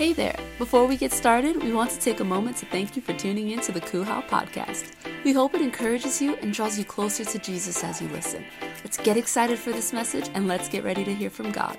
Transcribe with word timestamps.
Hey 0.00 0.14
there! 0.14 0.40
Before 0.56 0.86
we 0.86 0.96
get 0.96 1.12
started, 1.12 1.62
we 1.62 1.74
want 1.74 1.90
to 1.90 1.98
take 1.98 2.20
a 2.20 2.24
moment 2.24 2.56
to 2.56 2.64
thank 2.64 2.96
you 2.96 3.02
for 3.02 3.12
tuning 3.12 3.50
in 3.50 3.60
to 3.60 3.70
the 3.70 3.82
Kuhau 3.82 4.26
podcast. 4.28 4.92
We 5.24 5.34
hope 5.34 5.54
it 5.54 5.60
encourages 5.60 6.22
you 6.22 6.36
and 6.36 6.54
draws 6.54 6.78
you 6.78 6.86
closer 6.86 7.22
to 7.22 7.38
Jesus 7.38 7.84
as 7.84 8.00
you 8.00 8.08
listen. 8.08 8.42
Let's 8.82 8.96
get 8.96 9.18
excited 9.18 9.58
for 9.58 9.72
this 9.72 9.92
message 9.92 10.30
and 10.32 10.48
let's 10.48 10.70
get 10.70 10.84
ready 10.84 11.04
to 11.04 11.14
hear 11.14 11.28
from 11.28 11.52
God. 11.52 11.78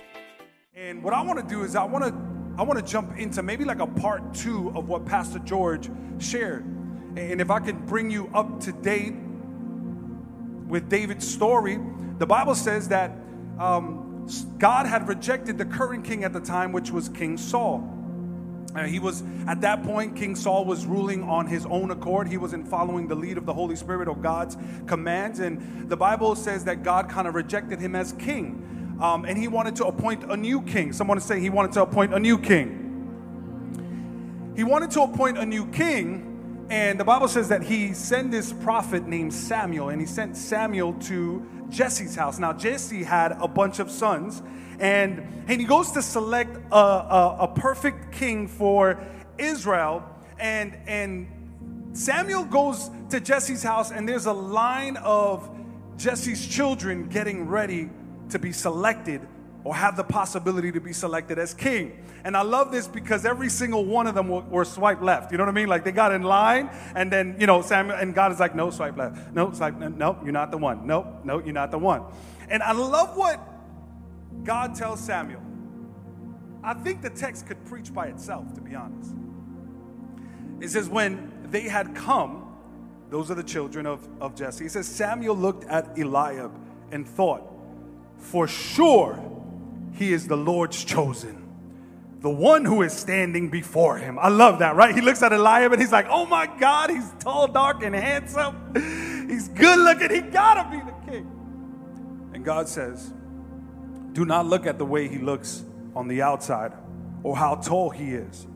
And 0.76 1.02
what 1.02 1.15
I 1.15 1.23
want 1.23 1.39
to 1.39 1.46
do 1.52 1.63
is 1.63 1.76
I 1.76 1.84
want 1.84 2.05
to 2.05 2.13
I 2.60 2.63
want 2.63 2.78
to 2.78 2.86
jump 2.86 3.18
into 3.18 3.42
maybe 3.42 3.66
like 3.66 3.80
a 3.80 3.88
part 3.88 4.36
2 4.36 4.74
of 4.76 4.88
what 4.88 5.04
Pastor 5.04 5.40
George 5.40 5.90
shared. 6.20 6.64
And 7.18 7.42
if 7.42 7.50
I 7.50 7.60
can 7.60 7.84
bring 7.88 8.12
you 8.12 8.30
up 8.36 8.60
to 8.60 8.72
date 8.72 9.16
with 10.68 10.90
David's 10.90 11.28
story, 11.28 11.80
the 12.20 12.28
Bible 12.28 12.54
says 12.54 12.88
that 12.90 13.14
um, 13.58 14.28
God 14.60 14.86
had 14.86 15.08
rejected 15.08 15.58
the 15.58 15.66
current 15.66 16.06
king 16.06 16.24
at 16.24 16.34
the 16.34 16.40
time, 16.40 16.72
which 16.72 16.92
was 16.92 17.10
King 17.10 17.36
Saul. 17.36 17.98
Uh, 18.76 18.84
he 18.84 19.00
was, 19.00 19.24
at 19.48 19.60
that 19.61 19.84
point, 19.84 20.16
King 20.16 20.36
Saul 20.36 20.64
was 20.64 20.86
ruling 20.86 21.24
on 21.24 21.46
his 21.46 21.66
own 21.66 21.92
accord. 21.92 22.28
He 22.28 22.38
wasn't 22.38 22.68
following 22.68 23.07
the 23.07 23.16
lead 23.16 23.38
of 23.38 23.46
the 23.46 23.54
Holy 23.54 23.75
Spirit 23.75 24.07
or 24.07 24.16
God's 24.16 24.57
commands. 24.88 25.39
And 25.39 25.89
the 25.89 25.98
Bible 25.98 26.36
says 26.36 26.64
that 26.66 26.84
God 26.84 27.10
kind 27.10 27.28
of 27.28 27.36
rejected 27.36 27.79
him 27.79 27.96
as 27.96 28.14
king. 28.14 28.98
Um, 29.02 29.26
and 29.26 29.38
he 29.38 29.48
wanted 29.48 29.76
to 29.78 29.86
appoint 29.86 30.24
a 30.32 30.38
new 30.38 30.62
king. 30.62 30.93
Someone 30.93 31.18
is 31.18 31.26
saying 31.26 31.42
he 31.42 31.50
wanted 31.50 31.74
to 31.74 31.82
appoint 31.82 32.14
a 32.14 32.20
new 32.20 32.38
king. 32.38 32.78
He 34.56 34.64
wanted 34.64 34.92
to 34.92 35.02
appoint 35.02 35.38
a 35.38 35.45
new 35.45 35.66
king. 35.67 36.67
And 36.70 36.98
the 36.98 37.03
Bible 37.03 37.28
says 37.28 37.50
that 37.50 37.64
he 37.64 37.94
sent 37.94 38.31
this 38.31 38.53
prophet 38.53 39.06
named 39.06 39.34
Samuel. 39.34 39.90
And 39.90 40.00
he 40.00 40.08
sent 40.08 40.38
Samuel 40.38 40.94
to 40.94 41.45
Jesse's 41.72 42.16
house. 42.16 42.38
Now, 42.38 42.53
Jesse 42.53 43.03
had 43.03 43.31
a 43.31 43.48
bunch 43.48 43.80
of 43.80 43.89
sons. 43.89 44.44
And, 44.80 45.45
and 45.48 45.62
he 45.62 45.66
goes 45.66 45.92
to 45.92 46.02
select 46.02 46.58
a, 46.72 46.75
a, 46.75 47.38
a 47.42 47.48
perfect 47.48 48.12
king 48.12 48.48
for 48.48 49.00
Israel. 49.38 50.03
And, 50.39 50.78
and 50.86 51.28
Samuel 51.94 52.45
goes 52.45 52.90
to 53.10 53.20
Jesse's 53.20 53.64
house, 53.64 53.92
and 53.92 54.08
there's 54.08 54.26
a 54.26 54.34
line 54.34 54.98
of 54.98 55.50
Jesse's 55.98 56.48
children 56.48 57.10
getting 57.10 57.48
ready 57.48 57.90
to 58.30 58.40
be 58.40 58.52
selected 58.52 59.22
or 59.64 59.76
have 59.76 59.95
the 59.95 60.04
possibility 60.04 60.72
to 60.72 60.81
be 60.81 60.94
selected 60.94 61.38
as 61.38 61.54
king. 61.54 62.04
And 62.23 62.36
I 62.36 62.42
love 62.42 62.72
this 62.72 62.88
because 62.88 63.26
every 63.26 63.50
single 63.50 63.86
one 63.86 64.08
of 64.08 64.16
them 64.16 64.28
were, 64.28 64.42
were 64.42 64.66
swiped 64.66 65.04
left. 65.04 65.31
You 65.31 65.38
know 65.38 65.44
what 65.44 65.52
I 65.52 65.54
mean? 65.54 65.67
Like 65.67 65.84
they 65.84 65.92
got 65.92 66.12
in 66.12 66.23
line, 66.23 66.70
and 66.95 67.12
then, 67.12 67.36
you 67.40 67.48
know, 67.48 67.62
Samuel, 67.62 67.98
and 67.98 68.14
God 68.14 68.32
is 68.32 68.39
like, 68.39 68.56
no, 68.56 68.70
swipe 68.70 68.98
left. 68.98 69.34
No, 69.34 69.52
swipe, 69.52 69.78
no, 69.78 70.20
you're 70.23 70.32
not 70.32 70.52
the 70.52 70.58
one. 70.58 70.88
No, 70.88 71.20
no, 71.23 71.39
you're 71.39 71.54
not 71.54 71.72
the 71.72 71.78
one. 71.78 72.04
And 72.50 72.64
I 72.64 72.72
love 72.72 73.16
what 73.16 73.39
God 74.44 74.76
tells 74.76 75.00
Samuel. 75.00 75.42
I 76.64 76.73
think 76.73 77.02
the 77.02 77.09
text 77.09 77.48
could 77.48 77.64
preach 77.66 77.94
by 77.94 78.08
itself, 78.08 78.54
to 78.56 78.62
be 78.62 78.76
honest. 78.76 79.14
It 80.59 80.70
says, 80.70 80.89
when 80.89 81.48
they 81.50 81.62
had 81.62 81.95
come, 81.95 82.56
those 83.09 83.32
are 83.32 83.36
the 83.36 83.44
children 83.44 83.86
of, 83.86 84.08
of 84.20 84.36
Jesse. 84.36 84.64
He 84.64 84.70
says, 84.70 84.88
Samuel 84.88 85.36
looked 85.36 85.66
at 85.66 85.98
Eliab 85.98 86.52
and 86.92 87.08
thought, 87.08 87.44
For 88.17 88.48
sure 88.48 89.20
he 89.94 90.14
is 90.14 90.28
the 90.28 90.38
Lord's 90.38 90.84
chosen, 90.84 91.47
the 92.20 92.30
one 92.30 92.66
who 92.66 92.81
is 92.81 92.94
standing 92.94 93.50
before 93.50 93.98
him. 93.98 94.17
I 94.20 94.30
love 94.30 94.59
that, 94.59 94.75
right? 94.75 94.94
He 94.94 95.02
looks 95.02 95.22
at 95.23 95.33
Eliab 95.33 95.73
and 95.73 95.81
he's 95.81 95.92
like, 95.92 96.08
Oh 96.09 96.25
my 96.25 96.48
God, 96.59 96.89
he's 96.89 97.11
tall, 97.20 97.48
dark, 97.48 97.83
and 97.83 97.95
handsome. 97.95 99.28
He's 99.30 99.48
good 99.50 99.80
looking. 99.80 100.09
He 100.09 100.22
gotta 100.22 100.70
be 100.70 100.83
the 100.83 101.11
king. 101.11 102.31
And 102.33 102.44
God 102.44 102.67
says, 102.67 103.14
do 104.14 104.25
not 104.25 104.45
look 104.45 104.66
at 104.66 104.78
the 104.78 104.86
way 104.86 105.08
he 105.08 105.17
looks 105.17 105.64
on 105.95 106.08
the 106.08 106.22
outside 106.22 106.73
or 107.23 107.36
how 107.38 107.55
tall 107.55 107.89
he 107.89 108.11
is, 108.11 108.48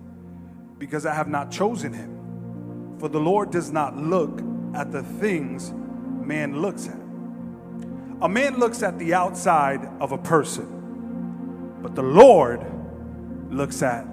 because 0.78 1.06
I 1.06 1.14
have 1.14 1.28
not 1.28 1.52
chosen 1.52 1.94
him. 1.94 2.98
For 3.00 3.08
the 3.08 3.20
Lord 3.20 3.52
does 3.52 3.72
not 3.72 3.96
look 3.96 4.42
at 4.74 4.92
the 4.92 5.04
things 5.04 5.72
man 5.72 6.62
looks 6.62 6.88
at. 6.88 7.00
A 8.22 8.30
man 8.30 8.58
looks 8.58 8.84
at 8.84 8.98
the 9.00 9.14
outside 9.14 9.88
of 10.00 10.12
a 10.12 10.18
person, 10.18 10.75
but 11.86 11.94
the 11.94 12.02
Lord 12.02 12.66
looks 13.52 13.84
at 13.84 14.08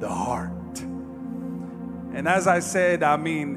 the 0.00 0.08
heart. 0.08 0.80
And 0.80 2.26
as 2.26 2.46
I 2.46 2.60
said, 2.60 3.02
I 3.02 3.18
mean, 3.18 3.56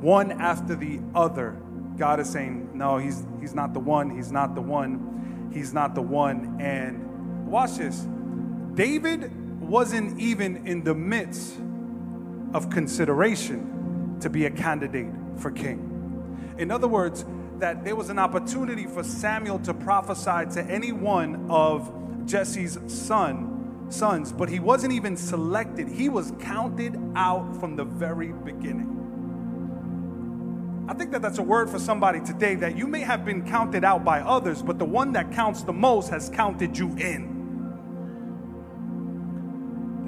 one 0.00 0.30
after 0.30 0.76
the 0.76 1.00
other, 1.16 1.60
God 1.96 2.20
is 2.20 2.30
saying, 2.30 2.70
No, 2.74 2.98
he's, 2.98 3.26
he's 3.40 3.54
not 3.56 3.74
the 3.74 3.80
one, 3.80 4.08
he's 4.08 4.30
not 4.30 4.54
the 4.54 4.60
one 4.60 5.08
he's 5.52 5.74
not 5.74 5.94
the 5.96 6.02
one. 6.02 6.58
And 6.60 7.46
watch 7.46 7.76
this 7.78 8.06
David 8.74 9.60
wasn't 9.60 10.18
even 10.20 10.66
in 10.66 10.84
the 10.84 10.94
midst 10.94 11.58
of 12.54 12.70
consideration 12.70 14.18
to 14.20 14.30
be 14.30 14.46
a 14.46 14.50
candidate 14.50 15.12
for 15.38 15.50
king. 15.50 16.54
In 16.56 16.70
other 16.70 16.88
words, 16.88 17.24
that 17.58 17.84
there 17.84 17.96
was 17.96 18.10
an 18.10 18.18
opportunity 18.18 18.86
for 18.86 19.02
Samuel 19.02 19.58
to 19.60 19.74
prophesy 19.74 20.52
to 20.54 20.62
any 20.68 20.92
one 20.92 21.50
of 21.50 21.92
Jesse's 22.26 22.78
son, 22.86 23.86
sons, 23.90 24.32
but 24.32 24.48
he 24.48 24.60
wasn't 24.60 24.92
even 24.92 25.16
selected. 25.16 25.88
He 25.88 26.08
was 26.08 26.32
counted 26.40 26.98
out 27.14 27.58
from 27.60 27.76
the 27.76 27.84
very 27.84 28.32
beginning. 28.32 28.98
I 30.88 30.94
think 30.94 31.12
that 31.12 31.22
that's 31.22 31.38
a 31.38 31.42
word 31.42 31.70
for 31.70 31.78
somebody 31.78 32.20
today 32.20 32.54
that 32.56 32.76
you 32.76 32.86
may 32.86 33.00
have 33.00 33.24
been 33.24 33.46
counted 33.46 33.84
out 33.84 34.04
by 34.04 34.20
others, 34.20 34.62
but 34.62 34.78
the 34.78 34.84
one 34.84 35.12
that 35.12 35.30
counts 35.32 35.62
the 35.62 35.72
most 35.72 36.10
has 36.10 36.28
counted 36.28 36.76
you 36.76 36.88
in. 36.96 37.32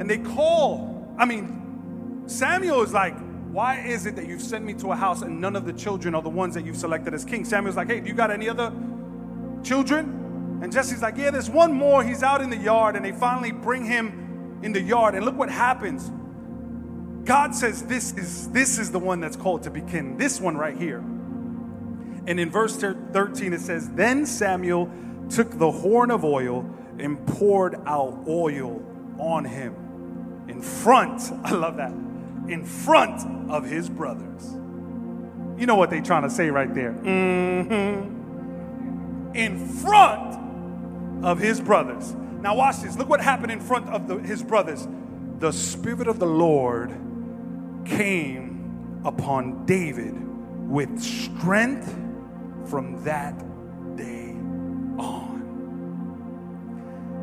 And 0.01 0.11
they 0.11 0.19
call, 0.19 1.15
I 1.17 1.25
mean, 1.25 2.25
Samuel 2.27 2.83
is 2.83 2.93
like, 2.93 3.17
why 3.53 3.79
is 3.81 4.07
it 4.07 4.17
that 4.17 4.27
you've 4.27 4.43
sent 4.43 4.65
me 4.65 4.75
to 4.75 4.91
a 4.91 4.97
house 4.97 5.23
and 5.23 5.41
none 5.41 5.55
of 5.55 5.65
the 5.65 5.73
children 5.73 6.15
are 6.17 6.23
the 6.23 6.29
ones 6.29 6.55
that 6.55 6.67
you've 6.67 6.77
selected 6.77 7.15
as 7.15 7.25
king? 7.25 7.45
Samuel's 7.45 7.77
like, 7.77 7.89
hey, 7.89 8.01
do 8.01 8.09
you 8.09 8.15
got 8.15 8.33
any 8.33 8.49
other 8.49 8.73
children? 9.63 10.24
And 10.65 10.73
Jesse's 10.73 11.03
like, 11.03 11.19
yeah, 11.19 11.31
there's 11.31 11.51
one 11.51 11.75
more. 11.75 12.03
He's 12.03 12.23
out 12.23 12.41
in 12.41 12.49
the 12.49 12.57
yard. 12.57 12.97
And 12.97 13.05
they 13.05 13.13
finally 13.13 13.53
bring 13.53 13.85
him 13.85 14.61
in 14.63 14.73
the 14.73 14.81
yard. 14.81 15.15
And 15.15 15.23
look 15.23 15.37
what 15.37 15.51
happens. 15.51 16.11
God 17.27 17.55
says 17.55 17.83
this 17.83 18.15
is 18.15 18.49
this 18.49 18.79
is 18.79 18.91
the 18.91 18.99
one 18.99 19.21
that's 19.21 19.37
called 19.37 19.65
to 19.65 19.71
be 19.71 19.83
king. 19.83 20.17
This 20.17 20.41
one 20.41 20.57
right 20.57 20.75
here. 20.75 21.01
And 22.27 22.41
in 22.41 22.49
verse 22.51 22.77
13 22.77 23.53
it 23.53 23.61
says, 23.61 23.91
"Then 23.91 24.25
Samuel 24.25 24.91
took 25.29 25.59
the 25.59 25.71
horn 25.71 26.11
of 26.11 26.25
oil 26.25 26.65
and 26.99 27.27
poured 27.27 27.75
out 27.85 28.25
oil 28.27 28.83
on 29.19 29.45
him 29.45 29.75
in 30.49 30.63
front. 30.63 31.31
I 31.45 31.51
love 31.51 31.77
that. 31.77 31.93
In 31.93 32.65
front 32.65 33.51
of 33.51 33.67
his 33.67 33.91
brothers. 33.91 34.55
You 35.59 35.67
know 35.67 35.75
what 35.77 35.91
they're 35.91 36.01
trying 36.01 36.23
to 36.23 36.31
say 36.31 36.49
right 36.49 36.75
there. 36.75 36.95
Mm-hmm. 36.95 38.13
In 39.37 39.69
front 39.69 40.44
of 41.25 41.39
his 41.39 41.61
brothers. 41.61 42.15
Now 42.41 42.57
watch 42.57 42.81
this. 42.81 42.97
Look 42.97 43.09
what 43.09 43.21
happened 43.21 43.53
in 43.53 43.61
front 43.61 43.89
of 43.89 44.07
the, 44.07 44.19
his 44.19 44.43
brothers. 44.43 44.87
The 45.39 45.53
spirit 45.53 46.09
of 46.09 46.19
the 46.19 46.27
Lord 46.27 46.91
came 47.85 49.01
upon 49.05 49.67
David 49.67 50.15
with 50.69 51.01
strength 51.01 51.95
from 52.67 53.03
that 53.05 53.39
day 53.97 54.31
on. 54.99 55.34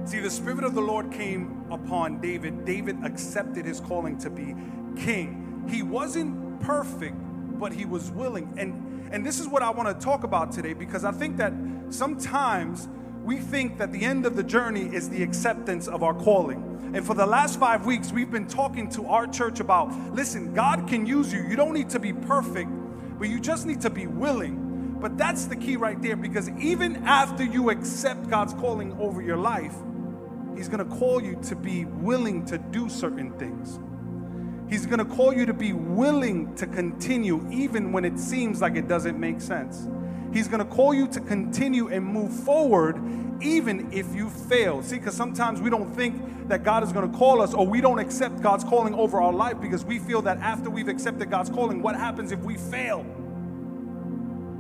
See, 0.06 0.20
the 0.20 0.30
Spirit 0.30 0.64
of 0.64 0.76
the 0.76 0.82
Lord 0.82 1.12
came 1.12 1.66
upon 1.72 2.22
David. 2.22 2.66
David 2.66 2.98
accepted 3.04 3.66
his 3.66 3.80
calling 3.80 4.18
to 4.20 4.30
be 4.30 4.56
king. 4.96 5.66
He 5.70 5.84
wasn't 5.84 6.60
perfect, 6.60 7.16
but 7.60 7.72
he 7.74 7.86
was 7.86 8.12
willing. 8.12 8.54
And, 8.58 9.12
and 9.14 9.26
this 9.26 9.40
is 9.40 9.48
what 9.48 9.64
I 9.64 9.70
want 9.70 9.88
to 9.88 10.06
talk 10.06 10.24
about 10.24 10.52
today 10.52 10.74
because 10.74 11.06
I 11.06 11.12
think 11.12 11.38
that 11.38 11.54
sometimes 11.90 12.90
we 13.24 13.38
think 13.38 13.78
that 13.78 13.92
the 13.92 14.04
end 14.04 14.26
of 14.26 14.36
the 14.36 14.44
journey 14.44 14.94
is 14.94 15.10
the 15.10 15.22
acceptance 15.22 15.88
of 15.88 16.04
our 16.04 16.14
calling. 16.14 16.72
And 16.94 17.06
for 17.06 17.14
the 17.14 17.26
last 17.26 17.60
five 17.60 17.86
weeks, 17.86 18.12
we've 18.12 18.32
been 18.32 18.48
talking 18.48 18.90
to 18.92 19.08
our 19.08 19.28
church 19.28 19.60
about 19.60 19.90
listen, 20.14 20.54
God 20.54 20.88
can 20.88 21.06
use 21.06 21.32
you. 21.32 21.42
You 21.44 21.56
don't 21.56 21.74
need 21.74 21.90
to 21.92 22.00
be 22.00 22.14
perfect, 22.14 22.70
but 23.20 23.30
you 23.30 23.40
just 23.40 23.66
need 23.66 23.82
to 23.82 23.90
be 23.90 24.08
willing. 24.08 24.98
But 25.00 25.18
that's 25.18 25.46
the 25.46 25.56
key 25.56 25.78
right 25.78 26.02
there 26.02 26.16
because 26.16 26.50
even 26.50 26.98
after 27.08 27.44
you 27.44 27.70
accept 27.70 28.30
God's 28.30 28.54
calling 28.54 28.94
over 29.00 29.22
your 29.22 29.38
life, 29.38 29.76
He's 30.56 30.68
gonna 30.68 30.86
call 30.86 31.24
you 31.24 31.40
to 31.44 31.56
be 31.56 31.86
willing 31.86 32.46
to 32.46 32.58
do 32.58 32.90
certain 32.90 33.32
things. 33.40 33.80
He's 34.70 34.86
gonna 34.86 35.06
call 35.06 35.34
you 35.34 35.46
to 35.46 35.54
be 35.54 35.74
willing 35.74 36.54
to 36.56 36.68
continue 36.68 37.48
even 37.52 37.92
when 37.92 38.06
it 38.06 38.20
seems 38.20 38.62
like 38.62 38.76
it 38.76 38.88
doesn't 38.88 39.20
make 39.20 39.42
sense. 39.42 39.88
He's 40.34 40.48
going 40.48 40.60
to 40.60 40.76
call 40.76 40.94
you 40.94 41.08
to 41.10 41.20
continue 41.20 41.90
and 41.90 42.06
move 42.06 42.32
forward 42.32 42.98
even 43.42 43.92
if 43.92 44.14
you 44.16 44.30
fail. 44.30 44.82
See, 44.84 44.98
because 44.98 45.16
sometimes 45.16 45.62
we 45.62 45.70
don't 45.70 45.94
think 45.94 46.48
that 46.48 46.64
God 46.64 46.84
is 46.84 46.92
going 46.92 47.12
to 47.12 47.18
call 47.18 47.42
us 47.42 47.54
or 47.54 47.66
we 47.66 47.82
don't 47.82 48.00
accept 48.00 48.42
God's 48.42 48.64
calling 48.64 48.94
over 48.94 49.22
our 49.22 49.34
life 49.34 49.60
because 49.60 49.84
we 49.84 50.00
feel 50.00 50.22
that 50.24 50.38
after 50.38 50.70
we've 50.70 50.88
accepted 50.88 51.30
God's 51.30 51.50
calling, 51.50 51.82
what 51.82 51.96
happens 51.96 52.32
if 52.32 52.40
we 52.40 52.58
fail? 52.58 53.04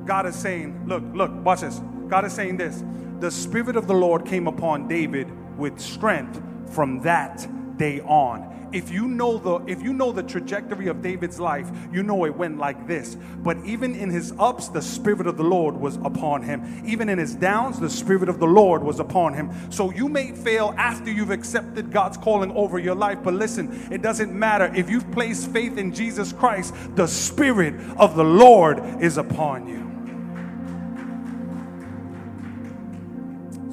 God 0.05 0.25
is 0.25 0.35
saying, 0.35 0.87
look, 0.87 1.03
look, 1.13 1.31
watch 1.45 1.61
this. 1.61 1.79
God 2.07 2.25
is 2.25 2.33
saying 2.33 2.57
this. 2.57 2.83
The 3.19 3.31
Spirit 3.31 3.75
of 3.75 3.87
the 3.87 3.93
Lord 3.93 4.25
came 4.25 4.47
upon 4.47 4.87
David 4.87 5.31
with 5.57 5.79
strength 5.79 6.41
from 6.73 7.01
that 7.01 7.47
day 7.77 8.01
on. 8.01 8.50
If 8.73 8.89
you 8.89 9.07
know 9.07 9.37
the 9.37 9.59
if 9.71 9.81
you 9.81 9.93
know 9.93 10.11
the 10.11 10.23
trajectory 10.23 10.87
of 10.87 11.01
David's 11.01 11.39
life, 11.39 11.69
you 11.91 12.03
know 12.03 12.25
it 12.25 12.35
went 12.35 12.57
like 12.57 12.87
this. 12.87 13.17
But 13.37 13.57
even 13.65 13.95
in 13.95 14.09
his 14.09 14.33
ups, 14.39 14.69
the 14.69 14.81
spirit 14.81 15.27
of 15.27 15.37
the 15.37 15.43
Lord 15.43 15.75
was 15.75 15.97
upon 15.97 16.43
him. 16.43 16.83
Even 16.85 17.09
in 17.09 17.17
his 17.17 17.35
downs, 17.35 17.79
the 17.79 17.89
spirit 17.89 18.29
of 18.29 18.39
the 18.39 18.47
Lord 18.47 18.83
was 18.83 18.99
upon 18.99 19.33
him. 19.33 19.51
So 19.71 19.91
you 19.91 20.07
may 20.07 20.31
fail 20.31 20.73
after 20.77 21.11
you've 21.11 21.31
accepted 21.31 21.91
God's 21.91 22.17
calling 22.17 22.51
over 22.51 22.79
your 22.79 22.95
life, 22.95 23.19
but 23.23 23.33
listen, 23.33 23.87
it 23.91 24.01
doesn't 24.01 24.33
matter 24.33 24.71
if 24.75 24.89
you've 24.89 25.09
placed 25.11 25.51
faith 25.51 25.77
in 25.77 25.93
Jesus 25.93 26.31
Christ, 26.33 26.73
the 26.95 27.07
spirit 27.07 27.75
of 27.97 28.15
the 28.15 28.23
Lord 28.23 28.79
is 29.01 29.17
upon 29.17 29.67
you. 29.67 29.81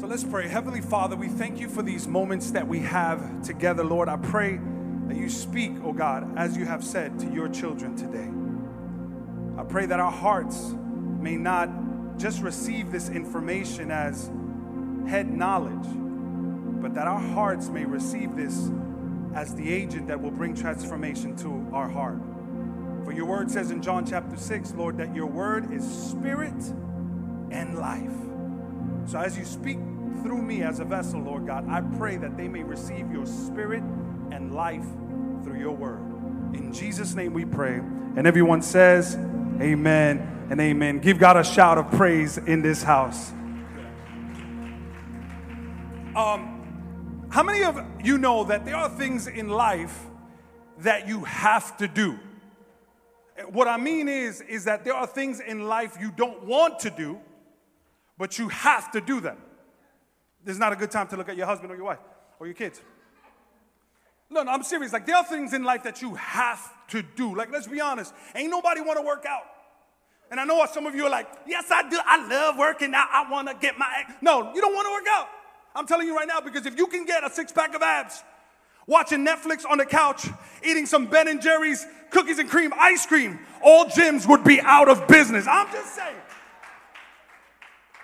So 0.01 0.07
let's 0.07 0.25
pray. 0.25 0.49
Heavenly 0.49 0.81
Father, 0.81 1.17
we 1.17 1.29
thank 1.29 1.61
you 1.61 1.69
for 1.69 1.83
these 1.83 2.07
moments 2.07 2.51
that 2.53 2.67
we 2.67 2.81
have 2.81 3.43
together, 3.43 3.85
Lord. 3.85 4.09
I 4.09 4.17
pray 4.17 4.61
that 5.09 5.17
you 5.17 5.29
speak, 5.29 5.73
oh 5.83 5.93
God, 5.93 6.37
as 6.37 6.57
you 6.57 6.67
have 6.67 6.85
said 6.85 7.19
to 7.21 7.27
your 7.33 7.49
children 7.49 7.97
today. 7.97 8.29
I 9.59 9.65
pray 9.65 9.87
that 9.87 9.99
our 9.99 10.13
hearts 10.13 10.75
may 11.19 11.37
not 11.37 11.69
just 12.19 12.43
receive 12.43 12.93
this 12.93 13.09
information 13.09 13.91
as 13.91 14.31
head 15.09 15.33
knowledge, 15.33 15.87
but 16.81 16.95
that 16.95 17.09
our 17.09 17.19
hearts 17.19 17.69
may 17.69 17.85
receive 17.85 18.37
this 18.37 18.71
as 19.35 19.55
the 19.55 19.73
agent 19.73 20.09
that 20.09 20.21
will 20.21 20.31
bring 20.31 20.55
transformation 20.55 21.35
to 21.37 21.67
our 21.73 21.89
heart. 21.89 22.19
For 23.05 23.13
your 23.13 23.27
word 23.27 23.51
says 23.51 23.71
in 23.71 23.81
John 23.81 24.05
chapter 24.05 24.37
6, 24.37 24.75
Lord, 24.75 24.99
that 24.99 25.15
your 25.15 25.27
word 25.27 25.73
is 25.73 25.85
spirit 25.85 26.55
and 27.51 27.79
life. 27.79 28.13
So 29.07 29.19
as 29.19 29.39
you 29.39 29.45
speak 29.45 29.79
through 30.23 30.43
me 30.43 30.63
as 30.63 30.81
a 30.81 30.85
vessel, 30.85 31.21
Lord 31.21 31.47
God, 31.47 31.69
I 31.69 31.81
pray 31.97 32.17
that 32.19 32.37
they 32.37 32.49
may 32.49 32.63
receive 32.63 33.11
your 33.11 33.25
spirit 33.25 33.83
and 34.33 34.55
life 34.55 34.85
through 35.45 35.59
your 35.59 35.75
word. 35.75 36.01
In 36.55 36.73
Jesus' 36.73 37.15
name 37.15 37.35
we 37.35 37.45
pray. 37.45 37.77
And 37.77 38.27
everyone 38.27 38.63
says, 38.63 39.17
Amen 39.61 40.47
and 40.51 40.61
amen. 40.61 41.01
Give 41.01 41.19
God 41.19 41.37
a 41.37 41.45
shout 41.45 41.79
of 41.79 41.91
praise 41.93 42.39
in 42.39 42.63
this 42.63 42.83
house. 42.83 43.33
Um, 46.17 47.27
how 47.31 47.43
many 47.43 47.65
of 47.65 47.79
you 48.03 48.19
know 48.19 48.45
that 48.45 48.65
there 48.65 48.77
are 48.77 48.89
things 48.89 49.27
in 49.27 49.49
life 49.49 50.07
that 50.79 51.07
you 51.07 51.25
have 51.25 51.77
to 51.79 51.89
do? 51.89 52.19
What 53.51 53.69
I 53.69 53.77
mean 53.77 54.09
is, 54.09 54.41
is 54.41 54.65
that 54.65 54.85
there 54.85 54.95
are 54.95 55.07
things 55.07 55.41
in 55.41 55.69
life 55.69 55.97
you 56.01 56.11
don't 56.11 56.45
want 56.45 56.81
to 56.81 56.91
do, 56.91 57.21
but 58.17 58.39
you 58.39 58.49
have 58.49 58.91
to 58.93 59.01
do 59.01 59.21
them. 59.21 59.37
This 60.45 60.55
is 60.55 60.59
not 60.59 60.73
a 60.73 60.77
good 60.77 60.91
time 60.91 61.07
to 61.09 61.17
look 61.17 61.29
at 61.29 61.37
your 61.37 61.47
husband 61.47 61.71
or 61.71 61.77
your 61.77 61.85
wife 61.85 61.99
or 62.41 62.47
your 62.47 62.55
kids. 62.55 62.81
No, 64.31 64.43
no, 64.43 64.53
I'm 64.53 64.63
serious. 64.63 64.93
Like, 64.93 65.07
there 65.07 65.17
are 65.17 65.25
things 65.25 65.55
in 65.55 65.65
life 65.65 65.85
that 65.85 66.03
you 66.03 66.15
have 66.17 66.61
to 66.89 67.03
do. 67.03 67.35
Like, 67.35 67.51
let's 67.51 67.67
be 67.67 67.81
honest. 67.81 68.13
Ain't 68.35 68.51
nobody 68.51 68.81
want 68.81 68.99
to 68.99 69.05
work 69.05 69.25
out. 69.27 69.43
And 70.31 70.39
I 70.39 70.45
know 70.45 70.65
some 70.71 70.85
of 70.87 70.95
you 70.95 71.07
are 71.07 71.11
like, 71.11 71.27
yes, 71.47 71.71
I 71.71 71.89
do. 71.89 71.99
I 72.05 72.27
love 72.29 72.59
working 72.59 72.95
out. 72.95 73.09
I 73.11 73.31
want 73.31 73.49
to 73.49 73.55
get 73.55 73.79
my. 73.79 74.05
No, 74.21 74.53
you 74.55 74.61
don't 74.61 74.75
want 74.75 74.87
to 74.87 74.93
work 74.93 75.07
out. 75.11 75.29
I'm 75.75 75.87
telling 75.87 76.07
you 76.07 76.15
right 76.15 76.29
now 76.29 76.41
because 76.41 76.67
if 76.67 76.77
you 76.77 76.87
can 76.87 77.07
get 77.07 77.25
a 77.25 77.31
six 77.31 77.53
pack 77.53 77.75
of 77.75 77.83
abs, 77.83 78.23
watching 78.87 79.25
Netflix 79.25 79.65
on 79.69 79.79
the 79.79 79.87
couch, 79.87 80.27
eating 80.63 80.85
some 80.85 81.07
Ben 81.07 81.29
and 81.29 81.41
Jerry's 81.41 81.87
cookies 82.11 82.39
and 82.39 82.51
cream 82.51 82.73
ice 82.77 83.07
cream, 83.07 83.39
all 83.63 83.87
gyms 83.87 84.29
would 84.29 84.45
be 84.45 84.61
out 84.61 84.89
of 84.91 85.07
business. 85.09 85.47
I'm 85.49 85.71
just 85.73 85.95
saying. 85.95 86.17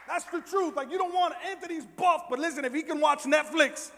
That's 0.07 0.25
the 0.27 0.41
truth. 0.41 0.77
Like, 0.77 0.91
you 0.91 0.97
don't 0.97 1.13
want 1.13 1.35
Anthony's 1.47 1.85
buff, 1.85 2.25
but 2.31 2.39
listen, 2.39 2.65
if 2.65 2.73
he 2.73 2.83
can 2.83 3.01
watch 3.01 3.25
Netflix, 3.25 3.91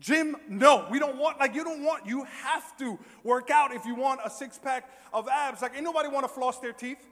Jim, 0.00 0.34
no, 0.48 0.86
we 0.90 0.98
don't 0.98 1.18
want, 1.18 1.38
like, 1.38 1.54
you 1.54 1.62
don't 1.62 1.84
want, 1.84 2.06
you 2.06 2.24
have 2.24 2.76
to 2.78 2.98
work 3.22 3.50
out 3.50 3.72
if 3.72 3.84
you 3.84 3.94
want 3.94 4.20
a 4.24 4.30
six 4.30 4.58
pack 4.58 4.90
of 5.12 5.28
abs. 5.28 5.60
Like, 5.60 5.74
ain't 5.74 5.84
nobody 5.84 6.08
want 6.08 6.24
to 6.24 6.32
floss 6.32 6.58
their 6.58 6.72
teeth. 6.72 7.06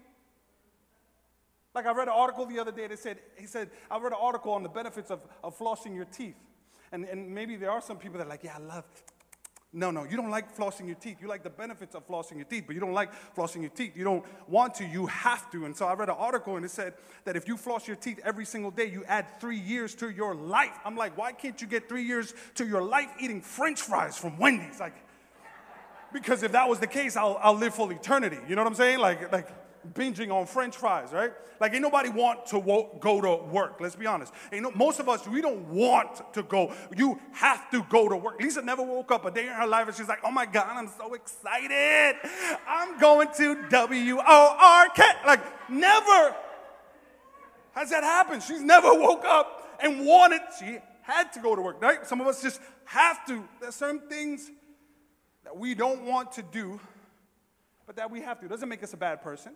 Like, 1.75 1.85
I 1.85 1.93
read 1.93 2.08
an 2.08 2.14
article 2.17 2.46
the 2.46 2.58
other 2.58 2.73
day 2.73 2.87
that 2.87 2.99
said, 2.99 3.19
he 3.37 3.46
said, 3.46 3.70
I 3.90 3.99
read 3.99 4.12
an 4.12 4.19
article 4.19 4.52
on 4.52 4.62
the 4.62 4.70
benefits 4.70 5.11
of, 5.11 5.20
of 5.44 5.56
flossing 5.56 5.94
your 5.94 6.06
teeth. 6.06 6.37
And, 6.90 7.05
and 7.05 7.32
maybe 7.35 7.56
there 7.56 7.70
are 7.70 7.82
some 7.82 7.99
people 7.99 8.19
that 8.19 8.26
are 8.26 8.31
like, 8.31 8.43
yeah, 8.43 8.56
I 8.56 8.61
love 8.61 8.85
no, 9.73 9.91
no, 9.91 10.05
you 10.05 10.17
don't 10.17 10.31
like 10.31 10.56
flossing 10.56 10.87
your 10.87 10.94
teeth. 10.94 11.19
You 11.20 11.29
like 11.29 11.43
the 11.43 11.50
benefits 11.50 11.94
of 11.94 12.06
flossing 12.09 12.37
your 12.37 12.47
teeth, 12.47 12.65
but 12.67 12.75
you 12.75 12.81
don't 12.81 12.94
like 12.94 13.11
flossing 13.37 13.61
your 13.61 13.70
teeth. 13.70 13.93
You 13.94 14.05
don't 14.05 14.25
want 14.49 14.75
to, 14.76 14.87
you 14.87 15.06
have 15.06 15.50
to. 15.50 15.67
And 15.67 15.76
so 15.76 15.87
I 15.87 15.93
read 15.93 16.09
an 16.09 16.15
article 16.19 16.56
and 16.56 16.65
it 16.65 16.70
said 16.70 16.94
that 17.25 17.37
if 17.37 17.47
you 17.47 17.59
floss 17.59 17.87
your 17.87 17.97
teeth 17.97 18.19
every 18.25 18.47
single 18.47 18.70
day, 18.70 18.87
you 18.87 19.05
add 19.06 19.26
three 19.41 19.59
years 19.59 19.94
to 19.97 20.09
your 20.09 20.35
life. 20.35 20.79
I'm 20.87 20.97
like, 20.97 21.19
why 21.19 21.32
can't 21.32 21.61
you 21.61 21.67
get 21.67 21.87
three 21.87 22.05
years 22.05 22.32
to 22.55 22.67
your 22.67 22.81
life 22.81 23.11
eating 23.20 23.43
french 23.43 23.82
fries 23.82 24.17
from 24.17 24.38
Wendy's? 24.38 24.81
Like, 24.81 24.94
because 26.15 26.43
if 26.43 26.53
that 26.53 26.67
was 26.67 26.79
the 26.79 26.87
case, 26.87 27.15
I'll, 27.15 27.38
I'll 27.43 27.55
live 27.55 27.75
for 27.75 27.93
eternity. 27.93 28.38
You 28.49 28.56
know 28.56 28.62
what 28.62 28.70
I'm 28.70 28.75
saying? 28.75 29.00
Like, 29.00 29.31
like, 29.31 29.49
binging 29.94 30.32
on 30.32 30.46
french 30.46 30.76
fries, 30.76 31.12
right? 31.12 31.32
Like, 31.60 31.72
ain't 31.72 31.82
nobody 31.82 32.08
want 32.08 32.46
to 32.46 32.58
wo- 32.58 32.96
go 33.00 33.20
to 33.20 33.44
work, 33.50 33.80
let's 33.80 33.96
be 33.96 34.06
honest. 34.06 34.32
Ain't 34.52 34.62
no, 34.62 34.70
most 34.72 35.00
of 35.00 35.08
us, 35.08 35.26
we 35.26 35.40
don't 35.40 35.69
want 35.69 36.32
to 36.34 36.42
go. 36.42 36.72
You 36.96 37.19
have 37.32 37.70
to 37.70 37.82
go 37.90 38.08
to 38.08 38.16
work. 38.16 38.40
Lisa 38.40 38.62
never 38.62 38.82
woke 38.82 39.10
up 39.10 39.25
a 39.25 39.30
day 39.30 39.46
in 39.46 39.52
her 39.52 39.66
life 39.66 39.88
and 39.88 39.96
she's 39.96 40.08
like, 40.08 40.20
oh 40.25 40.30
my 40.30 40.46
God, 40.46 40.66
I'm 40.69 40.88
so 40.96 41.14
excited. 41.14 42.16
I'm 42.66 42.98
going 42.98 43.28
to 43.38 43.69
W 43.69 44.19
O 44.19 44.56
R 44.60 44.88
K. 44.90 45.02
Like, 45.26 45.70
never 45.70 46.36
has 47.72 47.90
that 47.90 48.02
happened. 48.02 48.42
She's 48.42 48.62
never 48.62 48.92
woke 48.94 49.24
up 49.24 49.78
and 49.81 50.04
wanted, 50.04 50.40
she 50.58 50.78
had 51.02 51.32
to 51.32 51.40
go 51.40 51.56
to 51.56 51.62
work, 51.62 51.81
right? 51.81 52.06
Some 52.06 52.20
of 52.20 52.26
us 52.26 52.42
just 52.42 52.60
have 52.84 53.24
to. 53.26 53.42
There's 53.60 53.74
certain 53.74 54.08
things 54.08 54.50
that 55.44 55.56
we 55.56 55.74
don't 55.74 56.02
want 56.02 56.32
to 56.32 56.42
do, 56.42 56.81
but 57.86 57.96
that 57.96 58.10
we 58.10 58.20
have 58.20 58.40
to. 58.40 58.46
It 58.46 58.48
doesn't 58.48 58.69
make 58.69 58.82
us 58.82 58.92
a 58.92 58.96
bad 58.96 59.22
person. 59.22 59.52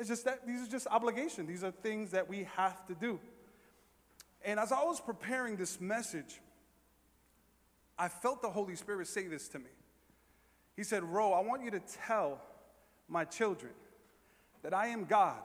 It's 0.00 0.08
just 0.08 0.24
that 0.24 0.46
these 0.46 0.66
are 0.66 0.70
just 0.70 0.86
obligations. 0.86 1.46
These 1.46 1.62
are 1.62 1.70
things 1.70 2.12
that 2.12 2.26
we 2.26 2.48
have 2.56 2.86
to 2.86 2.94
do. 2.94 3.20
And 4.42 4.58
as 4.58 4.72
I 4.72 4.82
was 4.82 4.98
preparing 4.98 5.56
this 5.56 5.78
message, 5.78 6.40
I 7.98 8.08
felt 8.08 8.40
the 8.40 8.48
Holy 8.48 8.76
Spirit 8.76 9.08
say 9.08 9.28
this 9.28 9.46
to 9.48 9.58
me. 9.58 9.70
He 10.74 10.84
said, 10.84 11.04
Ro, 11.04 11.34
I 11.34 11.42
want 11.42 11.62
you 11.62 11.70
to 11.72 11.80
tell 12.06 12.40
my 13.08 13.26
children 13.26 13.72
that 14.62 14.72
I 14.72 14.86
am 14.86 15.04
God 15.04 15.42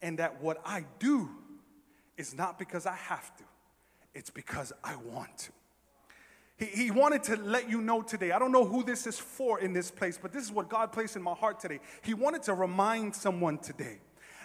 and 0.00 0.20
that 0.20 0.40
what 0.40 0.62
I 0.64 0.84
do 1.00 1.28
is 2.16 2.36
not 2.36 2.56
because 2.56 2.86
I 2.86 2.94
have 2.94 3.36
to, 3.38 3.44
it's 4.14 4.30
because 4.30 4.72
I 4.84 4.94
want 4.94 5.36
to. 5.38 5.50
He, 6.60 6.66
he 6.66 6.90
wanted 6.92 7.24
to 7.24 7.36
let 7.36 7.68
you 7.68 7.80
know 7.80 8.02
today. 8.02 8.30
I 8.30 8.38
don't 8.38 8.52
know 8.52 8.64
who 8.64 8.84
this 8.84 9.06
is 9.06 9.18
for 9.18 9.58
in 9.58 9.72
this 9.72 9.90
place, 9.90 10.18
but 10.20 10.32
this 10.32 10.44
is 10.44 10.52
what 10.52 10.68
God 10.68 10.92
placed 10.92 11.16
in 11.16 11.22
my 11.22 11.34
heart 11.34 11.58
today. 11.58 11.80
He 12.02 12.14
wanted 12.14 12.44
to 12.44 12.54
remind 12.54 13.16
someone 13.16 13.58
today 13.58 13.98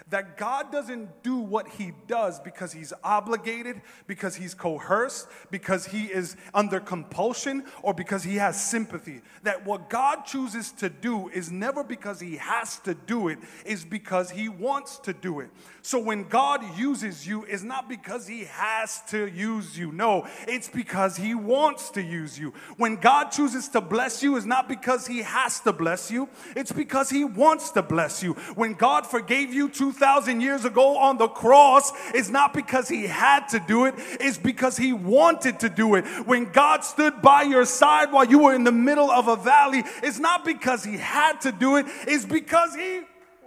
that 0.08 0.36
God 0.36 0.70
doesn't 0.70 1.24
do 1.24 1.36
what 1.36 1.66
he 1.66 1.92
does 2.06 2.38
because 2.38 2.72
he's 2.72 2.92
obligated, 3.02 3.82
because 4.06 4.36
he's 4.36 4.54
coerced, 4.54 5.26
because 5.50 5.86
he 5.86 6.04
is 6.04 6.36
under 6.54 6.78
compulsion, 6.78 7.64
or 7.82 7.92
because 7.92 8.22
he 8.22 8.36
has 8.36 8.62
sympathy. 8.62 9.20
That 9.42 9.66
what 9.66 9.90
God 9.90 10.24
chooses 10.24 10.70
to 10.72 10.88
do 10.88 11.28
is 11.28 11.50
never 11.50 11.82
because 11.82 12.20
he 12.20 12.36
has 12.36 12.78
to 12.80 12.94
do 12.94 13.28
it, 13.28 13.38
is 13.64 13.84
because 13.84 14.30
he 14.30 14.48
wants 14.48 14.98
to 15.00 15.12
do 15.12 15.40
it. 15.40 15.50
So 15.82 15.98
when 15.98 16.24
God 16.24 16.62
uses 16.78 17.26
you, 17.26 17.44
it's 17.44 17.64
not 17.64 17.88
because 17.88 18.28
he 18.28 18.44
has 18.44 19.02
to 19.08 19.26
use 19.28 19.76
you. 19.76 19.90
No, 19.90 20.26
it's 20.46 20.68
because 20.68 21.16
he 21.16 21.34
wants 21.34 21.90
to 21.90 22.02
use 22.02 22.38
you. 22.38 22.52
When 22.76 22.96
God 22.96 23.30
chooses 23.30 23.68
to 23.68 23.80
bless 23.80 24.22
you, 24.22 24.36
it's 24.36 24.46
not 24.46 24.68
because 24.68 25.06
he 25.06 25.22
has 25.22 25.60
to 25.60 25.72
bless 25.72 26.10
you, 26.12 26.28
it's 26.54 26.72
because 26.72 27.10
he 27.10 27.24
wants 27.24 27.70
to 27.70 27.82
bless 27.82 28.22
you. 28.22 28.34
When 28.54 28.74
God 28.74 29.06
forgave 29.06 29.52
you 29.52 29.68
2,000 29.96 30.42
years 30.42 30.66
ago 30.66 30.98
on 30.98 31.16
the 31.16 31.26
cross, 31.26 31.90
it's 32.12 32.28
not 32.28 32.52
because 32.52 32.86
he 32.88 33.06
had 33.06 33.48
to 33.48 33.58
do 33.58 33.86
it, 33.86 33.94
it's 34.20 34.36
because 34.36 34.76
he 34.76 34.92
wanted 34.92 35.60
to 35.60 35.70
do 35.70 35.94
it. 35.94 36.04
When 36.26 36.52
God 36.52 36.84
stood 36.84 37.22
by 37.22 37.42
your 37.42 37.64
side 37.64 38.12
while 38.12 38.26
you 38.26 38.40
were 38.40 38.54
in 38.54 38.64
the 38.64 38.72
middle 38.72 39.10
of 39.10 39.28
a 39.28 39.36
valley, 39.36 39.82
it's 40.02 40.18
not 40.18 40.44
because 40.44 40.84
he 40.84 40.98
had 40.98 41.40
to 41.42 41.52
do 41.52 41.76
it, 41.76 41.86
it's 42.06 42.26
because 42.26 42.74
he 42.74 43.00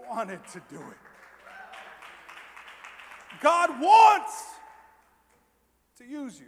wanted 0.09 0.39
to 0.53 0.61
do 0.69 0.77
it. 0.77 0.97
God 3.41 3.79
wants 3.79 4.43
to 5.99 6.05
use 6.05 6.39
you. 6.39 6.47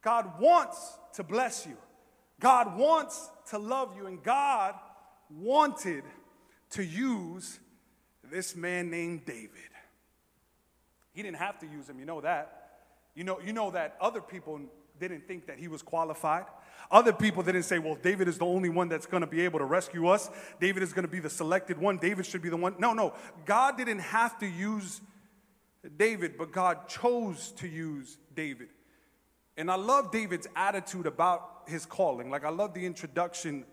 God 0.00 0.40
wants 0.40 0.96
to 1.14 1.24
bless 1.24 1.66
you. 1.66 1.76
God 2.38 2.76
wants 2.78 3.28
to 3.50 3.58
love 3.58 3.96
you. 3.96 4.06
And 4.06 4.22
God 4.22 4.74
wanted 5.28 6.04
to 6.70 6.84
use 6.84 7.58
this 8.30 8.56
man 8.56 8.90
named 8.90 9.24
David. 9.24 9.50
He 11.12 11.22
didn't 11.22 11.38
have 11.38 11.58
to 11.60 11.66
use 11.66 11.88
him, 11.88 11.98
you 11.98 12.04
know 12.04 12.20
that. 12.20 12.62
You 13.14 13.24
know, 13.24 13.40
you 13.40 13.52
know 13.52 13.70
that 13.70 13.96
other 14.00 14.20
people 14.20 14.60
didn't 15.00 15.26
think 15.26 15.46
that 15.46 15.58
he 15.58 15.68
was 15.68 15.82
qualified. 15.82 16.44
Other 16.90 17.12
people 17.12 17.42
didn't 17.42 17.64
say, 17.64 17.78
well, 17.78 17.96
David 18.00 18.28
is 18.28 18.38
the 18.38 18.44
only 18.44 18.68
one 18.68 18.88
that's 18.88 19.06
going 19.06 19.22
to 19.22 19.26
be 19.26 19.40
able 19.40 19.58
to 19.58 19.64
rescue 19.64 20.06
us. 20.06 20.30
David 20.60 20.82
is 20.82 20.92
going 20.92 21.04
to 21.04 21.10
be 21.10 21.18
the 21.18 21.30
selected 21.30 21.78
one. 21.78 21.96
David 21.96 22.26
should 22.26 22.42
be 22.42 22.48
the 22.48 22.56
one. 22.56 22.76
No, 22.78 22.92
no. 22.92 23.14
God 23.44 23.76
didn't 23.76 24.00
have 24.00 24.38
to 24.38 24.46
use 24.46 25.00
David, 25.96 26.36
but 26.38 26.52
God 26.52 26.88
chose 26.88 27.52
to 27.52 27.66
use 27.66 28.18
David. 28.34 28.68
And 29.56 29.70
I 29.70 29.76
love 29.76 30.12
David's 30.12 30.46
attitude 30.54 31.06
about 31.06 31.62
his 31.66 31.86
calling. 31.86 32.30
Like, 32.30 32.44
I 32.44 32.50
love 32.50 32.74
the 32.74 32.84
introduction 32.84 33.64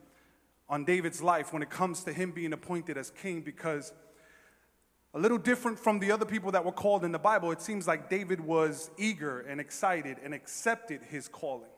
on 0.70 0.86
David's 0.86 1.22
life 1.22 1.52
when 1.54 1.62
it 1.62 1.70
comes 1.70 2.04
to 2.06 2.14
him 2.14 2.32
being 2.32 2.54
appointed 2.54 2.98
as 2.98 3.12
king 3.12 3.42
because 3.42 3.92
a 5.14 5.20
little 5.20 5.38
different 5.38 5.78
from 5.78 6.00
the 6.00 6.12
other 6.12 6.26
people 6.26 6.52
that 6.52 6.66
were 6.66 6.72
called 6.72 7.04
in 7.04 7.12
the 7.12 7.20
Bible, 7.20 7.52
it 7.52 7.62
seems 7.62 7.88
like 7.88 8.10
David 8.10 8.40
was 8.40 8.90
eager 8.98 9.42
and 9.42 9.62
excited 9.62 10.18
and 10.24 10.34
accepted 10.34 11.02
his 11.10 11.28
calling. 11.28 11.70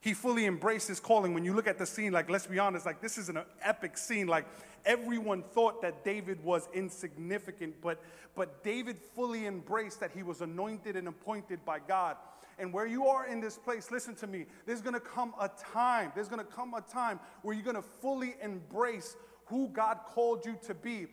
He 0.00 0.14
fully 0.14 0.46
embraced 0.46 0.88
his 0.88 0.98
calling. 0.98 1.32
When 1.32 1.44
you 1.44 1.54
look 1.54 1.68
at 1.68 1.78
the 1.78 1.86
scene, 1.86 2.12
like, 2.12 2.28
let's 2.28 2.48
be 2.48 2.58
honest, 2.58 2.84
like, 2.84 3.00
this 3.00 3.16
is 3.16 3.28
an 3.28 3.38
epic 3.62 3.96
scene. 3.96 4.26
Like, 4.26 4.46
everyone 4.84 5.44
thought 5.44 5.80
that 5.82 6.04
David 6.04 6.42
was 6.42 6.68
insignificant, 6.74 7.76
but, 7.80 8.02
but 8.34 8.64
David 8.64 8.98
fully 9.14 9.46
embraced 9.46 10.00
that 10.00 10.10
he 10.10 10.24
was 10.24 10.40
anointed 10.40 10.96
and 10.96 11.06
appointed 11.06 11.64
by 11.64 11.78
God. 11.78 12.16
And 12.58 12.72
where 12.72 12.86
you 12.86 13.06
are 13.06 13.26
in 13.26 13.40
this 13.40 13.56
place, 13.56 13.92
listen 13.92 14.16
to 14.16 14.26
me, 14.26 14.46
there's 14.66 14.80
gonna 14.80 14.98
come 14.98 15.34
a 15.40 15.48
time, 15.72 16.10
there's 16.16 16.28
gonna 16.28 16.42
come 16.42 16.74
a 16.74 16.80
time 16.80 17.20
where 17.42 17.54
you're 17.54 17.64
gonna 17.64 17.80
fully 17.80 18.34
embrace 18.42 19.16
who 19.46 19.68
God 19.68 20.00
called 20.06 20.44
you 20.44 20.58
to 20.66 20.74
be. 20.74 21.06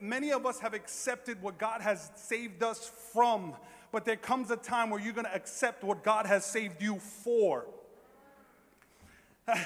Many 0.00 0.32
of 0.32 0.46
us 0.46 0.58
have 0.60 0.72
accepted 0.74 1.42
what 1.42 1.58
God 1.58 1.82
has 1.82 2.10
saved 2.16 2.62
us 2.62 2.90
from, 3.12 3.54
but 3.92 4.04
there 4.04 4.16
comes 4.16 4.50
a 4.50 4.56
time 4.56 4.90
where 4.90 5.00
you're 5.00 5.12
gonna 5.12 5.30
accept 5.34 5.84
what 5.84 6.02
God 6.02 6.26
has 6.26 6.44
saved 6.44 6.80
you 6.80 6.98
for. 6.98 7.66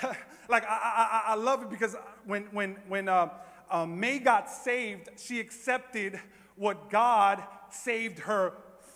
like 0.49 0.65
I, 0.65 1.23
I, 1.27 1.33
I, 1.33 1.35
love 1.37 1.63
it 1.63 1.71
because 1.71 1.97
when 2.27 2.43
when 2.53 2.77
when 2.87 3.09
uh, 3.09 3.31
uh, 3.71 3.87
May 3.87 4.19
got 4.19 4.51
saved, 4.51 5.09
she 5.17 5.41
accepted 5.41 6.21
what 6.57 6.91
God 6.91 7.43
saved 7.71 8.19
her 8.21 8.53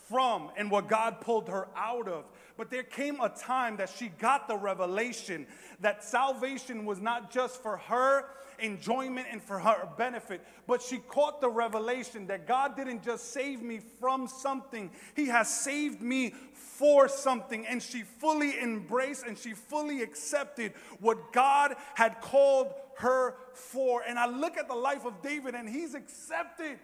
from 0.09 0.51
and 0.57 0.71
what 0.71 0.89
God 0.89 1.21
pulled 1.21 1.49
her 1.49 1.69
out 1.77 2.09
of. 2.09 2.25
But 2.57 2.71
there 2.71 2.83
came 2.83 3.21
a 3.21 3.29
time 3.29 3.77
that 3.79 3.91
she 3.91 4.09
got 4.09 4.49
the 4.49 4.57
revelation 4.57 5.47
that 5.81 6.05
salvation 6.05 6.85
was 6.85 7.01
not 7.01 7.31
just 7.31 7.63
for 7.63 7.79
her 7.79 8.27
enjoyment 8.59 9.27
and 9.31 9.43
for 9.43 9.59
her 9.59 9.89
benefit, 9.97 10.41
but 10.67 10.81
she 10.81 10.99
caught 10.99 11.41
the 11.41 11.49
revelation 11.49 12.27
that 12.29 12.47
God 12.47 12.77
didn't 12.77 13.03
just 13.03 13.33
save 13.33 13.63
me 13.63 13.81
from 14.01 14.29
something, 14.29 14.91
He 15.17 15.27
has 15.27 15.53
saved 15.53 16.01
me 16.01 16.35
for 16.55 17.09
something. 17.09 17.67
And 17.67 17.83
she 17.83 18.03
fully 18.03 18.61
embraced 18.61 19.27
and 19.27 19.37
she 19.37 19.53
fully 19.53 20.03
accepted 20.03 20.73
what 21.01 21.33
God 21.33 21.75
had 21.95 22.21
called 22.21 22.73
her 22.99 23.35
for. 23.53 24.03
And 24.07 24.19
I 24.19 24.27
look 24.27 24.57
at 24.57 24.69
the 24.69 24.75
life 24.75 25.05
of 25.05 25.23
David 25.23 25.55
and 25.55 25.69
he's 25.69 25.95
accepted 25.95 26.79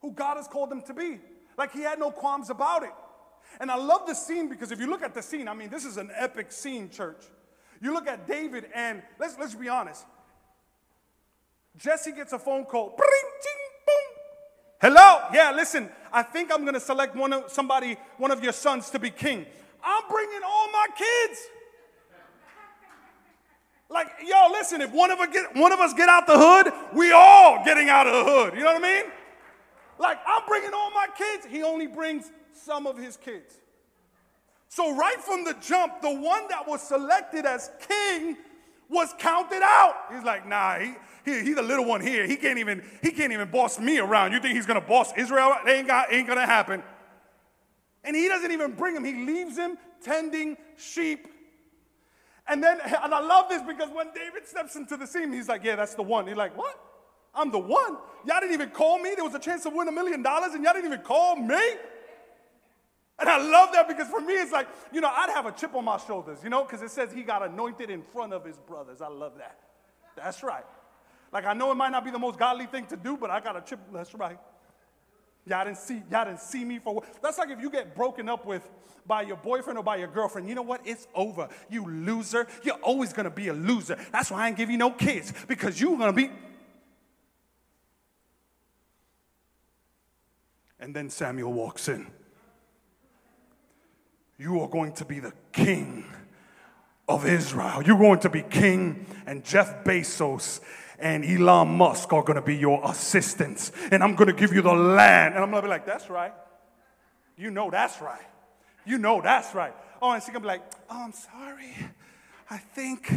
who 0.00 0.12
God 0.12 0.36
has 0.36 0.48
called 0.48 0.72
him 0.72 0.82
to 0.82 0.94
be. 0.94 1.18
Like 1.60 1.74
he 1.74 1.82
had 1.82 1.98
no 1.98 2.10
qualms 2.10 2.48
about 2.48 2.84
it. 2.84 2.94
And 3.60 3.70
I 3.70 3.76
love 3.76 4.06
the 4.06 4.14
scene 4.14 4.48
because 4.48 4.72
if 4.72 4.80
you 4.80 4.88
look 4.88 5.02
at 5.02 5.12
the 5.12 5.20
scene, 5.20 5.46
I 5.46 5.52
mean, 5.52 5.68
this 5.68 5.84
is 5.84 5.98
an 5.98 6.10
epic 6.16 6.52
scene, 6.52 6.88
church. 6.88 7.22
You 7.82 7.92
look 7.92 8.08
at 8.08 8.26
David, 8.26 8.64
and 8.74 9.02
let's, 9.18 9.38
let's 9.38 9.54
be 9.54 9.68
honest. 9.68 10.06
Jesse 11.76 12.12
gets 12.12 12.32
a 12.32 12.38
phone 12.38 12.64
call. 12.64 12.98
Hello? 14.80 15.24
Yeah, 15.34 15.52
listen, 15.54 15.90
I 16.10 16.22
think 16.22 16.50
I'm 16.50 16.64
gonna 16.64 16.80
select 16.80 17.14
one 17.14 17.34
of 17.34 17.50
somebody, 17.52 17.98
one 18.16 18.30
of 18.30 18.42
your 18.42 18.54
sons 18.54 18.88
to 18.90 18.98
be 18.98 19.10
king. 19.10 19.44
I'm 19.84 20.04
bringing 20.08 20.40
all 20.42 20.72
my 20.72 20.86
kids. 20.96 21.40
Like, 23.90 24.08
yo, 24.26 24.48
listen, 24.50 24.80
if 24.80 24.92
one 24.92 25.10
of, 25.10 25.18
get, 25.30 25.54
one 25.54 25.72
of 25.72 25.80
us 25.80 25.92
get 25.92 26.08
out 26.08 26.26
the 26.26 26.38
hood, 26.38 26.72
we 26.94 27.12
all 27.12 27.62
getting 27.66 27.90
out 27.90 28.06
of 28.06 28.14
the 28.14 28.32
hood. 28.32 28.54
You 28.54 28.60
know 28.60 28.72
what 28.72 28.82
I 28.82 29.02
mean? 29.02 29.12
Like, 30.00 30.18
I'm 30.26 30.42
bringing 30.48 30.72
all 30.72 30.90
my 30.90 31.08
kids. 31.16 31.46
He 31.46 31.62
only 31.62 31.86
brings 31.86 32.30
some 32.52 32.86
of 32.86 32.96
his 32.96 33.18
kids. 33.18 33.54
So, 34.68 34.96
right 34.96 35.20
from 35.20 35.44
the 35.44 35.54
jump, 35.60 36.00
the 36.00 36.10
one 36.10 36.48
that 36.48 36.66
was 36.66 36.80
selected 36.80 37.44
as 37.44 37.70
king 37.86 38.38
was 38.88 39.14
counted 39.18 39.62
out. 39.62 39.94
He's 40.10 40.24
like, 40.24 40.48
nah, 40.48 40.78
he, 40.78 40.94
he, 41.24 41.40
he's 41.42 41.56
the 41.56 41.62
little 41.62 41.84
one 41.84 42.00
here. 42.00 42.26
He 42.26 42.36
can't 42.36 42.58
even, 42.58 42.82
he 43.02 43.10
can't 43.10 43.32
even 43.32 43.50
boss 43.50 43.78
me 43.78 43.98
around. 43.98 44.32
You 44.32 44.40
think 44.40 44.54
he's 44.54 44.66
gonna 44.66 44.80
boss 44.80 45.12
Israel? 45.18 45.54
It 45.66 45.70
ain't, 45.70 45.86
got, 45.86 46.12
ain't 46.12 46.26
gonna 46.26 46.46
happen. 46.46 46.82
And 48.02 48.16
he 48.16 48.26
doesn't 48.26 48.50
even 48.50 48.72
bring 48.72 48.96
him. 48.96 49.04
He 49.04 49.26
leaves 49.26 49.58
him 49.58 49.76
tending 50.02 50.56
sheep. 50.78 51.28
And 52.48 52.64
then, 52.64 52.80
and 52.80 53.14
I 53.14 53.20
love 53.20 53.50
this 53.50 53.62
because 53.62 53.90
when 53.90 54.06
David 54.14 54.46
steps 54.46 54.76
into 54.76 54.96
the 54.96 55.06
scene, 55.06 55.30
he's 55.30 55.48
like, 55.48 55.62
yeah, 55.62 55.76
that's 55.76 55.94
the 55.94 56.02
one. 56.02 56.26
He's 56.26 56.36
like, 56.36 56.56
what? 56.56 56.89
I'm 57.34 57.50
the 57.50 57.58
one. 57.58 57.98
Y'all 58.26 58.40
didn't 58.40 58.54
even 58.54 58.70
call 58.70 58.98
me. 58.98 59.14
There 59.14 59.24
was 59.24 59.34
a 59.34 59.38
chance 59.38 59.62
to 59.62 59.70
win 59.70 59.88
a 59.88 59.92
million 59.92 60.22
dollars 60.22 60.54
and 60.54 60.64
y'all 60.64 60.72
didn't 60.72 60.92
even 60.92 61.04
call 61.04 61.36
me. 61.36 61.60
And 63.18 63.28
I 63.28 63.36
love 63.36 63.70
that 63.72 63.86
because 63.86 64.08
for 64.08 64.20
me, 64.20 64.32
it's 64.34 64.50
like, 64.50 64.66
you 64.92 65.00
know, 65.00 65.10
I'd 65.14 65.30
have 65.30 65.44
a 65.46 65.52
chip 65.52 65.74
on 65.74 65.84
my 65.84 65.98
shoulders, 65.98 66.38
you 66.42 66.48
know, 66.48 66.64
because 66.64 66.80
it 66.82 66.90
says 66.90 67.12
he 67.12 67.22
got 67.22 67.42
anointed 67.42 67.90
in 67.90 68.02
front 68.02 68.32
of 68.32 68.44
his 68.44 68.56
brothers. 68.56 69.02
I 69.02 69.08
love 69.08 69.32
that. 69.38 69.58
That's 70.16 70.42
right. 70.42 70.64
Like, 71.32 71.44
I 71.44 71.52
know 71.52 71.70
it 71.70 71.74
might 71.74 71.92
not 71.92 72.04
be 72.04 72.10
the 72.10 72.18
most 72.18 72.38
godly 72.38 72.66
thing 72.66 72.86
to 72.86 72.96
do, 72.96 73.16
but 73.16 73.30
I 73.30 73.40
got 73.40 73.56
a 73.56 73.60
chip. 73.60 73.78
That's 73.92 74.14
right. 74.14 74.38
Y'all 75.46 75.64
didn't 75.64 75.78
see, 75.78 76.02
y'all 76.10 76.24
didn't 76.24 76.40
see 76.40 76.64
me 76.64 76.78
for 76.78 77.02
that's 77.22 77.38
like 77.38 77.50
if 77.50 77.60
you 77.60 77.70
get 77.70 77.94
broken 77.94 78.28
up 78.28 78.44
with 78.44 78.68
by 79.06 79.22
your 79.22 79.36
boyfriend 79.36 79.78
or 79.78 79.82
by 79.82 79.96
your 79.96 80.08
girlfriend. 80.08 80.48
You 80.48 80.54
know 80.54 80.62
what? 80.62 80.80
It's 80.84 81.06
over. 81.14 81.48
You 81.68 81.86
loser. 81.86 82.46
You're 82.62 82.76
always 82.76 83.12
gonna 83.12 83.30
be 83.30 83.48
a 83.48 83.54
loser. 83.54 83.96
That's 84.12 84.30
why 84.30 84.44
I 84.44 84.48
ain't 84.48 84.56
give 84.56 84.70
you 84.70 84.78
no 84.78 84.90
kids, 84.90 85.32
because 85.48 85.80
you're 85.80 85.96
gonna 85.96 86.12
be. 86.12 86.30
And 90.80 90.96
then 90.96 91.10
Samuel 91.10 91.52
walks 91.52 91.88
in. 91.88 92.06
You 94.38 94.60
are 94.60 94.68
going 94.68 94.94
to 94.94 95.04
be 95.04 95.20
the 95.20 95.34
king 95.52 96.06
of 97.06 97.26
Israel. 97.26 97.82
You're 97.84 97.98
going 97.98 98.20
to 98.20 98.30
be 98.30 98.42
king, 98.42 99.04
and 99.26 99.44
Jeff 99.44 99.84
Bezos 99.84 100.60
and 100.98 101.24
Elon 101.24 101.68
Musk 101.68 102.12
are 102.12 102.22
going 102.22 102.36
to 102.36 102.42
be 102.42 102.56
your 102.56 102.80
assistants. 102.84 103.72
And 103.90 104.02
I'm 104.02 104.14
going 104.14 104.28
to 104.28 104.34
give 104.34 104.54
you 104.54 104.62
the 104.62 104.72
land. 104.72 105.34
And 105.34 105.42
I'm 105.42 105.50
going 105.50 105.62
to 105.62 105.66
be 105.66 105.70
like, 105.70 105.84
that's 105.84 106.08
right. 106.08 106.32
You 107.36 107.50
know 107.50 107.70
that's 107.70 108.00
right. 108.00 108.26
You 108.86 108.98
know 108.98 109.20
that's 109.20 109.54
right. 109.54 109.74
Oh, 110.00 110.12
and 110.12 110.22
she's 110.22 110.30
going 110.30 110.42
to 110.42 110.48
be 110.48 110.48
like, 110.48 110.62
oh, 110.88 111.04
I'm 111.04 111.12
sorry. 111.12 111.74
I 112.48 112.58
think 112.58 113.12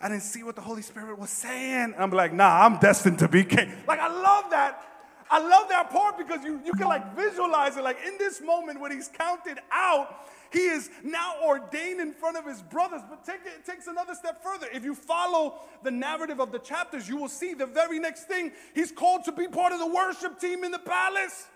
I 0.00 0.08
didn't 0.08 0.22
see 0.22 0.42
what 0.42 0.54
the 0.54 0.62
Holy 0.62 0.82
Spirit 0.82 1.18
was 1.18 1.30
saying. 1.30 1.92
And 1.94 1.96
I'm 1.96 2.10
like, 2.10 2.32
nah, 2.32 2.64
I'm 2.64 2.78
destined 2.78 3.18
to 3.20 3.28
be 3.28 3.44
king. 3.44 3.72
Like, 3.86 4.00
I 4.00 4.08
love 4.08 4.50
that. 4.50 4.84
I 5.30 5.38
love 5.40 5.68
that 5.68 5.90
part 5.90 6.16
because 6.16 6.42
you, 6.42 6.60
you 6.64 6.72
can 6.72 6.86
like 6.86 7.14
visualize 7.14 7.76
it. 7.76 7.84
Like 7.84 7.98
in 8.06 8.16
this 8.18 8.40
moment 8.40 8.80
when 8.80 8.92
he's 8.92 9.08
counted 9.08 9.58
out, 9.70 10.28
he 10.50 10.60
is 10.60 10.88
now 11.04 11.34
ordained 11.44 12.00
in 12.00 12.12
front 12.12 12.36
of 12.36 12.46
his 12.46 12.62
brothers. 12.62 13.02
But 13.08 13.24
take 13.24 13.40
it, 13.44 13.52
it 13.58 13.66
takes 13.66 13.86
another 13.86 14.14
step 14.14 14.42
further. 14.42 14.66
If 14.72 14.84
you 14.84 14.94
follow 14.94 15.60
the 15.82 15.90
narrative 15.90 16.40
of 16.40 16.52
the 16.52 16.58
chapters, 16.58 17.08
you 17.08 17.16
will 17.16 17.28
see 17.28 17.54
the 17.54 17.66
very 17.66 17.98
next 17.98 18.24
thing 18.24 18.52
he's 18.74 18.90
called 18.90 19.24
to 19.24 19.32
be 19.32 19.46
part 19.48 19.72
of 19.72 19.78
the 19.78 19.86
worship 19.86 20.40
team 20.40 20.64
in 20.64 20.70
the 20.70 20.78
palace. 20.78 21.46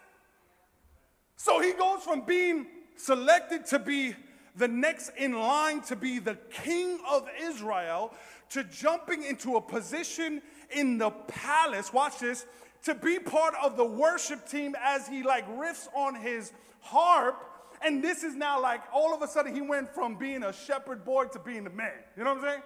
So 1.36 1.60
he 1.60 1.72
goes 1.72 2.02
from 2.02 2.22
being 2.22 2.66
selected 2.96 3.66
to 3.66 3.78
be 3.78 4.14
the 4.56 4.68
next 4.68 5.12
in 5.16 5.32
line 5.32 5.80
to 5.82 5.96
be 5.96 6.18
the 6.18 6.36
king 6.50 7.00
of 7.10 7.26
Israel 7.40 8.12
to 8.50 8.64
jumping 8.64 9.24
into 9.24 9.56
a 9.56 9.60
position 9.60 10.42
in 10.70 10.98
the 10.98 11.10
palace. 11.10 11.92
Watch 11.92 12.18
this 12.18 12.44
to 12.84 12.94
be 12.94 13.18
part 13.18 13.54
of 13.62 13.76
the 13.76 13.84
worship 13.84 14.48
team 14.48 14.74
as 14.82 15.06
he 15.06 15.22
like 15.22 15.48
riffs 15.56 15.88
on 15.94 16.14
his 16.14 16.52
harp 16.80 17.48
and 17.84 18.02
this 18.02 18.22
is 18.22 18.34
now 18.34 18.60
like 18.60 18.82
all 18.92 19.14
of 19.14 19.22
a 19.22 19.28
sudden 19.28 19.54
he 19.54 19.60
went 19.60 19.92
from 19.94 20.16
being 20.16 20.44
a 20.44 20.52
shepherd 20.52 21.04
boy 21.04 21.26
to 21.26 21.38
being 21.38 21.64
the 21.64 21.70
man. 21.70 21.92
You 22.16 22.24
know 22.24 22.34
what 22.34 22.44
I'm 22.44 22.50
saying? 22.50 22.62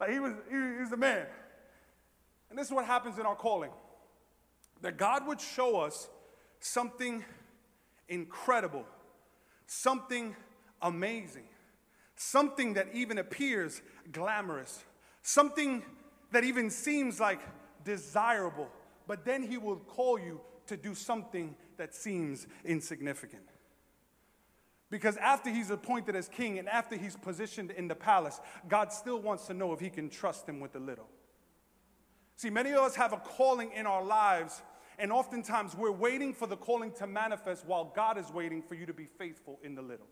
Like 0.00 0.10
he 0.10 0.18
was, 0.18 0.32
he, 0.50 0.78
he's 0.80 0.90
the 0.90 0.96
man. 0.96 1.26
And 2.48 2.58
this 2.58 2.68
is 2.68 2.72
what 2.72 2.86
happens 2.86 3.18
in 3.18 3.26
our 3.26 3.34
calling 3.34 3.70
that 4.82 4.96
God 4.96 5.26
would 5.26 5.40
show 5.40 5.80
us 5.80 6.08
something 6.60 7.24
incredible, 8.08 8.84
something 9.66 10.36
amazing, 10.80 11.44
something 12.14 12.74
that 12.74 12.88
even 12.92 13.18
appears 13.18 13.82
glamorous, 14.12 14.84
something 15.22 15.82
that 16.32 16.44
even 16.44 16.70
seems 16.70 17.20
like 17.20 17.40
desirable, 17.84 18.68
but 19.06 19.24
then 19.24 19.42
He 19.42 19.58
will 19.58 19.76
call 19.76 20.18
you 20.18 20.40
to 20.66 20.76
do 20.76 20.94
something 20.94 21.54
that 21.76 21.94
seems 21.94 22.46
insignificant. 22.64 23.44
Because 24.88 25.16
after 25.16 25.50
he's 25.50 25.70
appointed 25.70 26.14
as 26.14 26.28
king 26.28 26.58
and 26.58 26.68
after 26.68 26.96
he's 26.96 27.16
positioned 27.16 27.72
in 27.72 27.88
the 27.88 27.94
palace, 27.94 28.40
God 28.68 28.92
still 28.92 29.20
wants 29.20 29.46
to 29.46 29.54
know 29.54 29.72
if 29.72 29.80
he 29.80 29.90
can 29.90 30.08
trust 30.08 30.48
him 30.48 30.60
with 30.60 30.72
the 30.72 30.78
little. 30.78 31.08
See, 32.36 32.50
many 32.50 32.70
of 32.70 32.78
us 32.78 32.94
have 32.94 33.12
a 33.12 33.16
calling 33.16 33.72
in 33.72 33.86
our 33.86 34.04
lives, 34.04 34.62
and 34.98 35.10
oftentimes 35.10 35.74
we're 35.74 35.90
waiting 35.90 36.32
for 36.32 36.46
the 36.46 36.56
calling 36.56 36.92
to 36.92 37.06
manifest 37.06 37.66
while 37.66 37.92
God 37.96 38.16
is 38.16 38.30
waiting 38.30 38.62
for 38.62 38.74
you 38.74 38.86
to 38.86 38.92
be 38.92 39.06
faithful 39.06 39.58
in 39.62 39.74
the 39.74 39.82
little. 39.82 40.06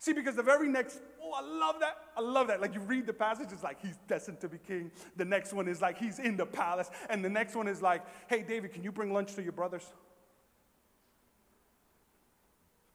See, 0.00 0.12
because 0.12 0.36
the 0.36 0.42
very 0.44 0.68
next, 0.68 1.00
oh, 1.22 1.32
I 1.32 1.42
love 1.42 1.80
that. 1.80 1.96
I 2.16 2.20
love 2.20 2.46
that. 2.48 2.60
Like 2.60 2.74
you 2.74 2.80
read 2.80 3.06
the 3.06 3.12
passage, 3.12 3.48
it's 3.52 3.64
like 3.64 3.80
he's 3.82 3.96
destined 4.06 4.40
to 4.40 4.48
be 4.48 4.58
king. 4.58 4.92
The 5.16 5.24
next 5.24 5.52
one 5.52 5.66
is 5.66 5.82
like 5.82 5.98
he's 5.98 6.20
in 6.20 6.36
the 6.36 6.46
palace. 6.46 6.88
And 7.10 7.24
the 7.24 7.28
next 7.28 7.56
one 7.56 7.66
is 7.66 7.82
like, 7.82 8.02
hey, 8.28 8.42
David, 8.42 8.72
can 8.72 8.84
you 8.84 8.92
bring 8.92 9.12
lunch 9.12 9.34
to 9.34 9.42
your 9.42 9.52
brothers? 9.52 9.84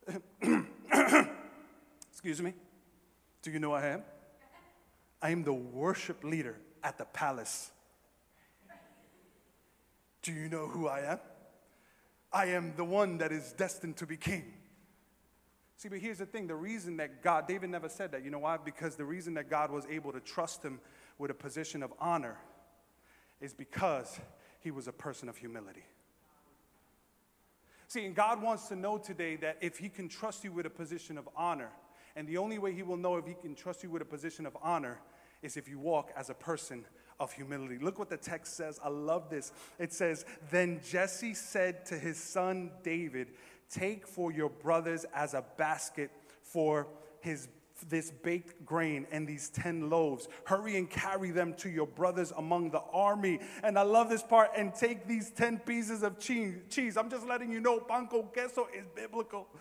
Excuse 2.11 2.41
me? 2.41 2.53
Do 3.41 3.51
you 3.51 3.59
know 3.59 3.71
who 3.71 3.75
I 3.75 3.87
am? 3.87 4.03
I 5.21 5.29
am 5.31 5.43
the 5.43 5.53
worship 5.53 6.23
leader 6.23 6.55
at 6.83 6.97
the 6.97 7.05
palace. 7.05 7.71
Do 10.21 10.31
you 10.31 10.47
know 10.47 10.67
who 10.67 10.87
I 10.87 11.01
am? 11.01 11.19
I 12.31 12.45
am 12.47 12.73
the 12.77 12.85
one 12.85 13.17
that 13.17 13.33
is 13.33 13.51
destined 13.53 13.97
to 13.97 14.05
be 14.05 14.15
king. 14.15 14.45
See, 15.77 15.89
but 15.89 15.99
here's 15.99 16.19
the 16.19 16.25
thing 16.25 16.47
the 16.47 16.55
reason 16.55 16.97
that 16.97 17.21
God, 17.21 17.47
David 17.47 17.69
never 17.69 17.89
said 17.89 18.11
that, 18.11 18.23
you 18.23 18.29
know 18.29 18.39
why? 18.39 18.57
Because 18.57 18.95
the 18.95 19.05
reason 19.05 19.33
that 19.35 19.49
God 19.49 19.71
was 19.71 19.85
able 19.89 20.11
to 20.11 20.19
trust 20.19 20.63
him 20.63 20.79
with 21.17 21.31
a 21.31 21.33
position 21.33 21.83
of 21.83 21.93
honor 21.99 22.37
is 23.41 23.53
because 23.53 24.19
he 24.61 24.71
was 24.71 24.87
a 24.87 24.93
person 24.93 25.27
of 25.27 25.37
humility. 25.37 25.83
See, 27.87 28.05
and 28.05 28.15
God 28.15 28.41
wants 28.41 28.69
to 28.69 28.75
know 28.75 28.97
today 28.97 29.35
that 29.37 29.57
if 29.61 29.77
he 29.77 29.89
can 29.89 30.07
trust 30.07 30.43
you 30.43 30.51
with 30.51 30.65
a 30.65 30.69
position 30.69 31.17
of 31.17 31.27
honor, 31.35 31.69
and 32.15 32.27
the 32.27 32.37
only 32.37 32.57
way 32.57 32.73
he 32.73 32.83
will 32.83 32.97
know 32.97 33.17
if 33.17 33.25
he 33.25 33.33
can 33.33 33.55
trust 33.55 33.83
you 33.83 33.89
with 33.89 34.01
a 34.01 34.05
position 34.05 34.45
of 34.45 34.57
honor 34.61 34.99
is 35.41 35.57
if 35.57 35.67
you 35.67 35.77
walk 35.77 36.11
as 36.15 36.29
a 36.29 36.33
person 36.33 36.85
of 37.19 37.31
humility. 37.33 37.77
Look 37.79 37.99
what 37.99 38.09
the 38.09 38.17
text 38.17 38.55
says. 38.55 38.79
I 38.83 38.89
love 38.89 39.29
this. 39.29 39.51
It 39.77 39.93
says, 39.93 40.25
Then 40.49 40.81
Jesse 40.87 41.33
said 41.33 41.85
to 41.87 41.95
his 41.95 42.17
son 42.17 42.71
David, 42.83 43.31
Take 43.73 44.05
for 44.05 44.31
your 44.31 44.49
brothers 44.49 45.03
as 45.15 45.33
a 45.33 45.43
basket 45.57 46.11
for 46.43 46.87
his 47.21 47.47
this 47.89 48.11
baked 48.11 48.65
grain 48.65 49.07
and 49.11 49.27
these 49.27 49.49
10 49.49 49.89
loaves. 49.89 50.27
Hurry 50.45 50.77
and 50.77 50.89
carry 50.89 51.31
them 51.31 51.53
to 51.55 51.69
your 51.69 51.87
brothers 51.87 52.31
among 52.37 52.69
the 52.69 52.81
army. 52.93 53.39
And 53.63 53.77
I 53.77 53.81
love 53.81 54.09
this 54.09 54.23
part. 54.23 54.51
And 54.55 54.73
take 54.73 55.07
these 55.07 55.31
10 55.31 55.59
pieces 55.59 56.03
of 56.03 56.19
cheese. 56.19 56.97
I'm 56.97 57.09
just 57.09 57.27
letting 57.27 57.51
you 57.51 57.59
know, 57.59 57.79
pan 57.79 58.07
con 58.07 58.29
queso 58.33 58.67
is 58.73 58.85
biblical. 58.95 59.47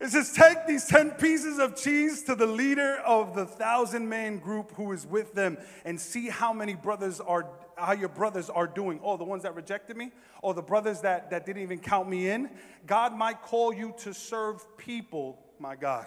It 0.00 0.10
says, 0.10 0.32
Take 0.32 0.64
these 0.68 0.86
10 0.86 1.12
pieces 1.12 1.58
of 1.58 1.74
cheese 1.74 2.22
to 2.24 2.36
the 2.36 2.46
leader 2.46 2.98
of 3.04 3.34
the 3.34 3.44
thousand 3.44 4.08
man 4.08 4.38
group 4.38 4.70
who 4.76 4.92
is 4.92 5.04
with 5.04 5.34
them 5.34 5.58
and 5.84 6.00
see 6.00 6.28
how 6.28 6.52
many 6.52 6.74
brothers 6.74 7.18
are, 7.20 7.48
how 7.78 7.92
your 7.92 8.08
brothers 8.08 8.50
are 8.50 8.66
doing. 8.66 9.00
Oh, 9.02 9.16
the 9.16 9.24
ones 9.24 9.42
that 9.44 9.54
rejected 9.54 9.96
me? 9.96 10.10
Or 10.42 10.54
the 10.54 10.62
brothers 10.62 11.00
that, 11.02 11.30
that 11.30 11.46
didn't 11.46 11.62
even 11.62 11.78
count 11.78 12.08
me 12.08 12.28
in? 12.28 12.50
God 12.86 13.16
might 13.16 13.42
call 13.42 13.72
you 13.72 13.94
to 13.98 14.12
serve 14.12 14.64
people, 14.76 15.38
my 15.58 15.76
God, 15.76 16.06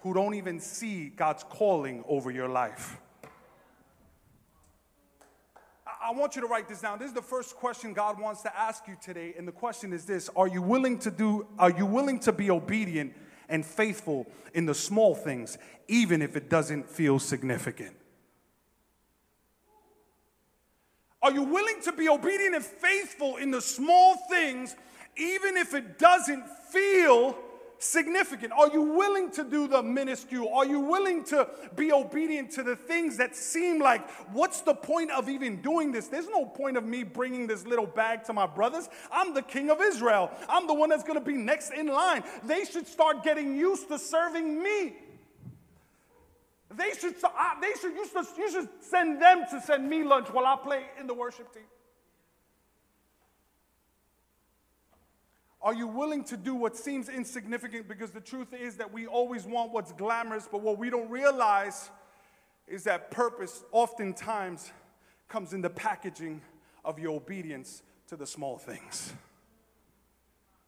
who 0.00 0.14
don't 0.14 0.34
even 0.34 0.60
see 0.60 1.08
God's 1.08 1.44
calling 1.44 2.04
over 2.08 2.30
your 2.30 2.48
life. 2.48 2.96
I 6.02 6.12
want 6.12 6.34
you 6.34 6.40
to 6.40 6.46
write 6.46 6.66
this 6.66 6.80
down. 6.80 6.98
This 6.98 7.08
is 7.08 7.14
the 7.14 7.22
first 7.22 7.56
question 7.56 7.92
God 7.92 8.18
wants 8.18 8.40
to 8.42 8.58
ask 8.58 8.88
you 8.88 8.96
today. 9.02 9.34
And 9.36 9.46
the 9.46 9.52
question 9.52 9.92
is 9.92 10.06
this 10.06 10.30
Are 10.34 10.48
you 10.48 10.62
willing 10.62 10.98
to 11.00 11.10
do, 11.10 11.46
are 11.58 11.70
you 11.70 11.84
willing 11.84 12.18
to 12.20 12.32
be 12.32 12.50
obedient 12.50 13.12
and 13.48 13.66
faithful 13.66 14.26
in 14.54 14.64
the 14.64 14.74
small 14.74 15.14
things, 15.14 15.58
even 15.88 16.22
if 16.22 16.36
it 16.36 16.48
doesn't 16.48 16.88
feel 16.88 17.18
significant? 17.18 17.96
Are 21.22 21.32
you 21.32 21.42
willing 21.42 21.82
to 21.82 21.92
be 21.92 22.08
obedient 22.08 22.54
and 22.54 22.64
faithful 22.64 23.36
in 23.36 23.50
the 23.50 23.60
small 23.60 24.16
things, 24.30 24.74
even 25.16 25.56
if 25.56 25.74
it 25.74 25.98
doesn't 25.98 26.44
feel 26.72 27.36
significant? 27.78 28.52
Are 28.52 28.70
you 28.70 28.80
willing 28.80 29.30
to 29.32 29.44
do 29.44 29.68
the 29.68 29.82
minuscule? 29.82 30.48
Are 30.54 30.64
you 30.64 30.80
willing 30.80 31.24
to 31.24 31.48
be 31.76 31.92
obedient 31.92 32.50
to 32.52 32.62
the 32.62 32.74
things 32.74 33.18
that 33.18 33.36
seem 33.36 33.80
like, 33.80 34.08
what's 34.32 34.62
the 34.62 34.74
point 34.74 35.10
of 35.10 35.28
even 35.28 35.60
doing 35.60 35.92
this? 35.92 36.08
There's 36.08 36.28
no 36.28 36.46
point 36.46 36.78
of 36.78 36.84
me 36.84 37.02
bringing 37.02 37.46
this 37.46 37.66
little 37.66 37.86
bag 37.86 38.24
to 38.24 38.32
my 38.32 38.46
brothers. 38.46 38.88
I'm 39.12 39.34
the 39.34 39.42
king 39.42 39.70
of 39.70 39.80
Israel. 39.82 40.30
I'm 40.48 40.66
the 40.66 40.74
one 40.74 40.88
that's 40.88 41.02
to 41.04 41.20
be 41.20 41.36
next 41.36 41.72
in 41.72 41.88
line. 41.88 42.22
They 42.44 42.64
should 42.64 42.86
start 42.86 43.24
getting 43.24 43.56
used 43.56 43.88
to 43.88 43.98
serving 43.98 44.62
me. 44.62 44.94
They 46.72 46.90
should, 47.00 47.14
they 47.60 47.72
should, 47.80 47.94
you 47.94 48.06
should, 48.06 48.26
you 48.38 48.50
should 48.50 48.68
send 48.80 49.20
them 49.20 49.44
to 49.50 49.60
send 49.60 49.88
me 49.88 50.04
lunch 50.04 50.28
while 50.28 50.46
I 50.46 50.56
play 50.56 50.84
in 51.00 51.06
the 51.08 51.14
worship 51.14 51.52
team. 51.52 51.64
Are 55.62 55.74
you 55.74 55.88
willing 55.88 56.24
to 56.24 56.36
do 56.36 56.54
what 56.54 56.76
seems 56.76 57.08
insignificant? 57.08 57.86
Because 57.86 58.12
the 58.12 58.20
truth 58.20 58.54
is 58.54 58.76
that 58.76 58.92
we 58.92 59.06
always 59.06 59.44
want 59.44 59.72
what's 59.72 59.92
glamorous, 59.92 60.48
but 60.50 60.62
what 60.62 60.78
we 60.78 60.88
don't 60.88 61.10
realize 61.10 61.90
is 62.66 62.84
that 62.84 63.10
purpose 63.10 63.62
oftentimes 63.72 64.72
comes 65.28 65.52
in 65.52 65.60
the 65.60 65.68
packaging 65.68 66.40
of 66.84 66.98
your 66.98 67.16
obedience 67.16 67.82
to 68.08 68.16
the 68.16 68.26
small 68.26 68.56
things. 68.56 69.12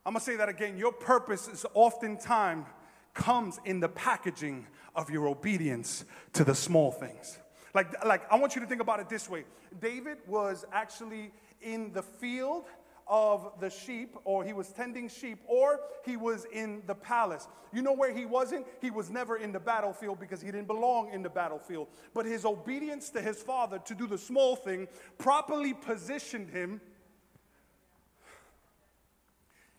I'm 0.04 0.12
gonna 0.12 0.20
say 0.20 0.36
that 0.36 0.48
again. 0.48 0.76
Your 0.76 0.92
purpose 0.92 1.48
is 1.48 1.64
oftentimes 1.74 2.66
comes 3.14 3.60
in 3.64 3.80
the 3.80 3.88
packaging 3.88 4.66
of 4.94 5.10
your 5.10 5.28
obedience 5.28 6.04
to 6.34 6.44
the 6.44 6.54
small 6.54 6.90
things. 6.90 7.38
Like, 7.74 8.04
like 8.04 8.30
I 8.30 8.36
want 8.36 8.54
you 8.54 8.60
to 8.60 8.66
think 8.66 8.80
about 8.80 9.00
it 9.00 9.08
this 9.08 9.28
way 9.28 9.44
David 9.80 10.18
was 10.26 10.64
actually 10.72 11.32
in 11.60 11.92
the 11.92 12.02
field 12.02 12.66
of 13.06 13.52
the 13.60 13.68
sheep, 13.68 14.16
or 14.24 14.44
he 14.44 14.52
was 14.52 14.68
tending 14.68 15.08
sheep, 15.08 15.38
or 15.46 15.80
he 16.04 16.16
was 16.16 16.46
in 16.52 16.82
the 16.86 16.94
palace. 16.94 17.48
You 17.72 17.82
know 17.82 17.92
where 17.92 18.12
he 18.12 18.24
wasn't? 18.24 18.66
He 18.80 18.90
was 18.90 19.10
never 19.10 19.36
in 19.36 19.52
the 19.52 19.60
battlefield 19.60 20.20
because 20.20 20.40
he 20.40 20.46
didn't 20.50 20.66
belong 20.66 21.10
in 21.12 21.22
the 21.22 21.28
battlefield. 21.28 21.88
But 22.14 22.26
his 22.26 22.44
obedience 22.44 23.10
to 23.10 23.20
his 23.20 23.42
father 23.42 23.78
to 23.80 23.94
do 23.94 24.06
the 24.06 24.18
small 24.18 24.56
thing 24.56 24.88
properly 25.18 25.74
positioned 25.74 26.50
him. 26.50 26.80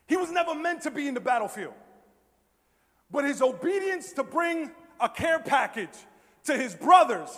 He 0.08 0.17
was 0.17 0.32
never 0.32 0.54
meant 0.54 0.82
to 0.82 0.91
be 0.91 1.08
in 1.08 1.13
the 1.13 1.22
battlefield. 1.22 1.74
But 3.13 3.26
his 3.26 3.41
obedience 3.41 4.12
to 4.13 4.23
bring 4.23 4.71
a 4.99 5.08
care 5.08 5.39
package 5.39 5.95
to 6.45 6.58
his 6.58 6.76
brothers 6.76 7.30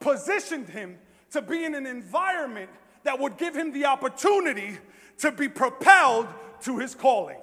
positioned 0.00 0.68
him 0.68 0.98
to 1.30 1.40
be 1.40 1.64
in 1.64 1.74
an 1.74 1.86
environment 1.86 2.68
that 3.04 3.18
would 3.18 3.38
give 3.38 3.56
him 3.56 3.72
the 3.72 3.86
opportunity 3.86 4.76
to 5.18 5.32
be 5.32 5.48
propelled 5.48 6.26
to 6.62 6.78
his 6.78 6.94
calling. 6.94 7.38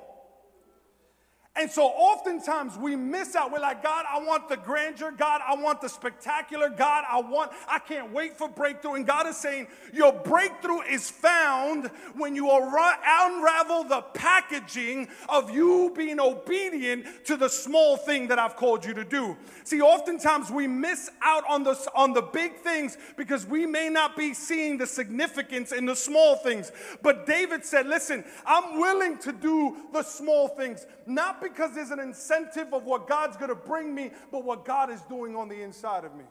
And 1.57 1.71
so 1.71 1.85
oftentimes 1.85 2.77
we 2.77 2.95
miss 2.95 3.35
out. 3.35 3.51
We're 3.51 3.59
like, 3.59 3.81
God, 3.81 4.05
I 4.07 4.19
want 4.19 4.47
the 4.47 4.57
grandeur. 4.57 5.11
God, 5.11 5.41
I 5.45 5.55
want 5.55 5.81
the 5.81 5.89
spectacular. 5.89 6.69
God, 6.69 7.03
I 7.09 7.19
want, 7.19 7.51
I 7.67 7.79
can't 7.79 8.13
wait 8.13 8.37
for 8.37 8.47
breakthrough. 8.47 8.93
And 8.93 9.07
God 9.07 9.25
is 9.25 9.37
saying, 9.37 9.67
Your 9.91 10.13
breakthrough 10.13 10.81
is 10.81 11.09
found 11.09 11.87
when 12.15 12.35
you 12.35 12.51
unravel 12.51 13.85
the 13.85 14.01
packaging 14.13 15.07
of 15.29 15.49
you 15.49 15.91
being 15.95 16.19
obedient 16.19 17.05
to 17.25 17.35
the 17.35 17.49
small 17.49 17.97
thing 17.97 18.27
that 18.27 18.37
I've 18.37 18.55
called 18.55 18.85
you 18.85 18.93
to 18.93 19.03
do. 19.03 19.35
See, 19.63 19.81
oftentimes 19.81 20.51
we 20.51 20.67
miss 20.67 21.09
out 21.23 21.43
on 21.49 21.63
the, 21.63 21.75
on 21.95 22.13
the 22.13 22.21
big 22.21 22.57
things 22.57 22.97
because 23.15 23.47
we 23.47 23.65
may 23.65 23.89
not 23.89 24.15
be 24.15 24.35
seeing 24.35 24.77
the 24.77 24.85
significance 24.85 25.71
in 25.71 25.85
the 25.85 25.95
small 25.95 26.35
things. 26.35 26.71
But 27.01 27.25
David 27.25 27.65
said, 27.65 27.87
Listen, 27.87 28.23
I'm 28.45 28.79
willing 28.79 29.17
to 29.19 29.31
do 29.31 29.77
the 29.91 30.03
small 30.03 30.49
things, 30.49 30.85
not 31.07 31.41
because 31.49 31.73
there's 31.73 31.91
an 31.91 31.99
incentive 31.99 32.73
of 32.73 32.85
what 32.85 33.07
God's 33.07 33.37
going 33.37 33.49
to 33.49 33.55
bring 33.55 33.93
me, 33.93 34.11
but 34.31 34.43
what 34.43 34.65
God 34.65 34.89
is 34.89 35.01
doing 35.03 35.35
on 35.35 35.49
the 35.49 35.61
inside 35.61 36.05
of 36.05 36.15
me. 36.15 36.23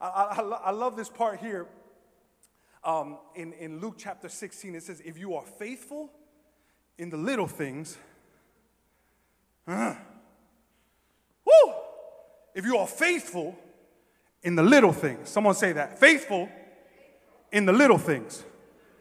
I, 0.00 0.06
I, 0.06 0.40
I 0.66 0.70
love 0.70 0.96
this 0.96 1.08
part 1.08 1.40
here. 1.40 1.66
Um, 2.82 3.18
in, 3.34 3.54
in 3.54 3.80
Luke 3.80 3.94
chapter 3.96 4.28
16, 4.28 4.74
it 4.74 4.82
says, 4.82 5.00
If 5.04 5.18
you 5.18 5.34
are 5.34 5.44
faithful 5.44 6.10
in 6.98 7.10
the 7.10 7.16
little 7.16 7.46
things, 7.46 7.96
uh, 9.66 9.94
woo, 11.44 11.74
if 12.54 12.64
you 12.64 12.76
are 12.76 12.86
faithful 12.86 13.56
in 14.42 14.54
the 14.54 14.62
little 14.62 14.92
things, 14.92 15.30
someone 15.30 15.54
say 15.54 15.72
that. 15.72 15.98
Faithful 15.98 16.48
in 17.50 17.64
the 17.64 17.72
little 17.72 17.98
things. 17.98 18.44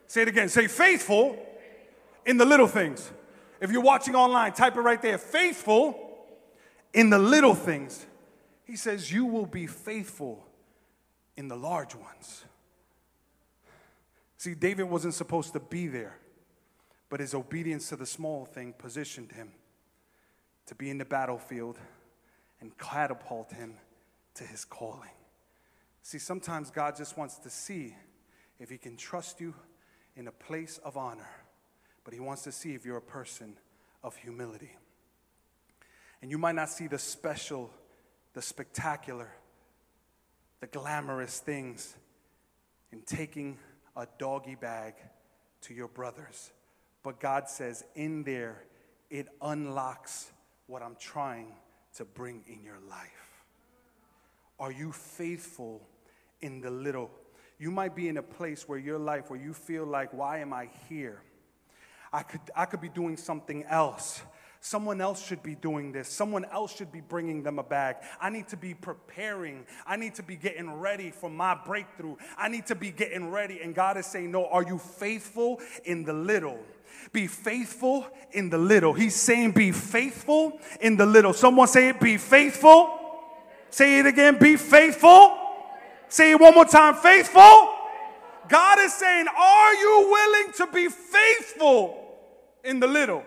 Say 0.07 0.21
it 0.21 0.27
again. 0.29 0.47
Say 0.47 0.67
faithful 0.67 1.37
in 2.25 2.37
the 2.37 2.45
little 2.45 2.67
things. 2.67 3.11
If 3.59 3.71
you're 3.71 3.81
watching 3.81 4.15
online, 4.15 4.53
type 4.53 4.75
it 4.75 4.81
right 4.81 5.01
there. 5.01 5.17
Faithful 5.17 5.97
in 6.93 7.09
the 7.09 7.19
little 7.19 7.55
things. 7.55 8.05
He 8.65 8.75
says, 8.75 9.11
You 9.11 9.25
will 9.25 9.45
be 9.45 9.67
faithful 9.67 10.45
in 11.37 11.47
the 11.47 11.55
large 11.55 11.95
ones. 11.95 12.45
See, 14.37 14.53
David 14.53 14.83
wasn't 14.83 15.13
supposed 15.13 15.53
to 15.53 15.59
be 15.59 15.87
there, 15.87 16.17
but 17.09 17.19
his 17.19 17.33
obedience 17.33 17.89
to 17.89 17.95
the 17.95 18.05
small 18.05 18.45
thing 18.45 18.73
positioned 18.77 19.31
him 19.31 19.51
to 20.65 20.75
be 20.75 20.89
in 20.89 20.97
the 20.97 21.05
battlefield 21.05 21.79
and 22.59 22.77
catapult 22.77 23.53
him 23.53 23.75
to 24.35 24.43
his 24.43 24.65
calling. 24.65 25.09
See, 26.01 26.19
sometimes 26.19 26.71
God 26.71 26.97
just 26.97 27.17
wants 27.17 27.37
to 27.37 27.49
see 27.49 27.95
if 28.59 28.69
he 28.69 28.77
can 28.77 28.97
trust 28.97 29.39
you 29.39 29.53
in 30.15 30.27
a 30.27 30.31
place 30.31 30.79
of 30.83 30.97
honor 30.97 31.29
but 32.03 32.13
He 32.13 32.19
wants 32.19 32.43
to 32.43 32.51
see 32.51 32.73
if 32.73 32.85
you're 32.85 32.97
a 32.97 33.01
person 33.01 33.57
of 34.03 34.15
humility. 34.15 34.71
And 36.21 36.31
you 36.31 36.37
might 36.37 36.55
not 36.55 36.69
see 36.69 36.87
the 36.87 36.99
special, 36.99 37.71
the 38.33 38.41
spectacular, 38.41 39.29
the 40.59 40.67
glamorous 40.67 41.39
things 41.39 41.95
in 42.91 43.01
taking 43.01 43.57
a 43.95 44.07
doggy 44.17 44.55
bag 44.55 44.93
to 45.61 45.73
your 45.73 45.87
brothers, 45.87 46.51
But 47.03 47.19
God 47.19 47.49
says, 47.49 47.83
in 47.95 48.23
there, 48.23 48.63
it 49.09 49.27
unlocks 49.41 50.31
what 50.67 50.81
I'm 50.81 50.95
trying 50.95 51.53
to 51.97 52.05
bring 52.05 52.43
in 52.47 52.63
your 52.63 52.79
life. 52.89 53.43
Are 54.59 54.71
you 54.71 54.93
faithful 54.93 55.85
in 56.41 56.61
the 56.61 56.71
little? 56.71 57.11
You 57.59 57.69
might 57.69 57.95
be 57.95 58.07
in 58.07 58.17
a 58.17 58.23
place 58.23 58.67
where 58.67 58.79
your 58.79 58.97
life 58.97 59.29
where 59.29 59.39
you 59.39 59.53
feel 59.53 59.85
like, 59.85 60.13
why 60.13 60.39
am 60.39 60.53
I 60.53 60.69
here? 60.87 61.21
I 62.13 62.21
could, 62.21 62.41
I 62.55 62.65
could 62.65 62.79
be 62.79 62.89
doing 62.89 63.17
something 63.17 63.63
else. 63.63 64.21
Someone 64.61 65.01
else 65.01 65.25
should 65.25 65.43
be 65.43 65.55
doing 65.55 65.91
this. 65.91 66.07
Someone 66.07 66.45
else 66.45 66.73
should 66.73 66.91
be 66.91 67.01
bringing 67.01 67.43
them 67.43 67.59
a 67.59 67.63
bag. 67.63 67.97
I 68.21 68.29
need 68.29 68.47
to 68.49 68.55
be 68.55 68.73
preparing. 68.73 69.65
I 69.85 69.97
need 69.97 70.15
to 70.15 70.23
be 70.23 70.37
getting 70.37 70.71
ready 70.71 71.11
for 71.11 71.29
my 71.29 71.53
breakthrough. 71.65 72.15
I 72.37 72.47
need 72.47 72.67
to 72.67 72.75
be 72.75 72.91
getting 72.91 73.29
ready. 73.29 73.59
And 73.61 73.75
God 73.75 73.97
is 73.97 74.05
saying, 74.05 74.31
No, 74.31 74.45
are 74.45 74.63
you 74.63 74.77
faithful 74.77 75.59
in 75.83 76.05
the 76.05 76.13
little? 76.13 76.59
Be 77.11 77.27
faithful 77.27 78.07
in 78.31 78.49
the 78.49 78.57
little. 78.57 78.93
He's 78.93 79.15
saying, 79.15 79.51
Be 79.51 79.73
faithful 79.73 80.59
in 80.79 80.95
the 80.95 81.05
little. 81.05 81.33
Someone 81.33 81.67
say 81.67 81.89
it, 81.89 81.99
Be 81.99 82.17
faithful. 82.17 82.99
Say 83.69 83.99
it 83.99 84.05
again, 84.05 84.37
Be 84.39 84.55
faithful. 84.55 85.39
Say 86.07 86.31
it 86.31 86.39
one 86.39 86.53
more 86.53 86.63
time, 86.63 86.95
faithful. 86.95 87.69
God 88.47 88.79
is 88.79 88.93
saying, 88.93 89.25
Are 89.27 89.73
you 89.73 90.07
willing 90.09 90.53
to 90.53 90.67
be 90.67 90.87
faithful 90.87 92.02
in 92.63 92.79
the 92.79 92.87
little? 92.87 93.23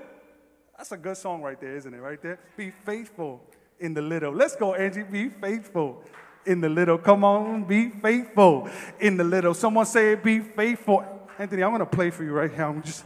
That's 0.77 0.92
a 0.92 0.96
good 0.96 1.16
song 1.16 1.42
right 1.42 1.61
there, 1.61 1.77
isn't 1.77 1.92
it? 1.92 1.99
Right 1.99 2.20
there. 2.20 2.38
Be 2.57 2.70
faithful 2.70 3.40
in 3.81 3.94
the 3.94 4.03
little. 4.03 4.33
Let's 4.33 4.57
go, 4.57 4.75
Angie. 4.75 5.03
Be 5.03 5.29
faithful 5.29 6.03
in 6.44 6.61
the 6.61 6.68
little. 6.68 6.99
Come 6.99 7.25
on, 7.25 7.64
be 7.64 7.90
faithful 7.90 8.68
in 9.01 9.16
the 9.16 9.25
little. 9.25 9.55
Someone 9.55 9.87
say, 9.87 10.14
Be 10.14 10.40
faithful. 10.40 11.05
Anthony, 11.38 11.62
I'm 11.62 11.70
going 11.70 11.81
to 11.81 11.87
play 11.87 12.11
for 12.11 12.25
you 12.25 12.33
right 12.33 12.57
now. 12.57 12.70
I'm 12.70 12.83
just. 12.83 13.05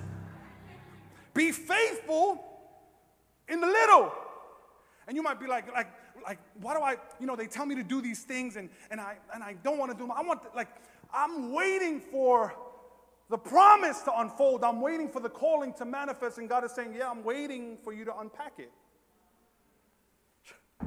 Be 1.35 1.53
faithful 1.53 2.45
in 3.49 3.61
the 3.61 3.67
little. 3.67 4.13
And 5.07 5.17
you 5.17 5.23
might 5.23 5.41
be 5.41 5.47
like, 5.47 5.73
like, 5.73 5.89
like, 6.25 6.39
why 6.61 6.75
do 6.75 6.83
I, 6.83 6.97
you 7.19 7.27
know, 7.27 7.35
they 7.35 7.47
tell 7.47 7.67
me 7.67 7.75
to 7.77 7.83
do 7.83 8.01
these 8.01 8.23
things 8.23 8.57
and, 8.57 8.69
and 8.91 9.01
I 9.01 9.17
and 9.35 9.43
I 9.43 9.55
don't 9.65 9.79
want 9.79 9.91
to 9.91 9.97
do 9.97 10.07
them. 10.07 10.13
I 10.17 10.23
want 10.23 10.41
like, 10.55 10.69
I'm 11.13 11.53
waiting 11.53 12.01
for 12.01 12.55
the 13.31 13.39
promise 13.39 14.01
to 14.03 14.21
unfold. 14.21 14.65
I'm 14.65 14.81
waiting 14.81 15.09
for 15.09 15.21
the 15.21 15.31
calling 15.31 15.73
to 15.75 15.85
manifest, 15.85 16.39
and 16.39 16.49
God 16.49 16.65
is 16.65 16.73
saying, 16.73 16.95
Yeah, 16.95 17.09
I'm 17.09 17.23
waiting 17.25 17.79
for 17.83 17.93
you 17.93 18.05
to 18.05 18.19
unpack 18.19 18.55
it. 18.59 18.73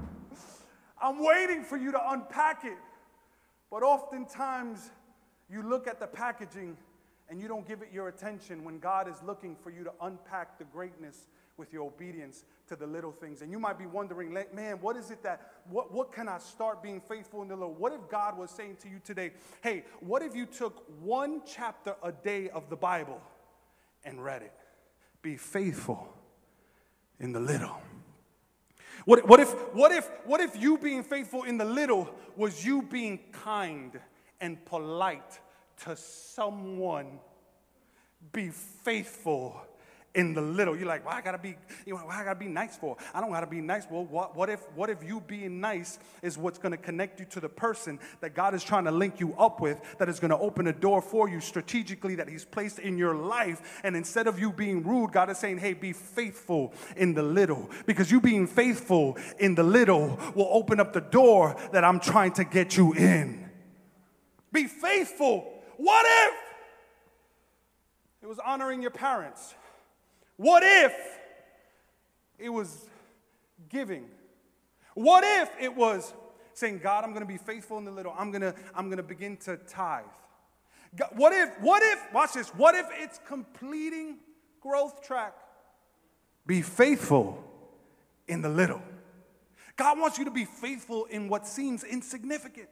I'm 1.01 1.23
waiting 1.23 1.63
for 1.63 1.77
you 1.77 1.91
to 1.93 2.12
unpack 2.12 2.65
it. 2.65 2.77
But 3.71 3.82
oftentimes, 3.82 4.91
you 5.49 5.63
look 5.63 5.88
at 5.88 5.99
the 5.99 6.08
packaging 6.08 6.77
and 7.29 7.39
you 7.39 7.47
don't 7.47 7.67
give 7.67 7.82
it 7.82 7.89
your 7.93 8.10
attention 8.10 8.65
when 8.65 8.77
God 8.77 9.08
is 9.08 9.15
looking 9.25 9.56
for 9.56 9.71
you 9.71 9.86
to 9.86 9.93
unpack 10.01 10.58
the 10.60 10.65
greatness 10.65 11.27
with 11.57 11.71
your 11.71 11.87
obedience 11.87 12.45
to 12.67 12.75
the 12.75 12.87
little 12.87 13.11
things. 13.11 13.41
And 13.41 13.51
you 13.51 13.59
might 13.59 13.77
be 13.77 13.85
wondering, 13.85 14.33
man, 14.33 14.77
what 14.81 14.95
is 14.95 15.11
it 15.11 15.21
that, 15.23 15.51
what, 15.69 15.93
what 15.93 16.11
can 16.11 16.27
I 16.27 16.39
start 16.39 16.81
being 16.81 16.99
faithful 16.99 17.41
in 17.41 17.47
the 17.47 17.55
little? 17.55 17.73
What 17.73 17.93
if 17.93 18.09
God 18.09 18.37
was 18.37 18.49
saying 18.49 18.77
to 18.81 18.89
you 18.89 18.99
today, 19.03 19.31
hey, 19.61 19.83
what 19.99 20.21
if 20.23 20.35
you 20.35 20.45
took 20.45 20.83
one 21.01 21.41
chapter 21.45 21.95
a 22.01 22.11
day 22.11 22.49
of 22.49 22.69
the 22.69 22.75
Bible 22.75 23.21
and 24.03 24.23
read 24.23 24.41
it? 24.41 24.53
Be 25.21 25.37
faithful 25.37 26.11
in 27.19 27.31
the 27.31 27.39
little. 27.39 27.77
What, 29.05 29.27
what, 29.27 29.39
if, 29.39 29.51
what, 29.73 29.91
if, 29.91 30.09
what 30.25 30.41
if 30.41 30.59
you 30.59 30.77
being 30.77 31.03
faithful 31.03 31.43
in 31.43 31.57
the 31.57 31.65
little 31.65 32.09
was 32.35 32.65
you 32.65 32.81
being 32.81 33.19
kind 33.31 33.99
and 34.41 34.63
polite 34.65 35.39
to 35.83 35.95
someone? 35.95 37.19
Be 38.31 38.49
faithful 38.49 39.61
in 40.15 40.34
the 40.34 40.41
little. 40.41 40.76
You're 40.76 40.88
like, 40.88 41.06
well, 41.06 41.15
I 41.15 41.21
gotta 41.21 41.38
be, 41.38 41.56
you 41.86 41.93
know, 41.93 42.06
well, 42.06 42.15
I 42.17 42.23
gotta 42.23 42.39
be 42.39 42.47
nice 42.47 42.78
for. 42.78 42.97
I 43.13 43.21
don't 43.21 43.32
gotta 43.32 43.47
be 43.47 43.62
nice. 43.62 43.86
Well, 43.89 44.06
what, 44.06 44.36
what 44.36 44.49
if 44.49 44.60
what 44.76 44.89
if 44.89 45.04
you 45.04 45.21
being 45.21 45.60
nice 45.60 45.97
is 46.21 46.38
what's 46.38 46.60
gonna 46.60 46.78
connect 46.78 47.19
you 47.19 47.26
to 47.28 47.39
the 47.39 47.49
person 47.49 47.99
that 48.21 48.36
God 48.36 48.54
is 48.54 48.63
trying 48.63 48.86
to 48.86 48.91
link 48.91 49.19
you 49.19 49.34
up 49.36 49.60
with, 49.60 49.80
that 49.97 50.10
is 50.10 50.19
gonna 50.19 50.38
open 50.38 50.67
a 50.67 50.73
door 50.73 51.02
for 51.02 51.28
you 51.28 51.39
strategically 51.39 52.15
that 52.15 52.30
He's 52.30 52.45
placed 52.45 52.80
in 52.80 52.97
your 52.97 53.15
life. 53.15 53.82
And 53.84 53.95
instead 53.95 54.28
of 54.28 54.39
you 54.39 54.52
being 54.52 54.84
rude, 54.84 55.12
God 55.12 55.30
is 55.30 55.38
saying, 55.38 55.58
hey, 55.58 55.73
be 55.73 55.93
faithful 55.93 56.73
in 56.95 57.13
the 57.13 57.23
little. 57.23 57.69
Because 57.86 58.12
you 58.12 58.21
being 58.21 58.45
faithful 58.45 59.17
in 59.39 59.56
the 59.56 59.63
little 59.63 60.19
will 60.36 60.49
open 60.52 60.80
up 60.80 60.93
the 60.93 61.02
door 61.02 61.56
that 61.71 61.84
I'm 61.84 61.99
trying 61.99 62.34
to 62.34 62.43
get 62.43 62.78
you 62.78 62.93
in. 62.93 63.49
Be 64.52 64.65
faithful. 64.65 65.52
What 65.78 66.06
if 66.06 66.34
it 68.21 68.28
was 68.28 68.39
honoring 68.39 68.82
your 68.82 68.91
parents? 68.91 69.56
What 70.37 70.63
if 70.63 70.93
it 72.39 72.49
was 72.49 72.89
giving? 73.69 74.05
What 74.93 75.23
if 75.23 75.49
it 75.59 75.75
was 75.75 76.13
saying, 76.53 76.79
God, 76.79 77.03
I'm 77.03 77.11
going 77.11 77.21
to 77.21 77.27
be 77.27 77.37
faithful 77.37 77.77
in 77.77 77.85
the 77.85 77.91
little. 77.91 78.13
I'm 78.17 78.31
going 78.31 78.41
to, 78.41 78.53
I'm 78.75 78.87
going 78.87 78.97
to 78.97 79.03
begin 79.03 79.37
to 79.37 79.57
tithe. 79.57 80.05
God, 80.95 81.09
what 81.15 81.33
if, 81.33 81.49
what 81.61 81.81
if, 81.83 82.13
watch 82.13 82.33
this, 82.33 82.49
what 82.49 82.75
if 82.75 82.85
it's 82.91 83.19
completing 83.25 84.17
growth 84.61 85.01
track? 85.01 85.33
Be 86.45 86.61
faithful 86.61 87.43
in 88.27 88.41
the 88.41 88.49
little. 88.49 88.81
God 89.75 89.97
wants 89.97 90.17
you 90.17 90.25
to 90.25 90.31
be 90.31 90.45
faithful 90.45 91.05
in 91.05 91.27
what 91.27 91.47
seems 91.47 91.83
insignificant. 91.83 92.69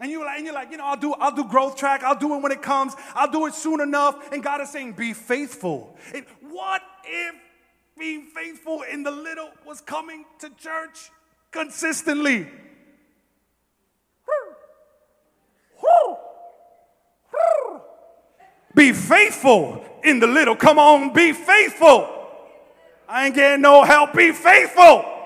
And 0.00 0.10
you're 0.10 0.24
like, 0.24 0.36
and 0.36 0.46
you're 0.46 0.54
like, 0.54 0.70
you 0.70 0.76
know, 0.76 0.86
I'll 0.86 0.96
do, 0.96 1.12
I'll 1.14 1.34
do 1.34 1.44
growth 1.44 1.76
track. 1.76 2.04
I'll 2.04 2.18
do 2.18 2.34
it 2.34 2.42
when 2.42 2.52
it 2.52 2.62
comes. 2.62 2.94
I'll 3.14 3.30
do 3.30 3.46
it 3.46 3.54
soon 3.54 3.80
enough. 3.80 4.32
And 4.32 4.42
God 4.42 4.60
is 4.60 4.70
saying, 4.70 4.92
be 4.92 5.12
faithful. 5.12 5.96
And 6.14 6.24
what 6.50 6.82
if 7.04 7.34
being 7.98 8.26
faithful 8.26 8.82
in 8.82 9.02
the 9.02 9.10
little 9.10 9.50
was 9.66 9.80
coming 9.80 10.24
to 10.38 10.50
church 10.50 11.10
consistently? 11.50 12.48
Be 18.74 18.92
faithful 18.92 19.84
in 20.04 20.20
the 20.20 20.28
little. 20.28 20.54
Come 20.54 20.78
on, 20.78 21.12
be 21.12 21.32
faithful. 21.32 22.08
I 23.08 23.26
ain't 23.26 23.34
getting 23.34 23.62
no 23.62 23.82
help. 23.82 24.14
Be 24.14 24.30
faithful. 24.30 25.17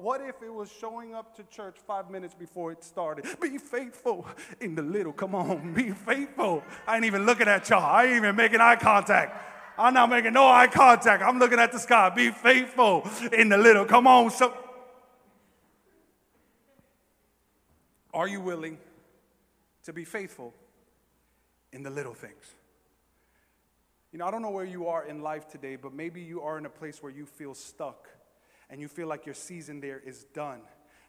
What, 0.00 0.22
if 0.22 0.42
it 0.42 0.52
was 0.52 0.72
showing 0.72 1.14
up 1.14 1.36
to 1.36 1.42
church 1.44 1.76
five 1.86 2.10
minutes 2.10 2.34
before 2.34 2.72
it 2.72 2.82
started? 2.82 3.26
Be 3.40 3.58
faithful 3.58 4.26
in 4.60 4.74
the 4.74 4.82
little. 4.82 5.12
Come 5.12 5.34
on, 5.34 5.74
be 5.74 5.90
faithful. 5.90 6.62
I 6.86 6.96
ain't 6.96 7.04
even 7.04 7.26
looking 7.26 7.48
at 7.48 7.68
y'all. 7.68 7.84
I 7.84 8.06
ain't 8.06 8.16
even 8.16 8.34
making 8.34 8.60
eye 8.60 8.76
contact. 8.76 9.36
I'm 9.78 9.92
not 9.92 10.08
making 10.08 10.32
no 10.32 10.46
eye 10.46 10.68
contact. 10.68 11.22
I'm 11.22 11.38
looking 11.38 11.58
at 11.58 11.72
the 11.72 11.78
sky. 11.78 12.08
Be 12.10 12.30
faithful 12.30 13.06
in 13.30 13.50
the 13.50 13.58
little. 13.58 13.84
Come 13.84 14.06
on. 14.06 14.30
So, 14.30 14.56
are 18.14 18.26
you 18.26 18.40
willing 18.40 18.78
to 19.84 19.92
be 19.92 20.04
faithful 20.04 20.54
in 21.72 21.82
the 21.82 21.90
little 21.90 22.14
things? 22.14 22.54
You 24.12 24.18
know, 24.18 24.26
I 24.26 24.30
don't 24.30 24.42
know 24.42 24.50
where 24.50 24.64
you 24.64 24.88
are 24.88 25.04
in 25.04 25.20
life 25.20 25.46
today, 25.46 25.76
but 25.76 25.92
maybe 25.92 26.22
you 26.22 26.40
are 26.40 26.56
in 26.56 26.64
a 26.64 26.70
place 26.70 27.02
where 27.02 27.12
you 27.12 27.26
feel 27.26 27.54
stuck 27.54 28.08
and 28.70 28.80
you 28.80 28.88
feel 28.88 29.08
like 29.08 29.26
your 29.26 29.34
season 29.34 29.80
there 29.80 30.00
is 30.00 30.24
done. 30.32 30.60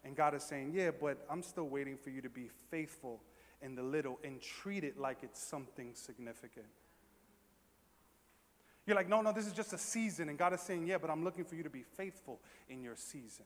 And 0.03 0.15
God 0.15 0.33
is 0.33 0.43
saying, 0.43 0.71
Yeah, 0.73 0.89
but 0.91 1.25
I'm 1.29 1.43
still 1.43 1.69
waiting 1.69 1.95
for 1.95 2.09
you 2.09 2.21
to 2.21 2.29
be 2.29 2.49
faithful 2.69 3.21
in 3.61 3.75
the 3.75 3.83
little 3.83 4.19
and 4.23 4.41
treat 4.41 4.83
it 4.83 4.99
like 4.99 5.19
it's 5.21 5.41
something 5.41 5.91
significant. 5.93 6.65
You're 8.87 8.95
like, 8.95 9.07
No, 9.07 9.21
no, 9.21 9.31
this 9.31 9.45
is 9.45 9.53
just 9.53 9.73
a 9.73 9.77
season. 9.77 10.27
And 10.27 10.37
God 10.37 10.53
is 10.53 10.61
saying, 10.61 10.87
Yeah, 10.87 10.97
but 10.97 11.11
I'm 11.11 11.23
looking 11.23 11.45
for 11.45 11.55
you 11.55 11.63
to 11.63 11.69
be 11.69 11.83
faithful 11.83 12.39
in 12.67 12.81
your 12.81 12.95
season. 12.95 13.45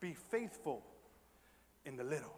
Be 0.00 0.14
faithful 0.14 0.82
in 1.86 1.96
the 1.96 2.04
little. 2.04 2.36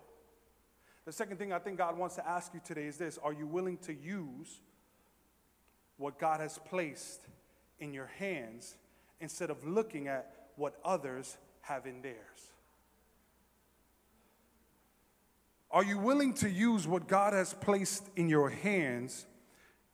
The 1.04 1.12
second 1.12 1.38
thing 1.38 1.52
I 1.52 1.58
think 1.58 1.78
God 1.78 1.98
wants 1.98 2.14
to 2.14 2.26
ask 2.26 2.54
you 2.54 2.60
today 2.64 2.86
is 2.86 2.96
this 2.96 3.18
Are 3.18 3.32
you 3.32 3.46
willing 3.46 3.78
to 3.78 3.92
use 3.92 4.60
what 5.96 6.18
God 6.18 6.40
has 6.40 6.58
placed 6.66 7.26
in 7.80 7.92
your 7.92 8.06
hands 8.18 8.76
instead 9.20 9.50
of 9.50 9.66
looking 9.66 10.08
at 10.08 10.30
what 10.56 10.74
others 10.84 11.36
have 11.62 11.86
in 11.86 12.02
theirs? 12.02 12.52
Are 15.70 15.82
you 15.82 15.98
willing 15.98 16.34
to 16.34 16.48
use 16.48 16.86
what 16.86 17.08
God 17.08 17.32
has 17.32 17.52
placed 17.54 18.08
in 18.14 18.28
your 18.28 18.48
hands 18.48 19.26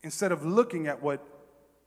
instead 0.02 0.30
of 0.30 0.44
looking 0.44 0.86
at 0.86 1.02
what 1.02 1.26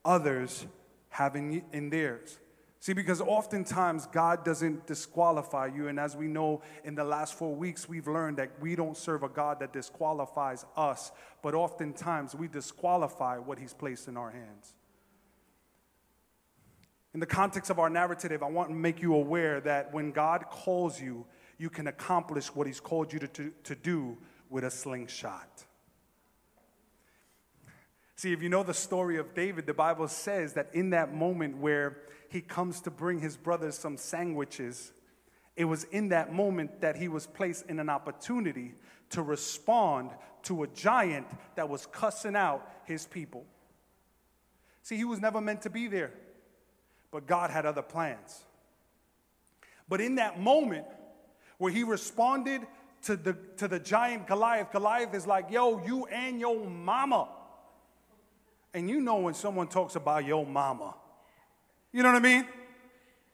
others 0.04 0.66
have 1.10 1.36
in, 1.36 1.64
in 1.72 1.92
theirs? 1.92 2.40
See, 2.84 2.92
because 2.92 3.22
oftentimes 3.22 4.08
God 4.08 4.44
doesn't 4.44 4.88
disqualify 4.88 5.68
you. 5.68 5.88
And 5.88 5.98
as 5.98 6.18
we 6.18 6.28
know 6.28 6.64
in 6.84 6.96
the 6.96 7.04
last 7.06 7.36
four 7.36 7.56
weeks, 7.56 7.88
we've 7.88 8.10
learned 8.10 8.36
that 8.38 8.50
we 8.60 8.76
don't 8.76 8.98
serve 8.98 9.24
a 9.24 9.30
God 9.30 9.62
that 9.62 9.72
disqualifies 9.72 10.66
us, 10.76 11.14
but 11.42 11.54
oftentimes 11.54 12.36
we 12.36 12.50
disqualify 12.50 13.38
what 13.38 13.58
He's 13.58 13.74
placed 13.74 14.10
in 14.10 14.18
our 14.18 14.32
hands. 14.32 14.74
In 17.14 17.20
the 17.20 17.26
context 17.26 17.70
of 17.70 17.80
our 17.80 17.90
narrative, 17.90 18.42
I 18.42 18.48
want 18.48 18.70
to 18.70 18.76
make 18.76 19.02
you 19.02 19.14
aware 19.14 19.62
that 19.62 19.94
when 19.94 20.12
God 20.12 20.46
calls 20.50 21.00
you, 21.00 21.26
you 21.58 21.70
can 21.70 21.88
accomplish 21.88 22.48
what 22.48 22.66
He's 22.66 22.80
called 22.80 23.14
you 23.14 23.20
to, 23.20 23.28
to, 23.28 23.52
to 23.64 23.76
do 23.76 24.18
with 24.50 24.64
a 24.64 24.72
slingshot. 24.72 25.66
See, 28.16 28.32
if 28.32 28.42
you 28.42 28.50
know 28.50 28.64
the 28.64 28.74
story 28.74 29.18
of 29.18 29.34
David, 29.34 29.66
the 29.66 29.74
Bible 29.74 30.08
says 30.08 30.54
that 30.54 30.70
in 30.74 30.92
that 30.92 31.14
moment 31.14 31.58
where 31.58 31.98
he 32.30 32.42
comes 32.42 32.82
to 32.82 32.90
bring 32.92 33.20
his 33.20 33.36
brothers 33.36 33.78
some 33.78 33.98
sandwiches, 33.98 34.94
it 35.56 35.66
was 35.66 35.84
in 35.86 36.10
that 36.10 36.34
moment 36.34 36.82
that 36.82 36.96
he 36.96 37.08
was 37.08 37.28
placed 37.28 37.66
in 37.68 37.80
an 37.80 37.90
opportunity 37.90 38.76
to 39.10 39.22
respond 39.22 40.12
to 40.44 40.64
a 40.64 40.68
giant 40.68 41.28
that 41.56 41.70
was 41.70 41.86
cussing 41.88 42.36
out 42.36 42.68
his 42.86 43.06
people. 43.06 43.46
See, 44.84 44.98
he 44.98 45.06
was 45.06 45.20
never 45.20 45.42
meant 45.42 45.62
to 45.64 45.70
be 45.70 45.88
there, 45.88 46.12
but 47.14 47.28
God 47.28 47.52
had 47.52 47.68
other 47.68 47.84
plans. 47.84 48.44
But 49.88 50.02
in 50.02 50.16
that 50.16 50.42
moment 50.42 50.86
where 51.60 51.72
he 51.72 51.84
responded 51.84 52.62
to 53.04 53.16
the, 53.16 53.38
to 53.58 53.68
the 53.68 53.80
giant 53.80 54.26
Goliath, 54.26 54.72
Goliath 54.72 55.14
is 55.14 55.28
like, 55.28 55.52
yo, 55.52 55.86
you 55.86 56.08
and 56.08 56.40
your 56.40 56.68
mama. 56.68 57.30
And 58.74 58.90
you 58.90 59.00
know 59.00 59.18
when 59.18 59.36
someone 59.36 59.68
talks 59.68 59.96
about 59.96 60.26
your 60.26 60.44
mama, 60.44 60.96
you 61.92 62.02
know 62.02 62.12
what 62.12 62.18
I 62.18 62.28
mean? 62.28 62.48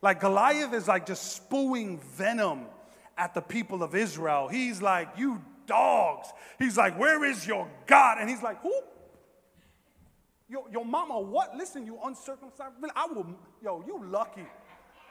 Like 0.02 0.20
Goliath 0.20 0.74
is 0.74 0.89
like 0.89 1.06
just 1.06 1.38
spewing 1.38 2.00
venom 2.18 2.65
at 3.18 3.34
the 3.34 3.42
people 3.42 3.82
of 3.82 3.96
Israel. 3.96 4.50
He's 4.50 4.82
like, 4.82 5.08
you 5.18 5.42
dogs. 5.65 6.28
He's 6.58 6.76
like, 6.76 7.00
where 7.00 7.24
is 7.24 7.48
your 7.48 7.70
God? 7.88 8.18
And 8.20 8.30
he's 8.30 8.44
like, 8.44 8.62
who? 8.62 8.74
Your, 10.50 10.66
your 10.72 10.84
mama, 10.84 11.20
what? 11.20 11.56
Listen, 11.56 11.86
you 11.86 12.00
uncircumcised. 12.04 12.74
I 12.96 13.06
will, 13.06 13.28
yo, 13.64 13.84
you 13.86 14.04
lucky. 14.04 14.46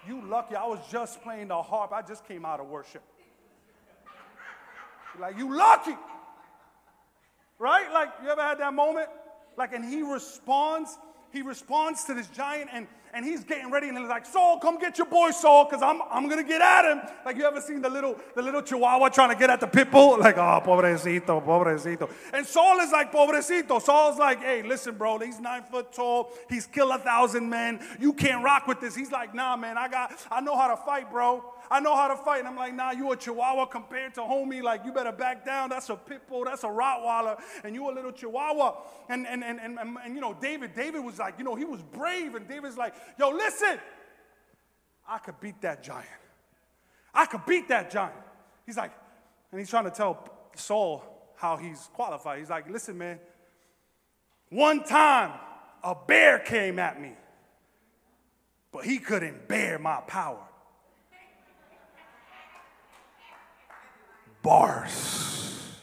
You 0.07 0.20
lucky. 0.27 0.57
I 0.57 0.66
was 0.66 0.81
just 0.90 1.22
playing 1.22 1.48
the 1.48 1.62
harp. 1.62 1.92
I 1.92 2.03
just 2.03 2.27
came 2.27 2.44
out 2.44 2.61
of 2.61 2.66
worship. 2.66 3.03
Like, 5.18 5.38
you 5.38 5.57
lucky. 5.57 5.96
Right? 7.59 7.90
Like, 7.92 8.09
you 8.22 8.31
ever 8.31 8.42
had 8.42 8.59
that 8.59 8.74
moment? 8.74 9.09
Like, 9.57 9.72
and 9.72 9.85
he 9.85 10.03
responds, 10.03 10.96
he 11.33 11.42
responds 11.42 12.05
to 12.05 12.14
this 12.14 12.29
giant, 12.29 12.70
and 12.72 12.87
and 13.14 13.25
he's 13.25 13.44
getting 13.44 13.71
ready, 13.71 13.88
and 13.88 13.99
he's 13.99 14.09
like, 14.09 14.27
Saul, 14.27 14.59
come 14.59 14.79
get 14.79 14.99
your 14.99 15.07
boy 15.07 15.31
Saul, 15.31 15.64
because 15.64 15.83
I'm, 15.83 16.01
I'm 16.11 16.29
gonna 16.29 16.42
get 16.42 16.61
at 16.61 16.90
him. 16.90 17.01
Like 17.25 17.37
you 17.37 17.44
ever 17.44 17.61
seen 17.61 17.83
the 17.83 17.90
little 17.90 18.16
the 18.35 18.42
little 18.42 18.62
chihuahua 18.62 19.09
trying 19.09 19.31
to 19.31 19.37
get 19.37 19.51
at 19.51 19.61
the 19.61 19.66
pit 19.66 19.90
bull? 19.90 20.18
Like, 20.29 20.37
oh, 20.37 20.61
pobrecito, 20.64 21.42
pobrecito. 21.42 22.11
And 22.35 22.44
Saul 22.44 22.81
is 22.81 22.90
like, 22.90 23.12
pobrecito. 23.12 23.81
Saul's 23.81 24.18
like, 24.18 24.40
hey, 24.40 24.62
listen, 24.62 24.97
bro, 24.97 25.18
he's 25.18 25.40
nine 25.40 25.62
foot 25.62 25.92
tall, 25.92 26.33
he's 26.51 26.66
killed 26.66 26.90
a 26.90 26.99
thousand 26.99 27.49
men. 27.49 27.81
You 27.99 28.12
can't 28.12 28.44
rock 28.44 28.66
with 28.66 28.81
this. 28.81 28.94
He's 28.94 29.12
like, 29.12 29.35
nah, 29.35 29.57
man, 29.57 29.79
I 29.79 29.88
got 29.88 30.12
I 30.31 30.40
know 30.40 30.57
how 30.57 30.68
to 30.68 30.77
fight, 30.77 31.11
bro. 31.11 31.44
I 31.71 31.81
know 31.81 31.94
how 31.94 32.09
to 32.09 32.16
fight. 32.16 32.40
And 32.40 32.49
I'm 32.49 32.57
like, 32.57 32.75
nah, 32.75 32.92
you 32.92 33.11
a 33.12 33.16
chihuahua 33.16 33.66
compared 33.66 34.14
to 34.14 34.21
homie. 34.21 34.62
Like, 34.62 34.85
you 34.85 34.92
better 34.92 35.12
back 35.12 35.44
down. 35.44 35.71
That's 35.71 35.88
a 35.90 35.97
pit 35.97 36.23
bull. 36.29 36.44
That's 36.44 36.64
a 36.64 36.68
Rottweiler. 36.68 37.38
And 37.64 37.75
you 37.75 37.88
a 37.90 37.92
little 37.92 38.12
chihuahua. 38.12 38.77
And, 39.09 39.27
and, 39.27 39.44
and, 39.44 39.61
and, 39.61 39.79
and, 39.79 39.97
and, 40.05 40.14
you 40.14 40.21
know, 40.21 40.37
David, 40.40 40.75
David 40.75 41.05
was 41.05 41.18
like, 41.18 41.38
you 41.38 41.44
know, 41.44 41.55
he 41.55 41.64
was 41.64 41.83
brave. 41.83 42.35
And 42.35 42.49
David's 42.49 42.77
like, 42.77 42.94
yo, 43.18 43.30
listen, 43.30 43.78
I 45.08 45.18
could 45.18 45.40
beat 45.40 45.61
that 45.62 45.82
giant. 45.82 46.06
I 47.14 47.26
could 47.26 47.44
beat 47.46 47.68
that 47.68 47.90
giant. 47.90 48.14
He's 48.66 48.76
like, 48.76 48.92
and 49.50 49.58
he's 49.58 49.70
trying 49.70 49.84
to 49.84 49.90
tell 49.90 50.28
Saul 50.54 51.02
how 51.37 51.56
he's 51.56 51.88
qualified. 51.94 52.38
He's 52.38 52.50
like, 52.50 52.68
listen, 52.70 52.98
man, 52.98 53.18
one 54.50 54.84
time 54.84 55.32
a 55.82 55.94
bear 55.94 56.38
came 56.38 56.78
at 56.78 57.00
me, 57.00 57.12
but 58.72 58.84
he 58.84 58.98
couldn't 58.98 59.48
bear 59.48 59.78
my 59.78 60.00
power. 60.06 60.48
bars. 64.42 65.76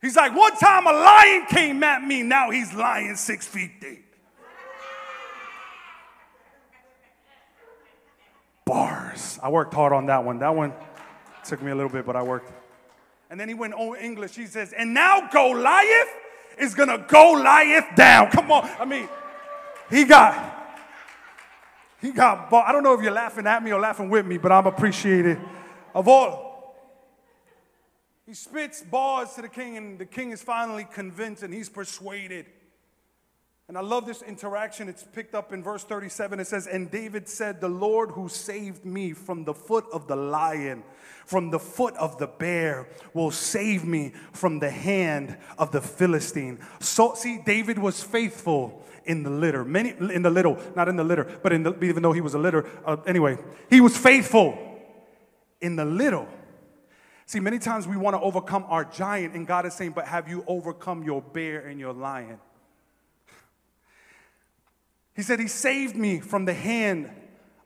He's 0.00 0.16
like, 0.16 0.34
one 0.34 0.56
time 0.56 0.86
a 0.86 0.92
lion 0.92 1.46
came 1.46 1.82
at 1.82 2.02
me, 2.02 2.22
now 2.22 2.50
he's 2.50 2.72
lying 2.72 3.16
six 3.16 3.46
feet 3.46 3.80
deep. 3.80 4.09
Bars. 8.70 9.36
I 9.42 9.48
worked 9.48 9.74
hard 9.74 9.92
on 9.92 10.06
that 10.06 10.22
one. 10.22 10.38
That 10.38 10.54
one 10.54 10.72
took 11.44 11.60
me 11.60 11.72
a 11.72 11.74
little 11.74 11.90
bit, 11.90 12.06
but 12.06 12.14
I 12.14 12.22
worked. 12.22 12.52
And 13.28 13.40
then 13.40 13.48
he 13.48 13.54
went 13.54 13.74
on 13.74 13.96
English. 13.96 14.36
He 14.36 14.46
says, 14.46 14.72
and 14.72 14.94
now 14.94 15.28
Goliath 15.28 16.06
is 16.56 16.72
gonna 16.76 17.04
Goliath 17.08 17.96
down. 17.96 18.30
Come 18.30 18.52
on. 18.52 18.70
I 18.78 18.84
mean, 18.84 19.08
he 19.90 20.04
got, 20.04 20.78
he 22.00 22.12
got, 22.12 22.52
I 22.52 22.70
don't 22.70 22.84
know 22.84 22.94
if 22.94 23.02
you're 23.02 23.10
laughing 23.10 23.44
at 23.44 23.60
me 23.60 23.72
or 23.72 23.80
laughing 23.80 24.08
with 24.08 24.24
me, 24.24 24.38
but 24.38 24.52
I'm 24.52 24.68
appreciated 24.68 25.40
of 25.92 26.06
all 26.06 26.76
he 28.24 28.34
spits 28.34 28.82
bars 28.82 29.32
to 29.32 29.42
the 29.42 29.48
king, 29.48 29.76
and 29.78 29.98
the 29.98 30.06
king 30.06 30.30
is 30.30 30.40
finally 30.40 30.84
convinced 30.84 31.42
and 31.42 31.52
he's 31.52 31.68
persuaded. 31.68 32.46
And 33.70 33.78
I 33.78 33.82
love 33.82 34.04
this 34.04 34.20
interaction. 34.22 34.88
It's 34.88 35.04
picked 35.04 35.32
up 35.32 35.52
in 35.52 35.62
verse 35.62 35.84
37. 35.84 36.40
It 36.40 36.48
says, 36.48 36.66
And 36.66 36.90
David 36.90 37.28
said, 37.28 37.60
The 37.60 37.68
Lord 37.68 38.10
who 38.10 38.28
saved 38.28 38.84
me 38.84 39.12
from 39.12 39.44
the 39.44 39.54
foot 39.54 39.84
of 39.92 40.08
the 40.08 40.16
lion, 40.16 40.82
from 41.24 41.52
the 41.52 41.60
foot 41.60 41.94
of 41.94 42.18
the 42.18 42.26
bear, 42.26 42.88
will 43.14 43.30
save 43.30 43.84
me 43.84 44.12
from 44.32 44.58
the 44.58 44.70
hand 44.70 45.36
of 45.56 45.70
the 45.70 45.80
Philistine. 45.80 46.58
So, 46.80 47.14
see, 47.14 47.38
David 47.46 47.78
was 47.78 48.02
faithful 48.02 48.84
in 49.04 49.22
the 49.22 49.30
litter. 49.30 49.64
Many 49.64 49.90
in 49.90 50.22
the 50.22 50.30
little, 50.30 50.58
not 50.74 50.88
in 50.88 50.96
the 50.96 51.04
litter, 51.04 51.38
but 51.40 51.52
in 51.52 51.62
the, 51.62 51.72
even 51.84 52.02
though 52.02 52.12
he 52.12 52.20
was 52.20 52.34
a 52.34 52.40
litter, 52.40 52.68
uh, 52.84 52.96
anyway, 53.06 53.38
he 53.68 53.80
was 53.80 53.96
faithful 53.96 54.58
in 55.60 55.76
the 55.76 55.84
little. 55.84 56.26
See, 57.24 57.38
many 57.38 57.60
times 57.60 57.86
we 57.86 57.96
want 57.96 58.14
to 58.16 58.20
overcome 58.20 58.64
our 58.66 58.84
giant, 58.84 59.36
and 59.36 59.46
God 59.46 59.64
is 59.64 59.74
saying, 59.74 59.92
But 59.92 60.08
have 60.08 60.28
you 60.28 60.42
overcome 60.48 61.04
your 61.04 61.22
bear 61.22 61.68
and 61.68 61.78
your 61.78 61.92
lion? 61.92 62.40
He 65.14 65.22
said, 65.22 65.40
He 65.40 65.48
saved 65.48 65.96
me 65.96 66.20
from 66.20 66.44
the 66.44 66.54
hand 66.54 67.10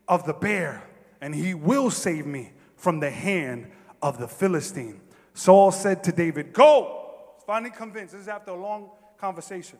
of 0.07 0.25
the 0.25 0.33
bear, 0.33 0.83
and 1.21 1.33
He 1.33 1.53
will 1.53 1.89
save 1.91 2.25
me 2.25 2.51
from 2.75 2.99
the 2.99 3.11
hand 3.11 3.71
of 4.01 4.17
the 4.17 4.27
Philistine. 4.27 5.01
Saul 5.33 5.71
said 5.71 6.03
to 6.05 6.11
David, 6.11 6.53
Go! 6.53 7.01
Finally 7.45 7.71
convinced. 7.71 8.13
This 8.13 8.23
is 8.23 8.27
after 8.27 8.51
a 8.51 8.55
long 8.55 8.89
conversation. 9.17 9.77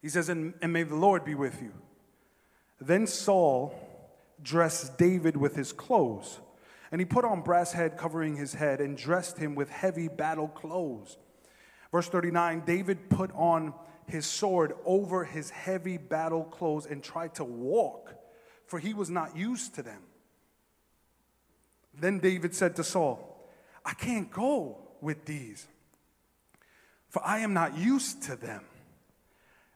He 0.00 0.08
says, 0.08 0.28
and, 0.28 0.54
and 0.62 0.72
may 0.72 0.82
the 0.82 0.96
Lord 0.96 1.24
be 1.24 1.34
with 1.34 1.60
you. 1.62 1.72
Then 2.80 3.06
Saul 3.06 3.74
dressed 4.42 4.98
David 4.98 5.36
with 5.36 5.54
his 5.54 5.72
clothes 5.72 6.40
and 6.92 7.00
he 7.00 7.06
put 7.06 7.24
on 7.24 7.40
brass 7.40 7.72
head 7.72 7.96
covering 7.96 8.36
his 8.36 8.52
head 8.52 8.80
and 8.80 8.96
dressed 8.96 9.38
him 9.38 9.54
with 9.54 9.70
heavy 9.70 10.08
battle 10.08 10.48
clothes. 10.48 11.16
Verse 11.90 12.06
39 12.08 12.62
David 12.66 13.08
put 13.08 13.32
on 13.34 13.72
his 14.12 14.26
sword 14.26 14.74
over 14.84 15.24
his 15.24 15.48
heavy 15.48 15.96
battle 15.96 16.44
clothes 16.44 16.84
and 16.84 17.02
tried 17.02 17.34
to 17.34 17.44
walk, 17.44 18.14
for 18.66 18.78
he 18.78 18.92
was 18.92 19.08
not 19.08 19.34
used 19.34 19.74
to 19.74 19.82
them. 19.82 20.02
Then 21.98 22.18
David 22.18 22.54
said 22.54 22.76
to 22.76 22.84
Saul, 22.84 23.48
I 23.86 23.94
can't 23.94 24.30
go 24.30 24.76
with 25.00 25.24
these, 25.24 25.66
for 27.08 27.22
I 27.24 27.38
am 27.38 27.54
not 27.54 27.76
used 27.76 28.22
to 28.24 28.36
them. 28.36 28.64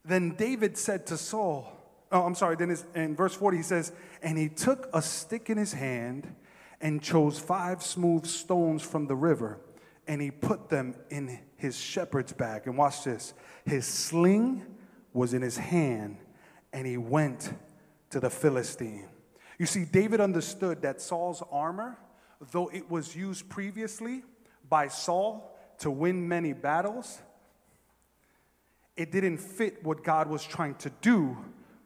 Then 0.04 0.34
David 0.36 0.76
said 0.76 1.06
to 1.06 1.16
Saul, 1.16 1.72
Oh, 2.12 2.22
I'm 2.22 2.36
sorry. 2.36 2.54
Then 2.56 2.76
in 2.94 3.16
verse 3.16 3.34
40, 3.34 3.56
he 3.56 3.62
says, 3.62 3.90
And 4.22 4.38
he 4.38 4.48
took 4.48 4.88
a 4.92 5.02
stick 5.02 5.50
in 5.50 5.56
his 5.56 5.72
hand 5.72 6.32
and 6.80 7.02
chose 7.02 7.38
five 7.38 7.82
smooth 7.82 8.26
stones 8.26 8.82
from 8.82 9.06
the 9.06 9.16
river, 9.16 9.58
and 10.06 10.20
he 10.20 10.30
put 10.30 10.68
them 10.68 10.94
in 11.10 11.40
his 11.56 11.76
shepherd's 11.76 12.32
bag. 12.32 12.62
And 12.66 12.76
watch 12.76 13.04
this 13.04 13.34
his 13.64 13.86
sling 13.86 14.64
was 15.12 15.34
in 15.34 15.42
his 15.42 15.56
hand, 15.56 16.18
and 16.72 16.86
he 16.86 16.96
went 16.96 17.52
to 18.10 18.20
the 18.20 18.30
Philistine. 18.30 19.08
You 19.58 19.66
see, 19.66 19.84
David 19.84 20.20
understood 20.20 20.82
that 20.82 21.00
Saul's 21.00 21.42
armor, 21.50 21.98
though 22.52 22.68
it 22.68 22.90
was 22.90 23.16
used 23.16 23.48
previously 23.48 24.22
by 24.68 24.88
Saul 24.88 25.56
to 25.78 25.90
win 25.90 26.28
many 26.28 26.52
battles, 26.52 27.20
it 28.96 29.10
didn't 29.12 29.38
fit 29.38 29.84
what 29.84 30.04
God 30.04 30.28
was 30.28 30.44
trying 30.44 30.74
to 30.76 30.90
do 31.00 31.36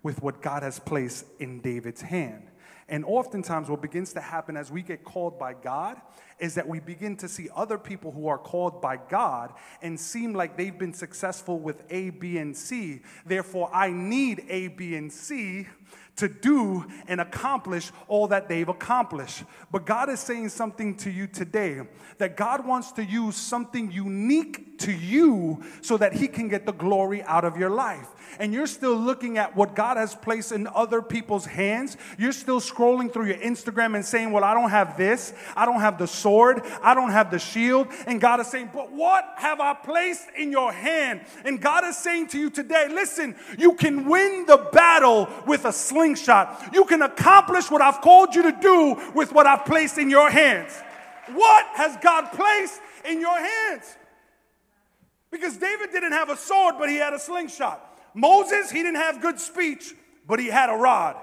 with 0.03 0.23
what 0.23 0.41
God 0.43 0.63
has 0.63 0.79
placed 0.79 1.27
in 1.39 1.61
David's 1.61 2.01
hand. 2.01 2.49
And 2.91 3.05
oftentimes, 3.05 3.71
what 3.71 3.81
begins 3.81 4.13
to 4.15 4.21
happen 4.21 4.57
as 4.57 4.73
we 4.73 4.83
get 4.83 5.05
called 5.05 5.39
by 5.39 5.55
God 5.55 6.01
is 6.41 6.57
that 6.57 6.67
we 6.67 6.81
begin 6.81 7.17
to 7.19 7.29
see 7.29 7.49
other 7.55 7.79
people 7.79 8.11
who 8.11 8.27
are 8.27 8.37
called 8.37 8.83
by 8.83 8.99
God 9.09 9.53
and 9.81 9.99
seem 9.99 10.35
like 10.35 10.57
they've 10.57 10.77
been 10.77 10.93
successful 10.93 11.61
with 11.61 11.85
A, 11.91 12.11
B, 12.11 12.39
and 12.39 12.57
C. 12.57 13.03
Therefore, 13.25 13.71
I 13.73 13.93
need 13.93 14.45
A, 14.49 14.69
B, 14.69 14.97
and 14.97 15.13
C 15.13 15.69
to 16.17 16.29
do 16.29 16.85
and 17.07 17.21
accomplish 17.21 17.93
all 18.09 18.27
that 18.29 18.49
they've 18.49 18.69
accomplished. 18.69 19.45
But 19.71 19.87
God 19.87 20.11
is 20.11 20.19
saying 20.19 20.49
something 20.49 20.97
to 20.97 21.11
you 21.11 21.29
today 21.29 21.81
that 22.19 22.37
God 22.37 22.67
wants 22.67 22.91
to 22.93 23.05
use 23.05 23.37
something 23.37 23.91
unique 23.93 24.70
to 24.81 24.93
you 24.93 25.63
so 25.83 25.97
that 25.97 26.13
He 26.13 26.29
can 26.29 26.49
get 26.49 26.67
the 26.67 26.73
glory 26.73 27.23
out 27.23 27.45
of 27.45 27.57
your 27.57 27.71
life. 27.71 28.09
And 28.39 28.53
you're 28.53 28.67
still 28.67 28.97
looking 28.97 29.39
at 29.39 29.57
what 29.57 29.75
God 29.75 29.97
has 29.97 30.15
placed 30.15 30.53
in 30.53 30.67
other 30.69 31.03
people's 31.03 31.47
hands. 31.47 31.97
You're 32.19 32.33
still 32.33 32.61
scrolling 32.61 33.13
through 33.13 33.27
your 33.27 33.37
Instagram 33.37 33.95
and 33.95 34.05
saying, 34.05 34.31
Well, 34.31 34.45
I 34.45 34.55
don't 34.55 34.71
have 34.71 34.97
this. 34.97 35.33
I 35.57 35.67
don't 35.67 35.81
have 35.81 35.99
the 35.99 36.07
sword. 36.07 36.63
I 36.83 36.95
don't 36.95 37.11
have 37.11 37.31
the 37.31 37.39
shield. 37.39 37.89
And 38.07 38.21
God 38.21 38.41
is 38.41 38.47
saying, 38.47 38.71
But 38.73 38.93
what 38.93 39.35
have 39.37 39.61
I 39.61 39.75
placed 39.75 40.29
in 40.37 40.53
your 40.53 40.73
hand? 40.73 41.23
And 41.45 41.61
God 41.61 41.85
is 41.85 41.97
saying 41.97 42.29
to 42.29 42.39
you 42.39 42.51
today, 42.51 42.89
Listen, 42.89 43.35
you 43.59 43.75
can 43.75 44.09
win 44.09 44.47
the 44.47 44.69
battle 44.73 45.29
with 45.47 45.65
a 45.65 45.73
slingshot. 45.73 46.71
You 46.73 46.85
can 46.85 47.03
accomplish 47.03 47.71
what 47.71 47.83
I've 47.83 48.01
called 48.01 48.35
you 48.35 48.43
to 48.45 48.53
do 48.53 49.13
with 49.15 49.33
what 49.33 49.47
I've 49.47 49.65
placed 49.65 49.99
in 49.99 50.09
your 50.09 50.31
hands. 50.31 50.73
What 51.33 51.67
has 51.75 51.97
God 52.03 52.31
placed 52.33 52.81
in 53.05 53.21
your 53.21 53.39
hands? 53.39 53.97
Because 55.31 55.57
David 55.57 55.93
didn't 55.93 56.13
have 56.13 56.29
a 56.29 56.37
sword, 56.37 56.77
but 56.79 56.89
he 56.89 56.97
had 56.97 57.13
a 57.13 57.19
slingshot. 57.19 57.87
Moses, 58.15 58.71
he 58.71 58.83
didn't 58.83 58.97
have 58.97 59.21
good 59.21 59.39
speech, 59.39 59.95
but 60.27 60.41
he 60.41 60.49
had 60.49 60.71
a 60.71 60.75
rod. 60.75 61.17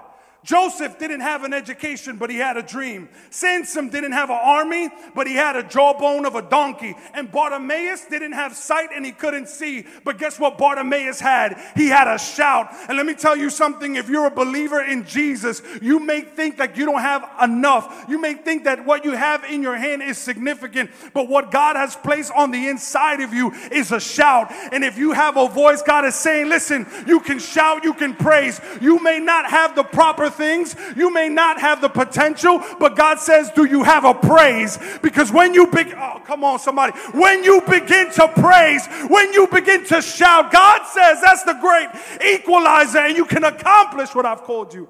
Joseph 0.44 0.98
didn't 0.98 1.20
have 1.20 1.42
an 1.42 1.52
education, 1.52 2.16
but 2.16 2.30
he 2.30 2.36
had 2.36 2.56
a 2.56 2.62
dream. 2.62 3.08
Samson 3.28 3.88
didn't 3.88 4.12
have 4.12 4.30
an 4.30 4.38
army, 4.40 4.88
but 5.14 5.26
he 5.26 5.34
had 5.34 5.56
a 5.56 5.64
jawbone 5.64 6.24
of 6.24 6.36
a 6.36 6.42
donkey. 6.42 6.94
And 7.12 7.30
Bartimaeus 7.30 8.06
didn't 8.06 8.32
have 8.32 8.54
sight 8.56 8.90
and 8.94 9.04
he 9.04 9.10
couldn't 9.10 9.48
see. 9.48 9.84
But 10.04 10.16
guess 10.16 10.38
what 10.38 10.56
Bartimaeus 10.56 11.18
had? 11.18 11.60
He 11.74 11.88
had 11.88 12.06
a 12.06 12.18
shout. 12.18 12.68
And 12.88 12.96
let 12.96 13.04
me 13.04 13.14
tell 13.14 13.36
you 13.36 13.50
something 13.50 13.96
if 13.96 14.08
you're 14.08 14.26
a 14.26 14.30
believer 14.30 14.80
in 14.80 15.04
Jesus, 15.04 15.60
you 15.82 15.98
may 15.98 16.20
think 16.20 16.58
that 16.58 16.76
you 16.76 16.86
don't 16.86 17.00
have 17.00 17.28
enough. 17.42 18.04
You 18.08 18.20
may 18.20 18.34
think 18.34 18.64
that 18.64 18.86
what 18.86 19.04
you 19.04 19.12
have 19.12 19.42
in 19.44 19.60
your 19.60 19.76
hand 19.76 20.02
is 20.02 20.18
significant, 20.18 20.90
but 21.14 21.28
what 21.28 21.50
God 21.50 21.74
has 21.74 21.96
placed 21.96 22.32
on 22.32 22.52
the 22.52 22.68
inside 22.68 23.20
of 23.20 23.34
you 23.34 23.52
is 23.72 23.90
a 23.90 24.00
shout. 24.00 24.52
And 24.72 24.84
if 24.84 24.96
you 24.98 25.12
have 25.12 25.36
a 25.36 25.48
voice, 25.48 25.82
God 25.82 26.04
is 26.04 26.14
saying, 26.14 26.48
listen, 26.48 26.86
you 27.08 27.18
can 27.18 27.40
shout, 27.40 27.82
you 27.82 27.92
can 27.92 28.14
praise. 28.14 28.60
You 28.80 29.02
may 29.02 29.18
not 29.18 29.50
have 29.50 29.74
the 29.74 29.82
proper 29.82 30.27
things. 30.30 30.76
You 30.96 31.12
may 31.12 31.28
not 31.28 31.60
have 31.60 31.80
the 31.80 31.88
potential, 31.88 32.62
but 32.78 32.96
God 32.96 33.18
says, 33.18 33.50
Do 33.54 33.64
you 33.64 33.82
have 33.82 34.04
a 34.04 34.14
praise? 34.14 34.78
Because 35.02 35.32
when 35.32 35.54
you 35.54 35.66
begin, 35.66 35.94
oh, 35.96 36.22
come 36.24 36.44
on, 36.44 36.58
somebody, 36.58 36.92
when 37.12 37.44
you 37.44 37.60
begin 37.62 38.10
to 38.12 38.28
praise, 38.28 38.86
when 39.08 39.32
you 39.32 39.46
begin 39.48 39.84
to 39.86 40.02
shout, 40.02 40.52
God 40.52 40.86
says 40.86 41.20
that's 41.20 41.44
the 41.44 41.54
great 41.54 41.88
equalizer, 42.24 42.98
and 42.98 43.16
you 43.16 43.24
can 43.24 43.44
accomplish 43.44 44.14
what 44.14 44.26
I've 44.26 44.42
called 44.42 44.74
you 44.74 44.88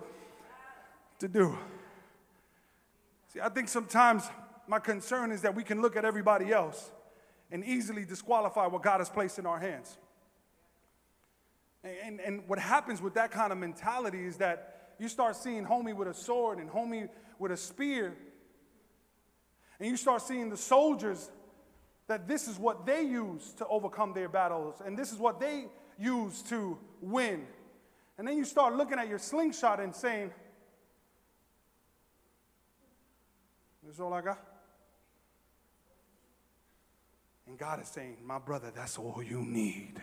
to 1.19 1.29
do. 1.29 1.57
See, 3.33 3.41
I 3.41 3.49
think 3.49 3.69
sometimes 3.69 4.25
my 4.67 4.79
concern 4.79 5.33
is 5.33 5.43
that 5.43 5.55
we 5.55 5.65
can 5.65 5.81
look 5.81 5.97
at 5.97 6.05
everybody 6.05 6.53
else 6.53 6.91
and 7.51 7.65
easily 7.65 8.05
disqualify 8.05 8.67
what 8.67 8.83
God 8.83 8.99
has 8.99 9.09
placed 9.09 9.39
in 9.39 9.47
our 9.47 9.59
hands. 9.59 9.97
And, 11.85 12.21
and, 12.21 12.47
what 12.49 12.59
happens 12.59 13.01
with 13.01 13.15
that 13.15 13.31
kind 13.31 13.53
of 13.53 13.59
mentality 13.59 14.25
is 14.25 14.37
that 14.39 14.78
you 14.99 15.09
start 15.09 15.37
seeing 15.37 15.65
homie 15.65 15.95
with 15.95 16.09
a 16.09 16.15
sword 16.15 16.59
and 16.59 16.71
homie 16.71 17.09
with 17.39 17.53
a 17.53 17.57
spear. 17.57 18.15
And 19.79 19.89
you 19.89 19.97
start 19.97 20.23
seeing 20.23 20.51
the 20.51 20.57
soldiers 20.57 21.31
that 22.09 22.27
this 22.27 22.49
is 22.49 22.59
what 22.59 22.87
they 22.87 23.03
use 23.03 23.53
to 23.59 23.67
overcome 23.67 24.15
their 24.15 24.29
battles, 24.29 24.81
and 24.85 24.99
this 24.99 25.13
is 25.13 25.19
what 25.19 25.39
they 25.39 25.67
use 25.99 26.43
to 26.43 26.79
win. 27.01 27.47
And 28.17 28.27
then 28.27 28.37
you 28.37 28.45
start 28.45 28.75
looking 28.75 28.99
at 28.99 29.09
your 29.09 29.19
slingshot 29.19 29.79
and 29.79 29.95
saying, 29.95 30.33
This 33.85 33.95
is 33.95 34.01
all 34.01 34.13
I 34.13 34.21
got. 34.21 34.39
And 37.47 37.57
God 37.57 37.81
is 37.81 37.89
saying, 37.89 38.17
My 38.25 38.39
brother, 38.39 38.73
that's 38.75 38.99
all 38.99 39.23
you 39.23 39.43
need. 39.43 40.03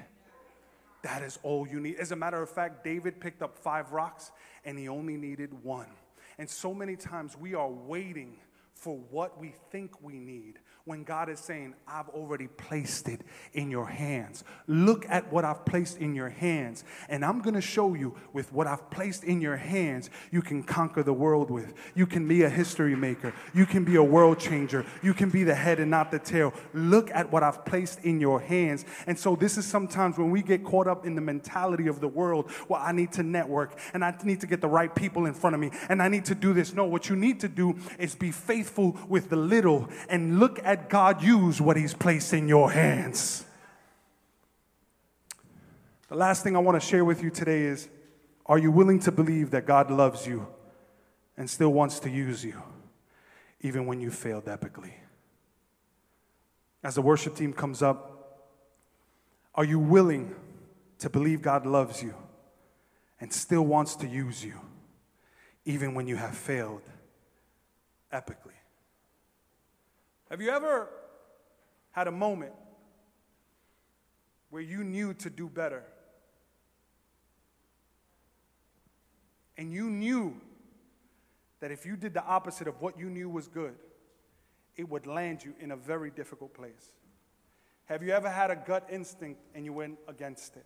That 1.06 1.22
is 1.22 1.38
all 1.44 1.68
you 1.68 1.80
need. 1.80 1.98
As 1.98 2.12
a 2.12 2.15
matter 2.15 2.41
of 2.41 2.50
fact, 2.50 2.84
David 2.84 3.20
picked 3.20 3.44
up 3.44 3.56
five 3.56 3.91
rocks 3.91 4.32
and 4.65 4.76
he 4.76 4.89
only 4.89 5.18
needed 5.18 5.63
one. 5.63 5.86
And 6.39 6.50
so 6.50 6.74
many 6.74 6.96
times 6.96 7.38
we 7.38 7.54
are 7.54 7.70
waiting 7.70 8.38
for 8.74 8.98
what 9.12 9.39
we 9.39 9.54
think 9.70 10.02
we 10.02 10.18
need 10.18 10.58
when 10.86 11.04
God 11.04 11.30
is 11.30 11.39
saying, 11.39 11.74
I've 11.88 12.10
already 12.10 12.45
placed 12.45 13.10
it 13.10 13.21
in 13.54 13.71
your 13.71 13.88
hands. 13.88 14.43
Look 14.67 15.08
at 15.10 15.34
what 15.34 15.43
I've 15.43 15.65
placed 15.65 15.98
in 15.98 16.13
your 16.13 16.30
hands. 16.30 16.84
And 17.10 17.26
I'm 17.26 17.41
going 17.41 17.56
to 17.56 17.62
show 17.62 17.95
you 17.95 18.15
with 18.34 18.54
what 18.54 18.67
I've 18.67 18.91
placed 18.91 19.24
in 19.24 19.41
your 19.41 19.56
hands, 19.56 20.12
you 20.30 20.43
can 20.43 20.62
conquer 20.62 21.02
the 21.02 21.12
world 21.12 21.50
with. 21.50 21.74
You 21.95 22.06
can 22.06 22.28
be 22.28 22.43
a 22.43 22.50
history 22.50 22.95
maker. 22.95 23.34
You 23.56 23.65
can 23.65 23.84
be 23.84 23.95
a 23.95 24.04
world 24.04 24.39
changer. 24.39 24.86
You 25.02 25.15
can 25.15 25.32
be 25.32 25.43
the 25.43 25.56
head 25.56 25.80
and 25.80 25.89
not 25.89 26.12
the 26.12 26.19
tail. 26.19 26.54
Look 26.71 27.10
at 27.10 27.32
what 27.32 27.41
I've 27.41 27.65
placed 27.65 28.02
in 28.02 28.19
your 28.19 28.39
hands. 28.39 28.86
And 29.08 29.17
so, 29.17 29.36
this 29.36 29.58
is 29.58 29.65
sometimes 29.65 30.19
when 30.19 30.30
we 30.30 30.43
get 30.43 30.63
caught 30.63 30.88
up 30.88 31.04
in 31.04 31.15
the 31.15 31.21
mentality 31.21 31.88
of 31.88 32.00
the 32.00 32.08
world, 32.08 32.52
well, 32.67 32.80
I 32.80 32.91
need 32.91 33.12
to 33.13 33.24
network 33.24 33.80
and 33.95 34.06
I 34.06 34.15
need 34.24 34.41
to 34.41 34.48
get 34.48 34.62
the 34.62 34.67
right 34.67 34.93
people 34.93 35.26
in 35.26 35.34
front 35.34 35.56
of 35.56 35.60
me 35.60 35.71
and 35.89 36.00
I 36.00 36.10
need 36.10 36.26
to 36.26 36.36
do 36.36 36.54
this. 36.54 36.76
No, 36.76 36.86
what 36.86 37.10
you 37.10 37.15
need 37.15 37.39
to 37.39 37.48
do 37.48 37.76
is 37.98 38.13
be 38.13 38.30
faithful 38.30 38.95
with 39.10 39.32
the 39.32 39.36
little 39.36 39.89
and 40.10 40.39
look 40.39 40.60
at 40.63 40.75
let 40.76 40.90
God 40.90 41.24
use 41.24 41.62
what 41.62 41.78
He's 41.78 41.94
placed 41.94 42.34
in 42.34 42.50
your 42.50 42.70
hands. 42.70 43.46
The 46.10 46.16
last 46.16 46.44
thing 46.44 46.58
I 46.58 46.60
want 46.60 46.80
to 46.82 46.86
share 46.86 47.06
with 47.06 47.24
you 47.24 47.30
today 47.30 47.62
is 47.62 47.88
are 48.46 48.58
you 48.58 48.72
willing 48.72 49.00
to 49.00 49.12
believe 49.12 49.52
that 49.52 49.66
God 49.66 49.90
loves 49.90 50.28
you 50.28 50.48
and 51.38 51.50
still 51.50 51.72
wants 51.72 52.00
to 52.02 52.10
use 52.10 52.44
you, 52.44 52.62
even 53.62 53.86
when 53.86 54.02
you 54.02 54.12
failed 54.12 54.46
epically? 54.46 54.92
As 56.84 56.96
the 56.96 57.02
worship 57.02 57.38
team 57.38 57.54
comes 57.54 57.82
up, 57.82 58.42
are 59.56 59.64
you 59.64 59.80
willing 59.80 60.36
to 61.00 61.10
believe 61.10 61.42
God 61.42 61.66
loves 61.66 62.04
you 62.04 62.16
and 63.22 63.32
still 63.32 63.66
wants 63.66 63.96
to 63.96 64.08
use 64.08 64.44
you, 64.44 64.60
even 65.64 65.94
when 65.94 66.06
you 66.06 66.18
have 66.18 66.36
failed 66.36 66.84
epically? 68.12 68.55
Have 70.36 70.41
you 70.41 70.50
ever 70.50 70.89
had 71.91 72.10
a 72.10 72.12
moment 72.12 72.52
where 74.50 74.62
you 74.62 74.84
knew 74.84 75.13
to 75.13 75.30
do 75.30 75.48
better? 75.48 75.82
And 79.58 79.71
you 79.71 79.89
knew 79.89 80.36
that 81.62 81.71
if 81.71 81.86
you 81.86 81.95
did 81.95 82.13
the 82.13 82.26
opposite 82.26 82.67
of 82.67 82.82
what 82.82 83.00
you 83.00 83.10
knew 83.10 83.30
was 83.30 83.48
good, 83.48 83.76
it 84.76 84.89
would 84.89 85.08
land 85.08 85.41
you 85.41 85.54
in 85.62 85.71
a 85.71 85.78
very 85.78 86.12
difficult 86.12 86.54
place. 86.54 86.91
Have 87.86 88.04
you 88.04 88.12
ever 88.12 88.30
had 88.30 88.52
a 88.52 88.58
gut 88.58 88.89
instinct 88.91 89.39
and 89.56 89.63
you 89.63 89.71
went 89.71 90.00
against 90.06 90.58
it? 90.58 90.65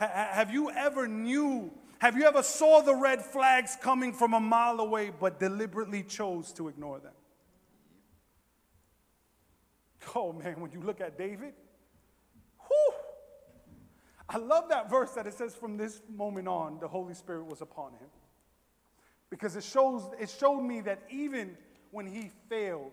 have 0.00 0.50
you 0.50 0.70
ever 0.70 1.06
knew, 1.06 1.70
have 1.98 2.16
you 2.16 2.24
ever 2.24 2.42
saw 2.42 2.80
the 2.80 2.94
red 2.94 3.20
flags 3.20 3.76
coming 3.82 4.14
from 4.14 4.32
a 4.32 4.40
mile 4.40 4.80
away 4.80 5.10
but 5.10 5.38
deliberately 5.38 6.02
chose 6.02 6.50
to 6.54 6.68
ignore 6.68 7.00
them? 7.00 7.12
Oh 10.14 10.32
man, 10.32 10.60
when 10.60 10.70
you 10.72 10.80
look 10.80 11.00
at 11.00 11.18
David, 11.18 11.54
whew, 12.68 12.94
I 14.28 14.38
love 14.38 14.68
that 14.70 14.90
verse 14.90 15.10
that 15.12 15.26
it 15.26 15.34
says, 15.34 15.54
from 15.54 15.76
this 15.76 16.02
moment 16.08 16.48
on, 16.48 16.78
the 16.80 16.88
Holy 16.88 17.14
Spirit 17.14 17.46
was 17.46 17.60
upon 17.60 17.92
him. 17.92 18.08
Because 19.30 19.56
it 19.56 19.64
shows, 19.64 20.02
it 20.18 20.30
showed 20.30 20.60
me 20.60 20.80
that 20.82 21.02
even 21.10 21.56
when 21.90 22.06
he 22.06 22.30
failed, 22.48 22.92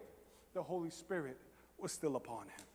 the 0.53 0.61
Holy 0.61 0.89
Spirit 0.89 1.37
was 1.77 1.91
still 1.91 2.15
upon 2.15 2.43
him. 2.43 2.65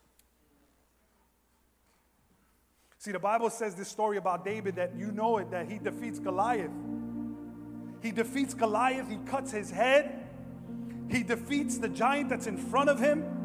See, 2.99 3.13
the 3.13 3.19
Bible 3.19 3.51
says 3.51 3.75
this 3.75 3.89
story 3.89 4.17
about 4.17 4.45
David 4.45 4.77
that 4.77 4.97
you 4.97 5.13
know 5.13 5.39
it, 5.39 5.51
that 5.51 5.71
he 5.71 5.79
defeats 5.79 6.19
Goliath. 6.19 6.73
He 8.03 8.11
defeats 8.11 8.55
Goliath, 8.55 9.09
he 9.09 9.19
cuts 9.27 9.53
his 9.53 9.71
head, 9.71 10.29
he 11.09 11.23
defeats 11.23 11.79
the 11.79 11.89
giant 11.89 12.31
that's 12.31 12.47
in 12.47 12.57
front 12.57 12.91
of 12.91 12.99
him 12.99 13.36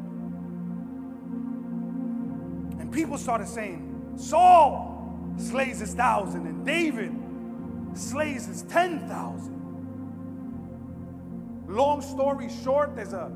people 2.90 3.18
started 3.18 3.48
saying, 3.48 4.14
Saul 4.16 5.36
slays 5.38 5.80
his 5.80 5.94
thousand 5.94 6.48
and 6.48 6.66
David 6.66 7.14
slays 7.94 8.46
his 8.46 8.62
10,000. 8.64 9.62
Long 11.68 12.02
story 12.02 12.50
short, 12.64 12.96
there's 12.96 13.14
a, 13.14 13.32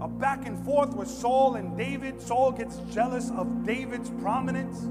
a 0.00 0.08
back 0.08 0.46
and 0.46 0.64
forth 0.64 0.94
with 0.94 1.08
Saul 1.08 1.56
and 1.56 1.76
David. 1.76 2.20
Saul 2.20 2.52
gets 2.52 2.76
jealous 2.92 3.30
of 3.30 3.64
David's 3.64 4.10
prominence. 4.10 4.88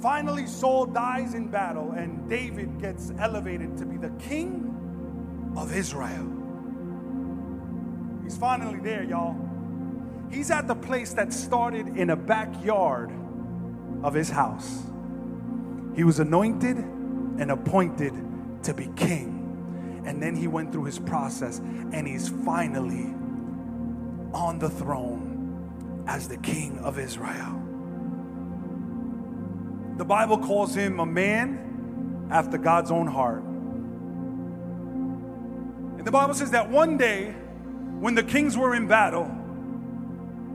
Finally, 0.00 0.46
Saul 0.46 0.86
dies 0.86 1.34
in 1.34 1.48
battle, 1.48 1.92
and 1.92 2.28
David 2.28 2.80
gets 2.80 3.12
elevated 3.18 3.76
to 3.76 3.84
be 3.84 3.98
the 3.98 4.10
king 4.18 5.54
of 5.56 5.76
Israel. 5.76 6.26
He's 8.22 8.38
finally 8.38 8.78
there, 8.80 9.02
y'all. 9.02 9.49
He's 10.30 10.50
at 10.50 10.68
the 10.68 10.74
place 10.74 11.12
that 11.14 11.32
started 11.32 11.88
in 11.96 12.10
a 12.10 12.16
backyard 12.16 13.10
of 14.02 14.14
his 14.14 14.30
house. 14.30 14.84
He 15.96 16.04
was 16.04 16.20
anointed 16.20 16.76
and 16.76 17.50
appointed 17.50 18.14
to 18.62 18.72
be 18.72 18.88
king. 18.96 20.02
And 20.06 20.22
then 20.22 20.36
he 20.36 20.46
went 20.46 20.72
through 20.72 20.84
his 20.84 20.98
process 20.98 21.58
and 21.58 22.06
he's 22.06 22.28
finally 22.28 23.12
on 24.32 24.58
the 24.58 24.70
throne 24.70 26.04
as 26.06 26.28
the 26.28 26.36
king 26.38 26.78
of 26.78 26.98
Israel. 26.98 27.60
The 29.96 30.04
Bible 30.04 30.38
calls 30.38 30.74
him 30.74 31.00
a 31.00 31.06
man 31.06 32.28
after 32.30 32.56
God's 32.56 32.90
own 32.90 33.06
heart. 33.06 33.42
And 35.98 36.06
the 36.06 36.12
Bible 36.12 36.34
says 36.34 36.52
that 36.52 36.70
one 36.70 36.96
day, 36.96 37.32
when 37.98 38.14
the 38.14 38.22
kings 38.22 38.56
were 38.56 38.74
in 38.74 38.86
battle, 38.86 39.30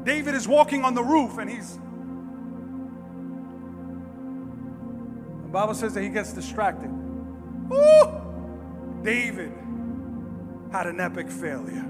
David 0.06 0.36
is 0.36 0.47
walking 0.47 0.86
on 0.86 0.93
the 0.93 1.03
roof 1.03 1.38
and 1.38 1.49
he's. 1.49 1.78
The 5.43 5.51
Bible 5.51 5.74
says 5.74 5.93
that 5.95 6.03
he 6.03 6.10
gets 6.10 6.32
distracted. 6.32 6.89
Woo! 7.70 9.01
David 9.03 9.51
had 10.72 10.88
an 10.88 11.01
epic 11.01 11.30
failure. 11.30 11.86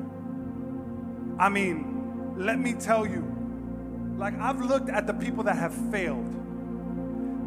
I 1.37 1.49
mean, 1.49 2.33
let 2.37 2.57
me 2.57 2.73
tell 2.73 3.05
you, 3.05 3.23
like 4.17 4.33
I've 4.39 4.61
looked 4.61 4.89
at 4.89 5.05
the 5.05 5.13
people 5.13 5.43
that 5.43 5.57
have 5.57 5.73
failed 5.91 6.35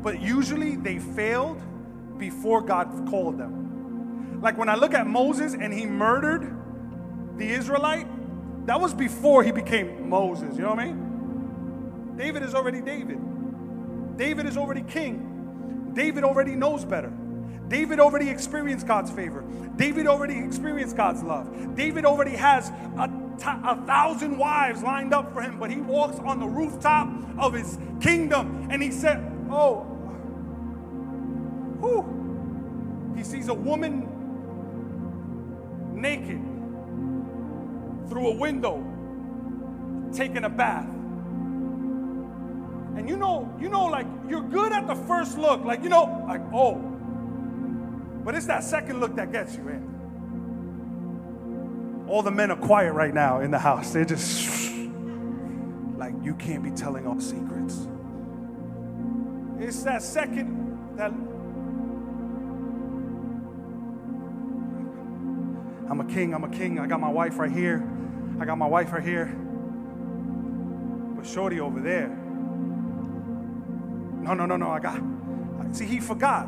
but 0.03 0.21
usually 0.21 0.77
they 0.77 0.99
failed 0.99 1.61
before 2.19 2.63
God 2.63 3.09
called 3.09 3.39
them. 3.39 4.41
Like 4.41 4.57
when 4.57 4.69
I 4.69 4.77
look 4.77 4.95
at 4.95 5.07
Moses 5.07 5.55
and 5.55 5.73
he 5.73 5.87
murdered 5.87 6.55
the 7.37 7.49
Israelite, 7.49 8.07
that 8.69 8.81
was 8.81 8.93
before 8.93 9.43
he 9.43 9.51
became 9.51 10.11
Moses. 10.11 10.55
You 10.57 10.63
know 10.63 10.71
what 10.71 10.81
I 10.81 10.87
mean? 10.87 12.15
David 12.17 12.43
is 12.43 12.55
already 12.55 12.83
David. 12.83 13.19
David 14.19 14.45
is 14.45 14.59
already 14.59 14.83
king. 14.83 15.93
David 15.95 16.23
already 16.23 16.55
knows 16.55 16.85
better. 16.85 17.11
David 17.69 17.99
already 17.99 18.29
experienced 18.29 18.87
God's 18.87 19.11
favor. 19.11 19.43
David 19.77 20.07
already 20.07 20.39
experienced 20.39 20.97
God's 20.97 21.23
love. 21.23 21.77
David 21.77 22.05
already 22.05 22.33
has 22.33 22.69
a, 22.99 23.09
t- 23.39 23.45
a 23.47 23.77
thousand 23.87 24.37
wives 24.37 24.83
lined 24.83 25.15
up 25.15 25.33
for 25.33 25.41
him, 25.41 25.59
but 25.59 25.71
he 25.71 25.81
walks 25.81 26.19
on 26.19 26.39
the 26.39 26.47
rooftop 26.47 27.09
of 27.39 27.55
his 27.55 27.79
kingdom 28.01 28.69
and 28.71 28.83
he 28.83 28.91
said, 28.91 29.19
Oh, 29.51 29.81
whew. 31.81 33.15
He 33.17 33.25
sees 33.25 33.49
a 33.49 33.55
woman 33.55 34.09
naked 35.95 36.58
through 38.09 38.29
a 38.29 38.35
window 38.35 38.85
taking 40.13 40.45
a 40.45 40.49
bath. 40.49 40.89
And 42.97 43.09
you 43.09 43.17
know, 43.17 43.55
you 43.61 43.69
know, 43.69 43.87
like 43.87 44.07
you're 44.29 44.43
good 44.43 44.73
at 44.73 44.87
the 44.87 44.95
first 44.95 45.39
look, 45.39 45.65
like 45.65 45.83
you 45.83 45.89
know, 45.89 46.25
like, 46.27 46.43
oh. 46.53 46.75
But 48.25 48.35
it's 48.35 48.47
that 48.47 48.65
second 48.65 49.01
look 49.01 49.17
that 49.17 49.33
gets 49.33 49.55
you 49.57 49.69
in. 49.69 49.97
All 52.09 52.23
the 52.23 52.31
men 52.31 52.51
are 52.51 52.57
quiet 52.57 52.93
right 52.93 53.13
now 53.15 53.41
in 53.41 53.51
the 53.51 53.59
house. 53.59 53.93
They're 53.93 54.05
just 54.05 54.71
like, 55.97 56.15
you 56.23 56.35
can't 56.35 56.63
be 56.63 56.71
telling 56.71 57.07
all 57.07 57.21
secrets. 57.21 57.87
It's 59.59 59.83
that 59.83 60.03
second 60.03 60.97
that 60.97 61.13
I'm 65.91 66.01
a 66.01 66.05
king, 66.05 66.35
I'm 66.35 66.45
a 66.45 66.51
king. 66.51 66.79
I 66.79 66.87
got 66.87 67.01
my 67.01 67.11
wife 67.11 67.39
right 67.39 67.51
here. 67.51 67.89
I 68.41 68.45
got 68.45 68.57
my 68.57 68.67
wife 68.67 68.93
right 68.93 69.03
here. 69.03 69.27
But 71.17 71.27
Shorty 71.27 71.59
over 71.59 71.81
there. 71.81 72.09
No, 74.23 74.35
no, 74.35 74.47
no, 74.47 74.57
no. 74.57 74.71
I 74.71 74.79
got. 74.79 75.01
See, 75.73 75.87
he 75.87 75.99
forgot 76.01 76.47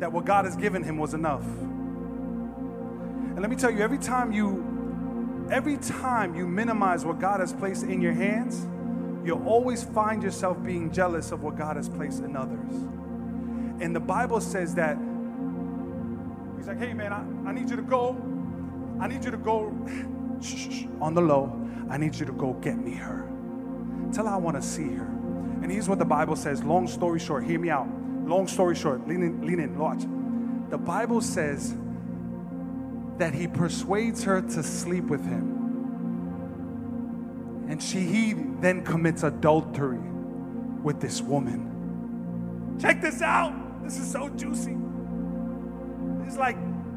that 0.00 0.10
what 0.10 0.24
God 0.24 0.46
has 0.46 0.56
given 0.56 0.82
him 0.82 0.96
was 0.96 1.14
enough. 1.14 1.44
And 1.44 3.40
let 3.40 3.50
me 3.50 3.56
tell 3.56 3.70
you, 3.70 3.80
every 3.80 3.98
time 3.98 4.32
you, 4.32 5.48
every 5.50 5.76
time 5.76 6.34
you 6.34 6.48
minimize 6.48 7.04
what 7.04 7.20
God 7.20 7.40
has 7.40 7.52
placed 7.52 7.84
in 7.84 8.00
your 8.00 8.14
hands, 8.14 8.66
you'll 9.26 9.46
always 9.46 9.84
find 9.84 10.22
yourself 10.22 10.62
being 10.62 10.90
jealous 10.90 11.32
of 11.32 11.42
what 11.42 11.56
God 11.56 11.76
has 11.76 11.88
placed 11.88 12.22
in 12.22 12.34
others. 12.36 12.72
And 13.80 13.94
the 13.94 14.00
Bible 14.00 14.40
says 14.40 14.74
that 14.76 14.96
he's 16.56 16.66
like, 16.66 16.78
hey 16.78 16.94
man, 16.94 17.12
I, 17.12 17.50
I 17.50 17.52
need 17.52 17.68
you 17.68 17.76
to 17.76 17.82
go. 17.82 18.16
I 19.00 19.06
need 19.08 19.24
you 19.24 19.30
to 19.30 19.36
go 19.36 19.72
on 21.00 21.14
the 21.14 21.20
low. 21.20 21.58
I 21.90 21.96
need 21.96 22.14
you 22.14 22.26
to 22.26 22.32
go 22.32 22.54
get 22.54 22.76
me 22.76 22.94
her. 22.94 23.28
Tell 24.12 24.26
her 24.26 24.32
I 24.32 24.36
want 24.36 24.56
to 24.56 24.62
see 24.62 24.88
her. 24.94 25.04
And 25.62 25.70
here's 25.70 25.88
what 25.88 25.98
the 25.98 26.04
Bible 26.04 26.36
says. 26.36 26.62
Long 26.62 26.88
story 26.88 27.20
short, 27.20 27.44
hear 27.44 27.58
me 27.58 27.70
out. 27.70 27.86
Long 28.26 28.46
story 28.46 28.74
short, 28.74 29.06
lean 29.06 29.22
in, 29.22 29.46
lean 29.46 29.60
in, 29.60 29.78
watch. 29.78 30.02
The 30.70 30.78
Bible 30.78 31.20
says 31.20 31.74
that 33.18 33.34
he 33.34 33.46
persuades 33.46 34.24
her 34.24 34.40
to 34.40 34.62
sleep 34.62 35.04
with 35.04 35.24
him. 35.24 35.52
And 37.68 37.82
she 37.82 38.00
he 38.00 38.34
then 38.60 38.84
commits 38.84 39.22
adultery 39.22 39.98
with 40.82 41.00
this 41.00 41.20
woman. 41.22 42.78
Check 42.80 43.00
this 43.00 43.22
out. 43.22 43.52
This 43.84 43.98
is 43.98 44.10
so 44.10 44.28
juicy. 44.30 44.76
This 46.20 46.32
is 46.32 46.38
like 46.38 46.56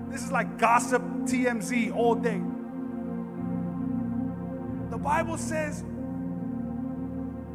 this 0.09 0.23
is 0.23 0.31
like 0.31 0.57
gossip 0.57 1.01
TMZ 1.25 1.95
all 1.95 2.15
day. 2.15 2.41
The 4.95 5.03
Bible 5.03 5.37
says 5.37 5.83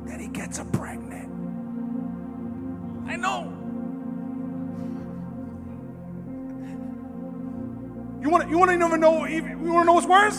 that 0.05 0.21
he 0.21 0.27
gets 0.29 0.59
her 0.59 0.65
pregnant. 0.67 1.33
I 3.09 3.17
know. 3.17 3.45
You 8.21 8.29
want 8.29 8.51
you 8.51 8.59
want 8.59 8.71
to 8.73 8.77
never 8.77 8.99
know 8.99 9.25
you 9.25 9.43
want 9.43 9.81
to 9.81 9.85
know 9.87 9.95
what's 9.95 10.07
worse? 10.07 10.39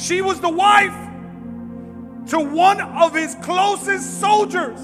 She 0.00 0.22
was 0.22 0.40
the 0.40 0.48
wife 0.48 0.94
to 2.30 2.38
one 2.38 2.80
of 2.80 3.16
his 3.16 3.34
closest 3.42 4.20
soldiers. 4.20 4.80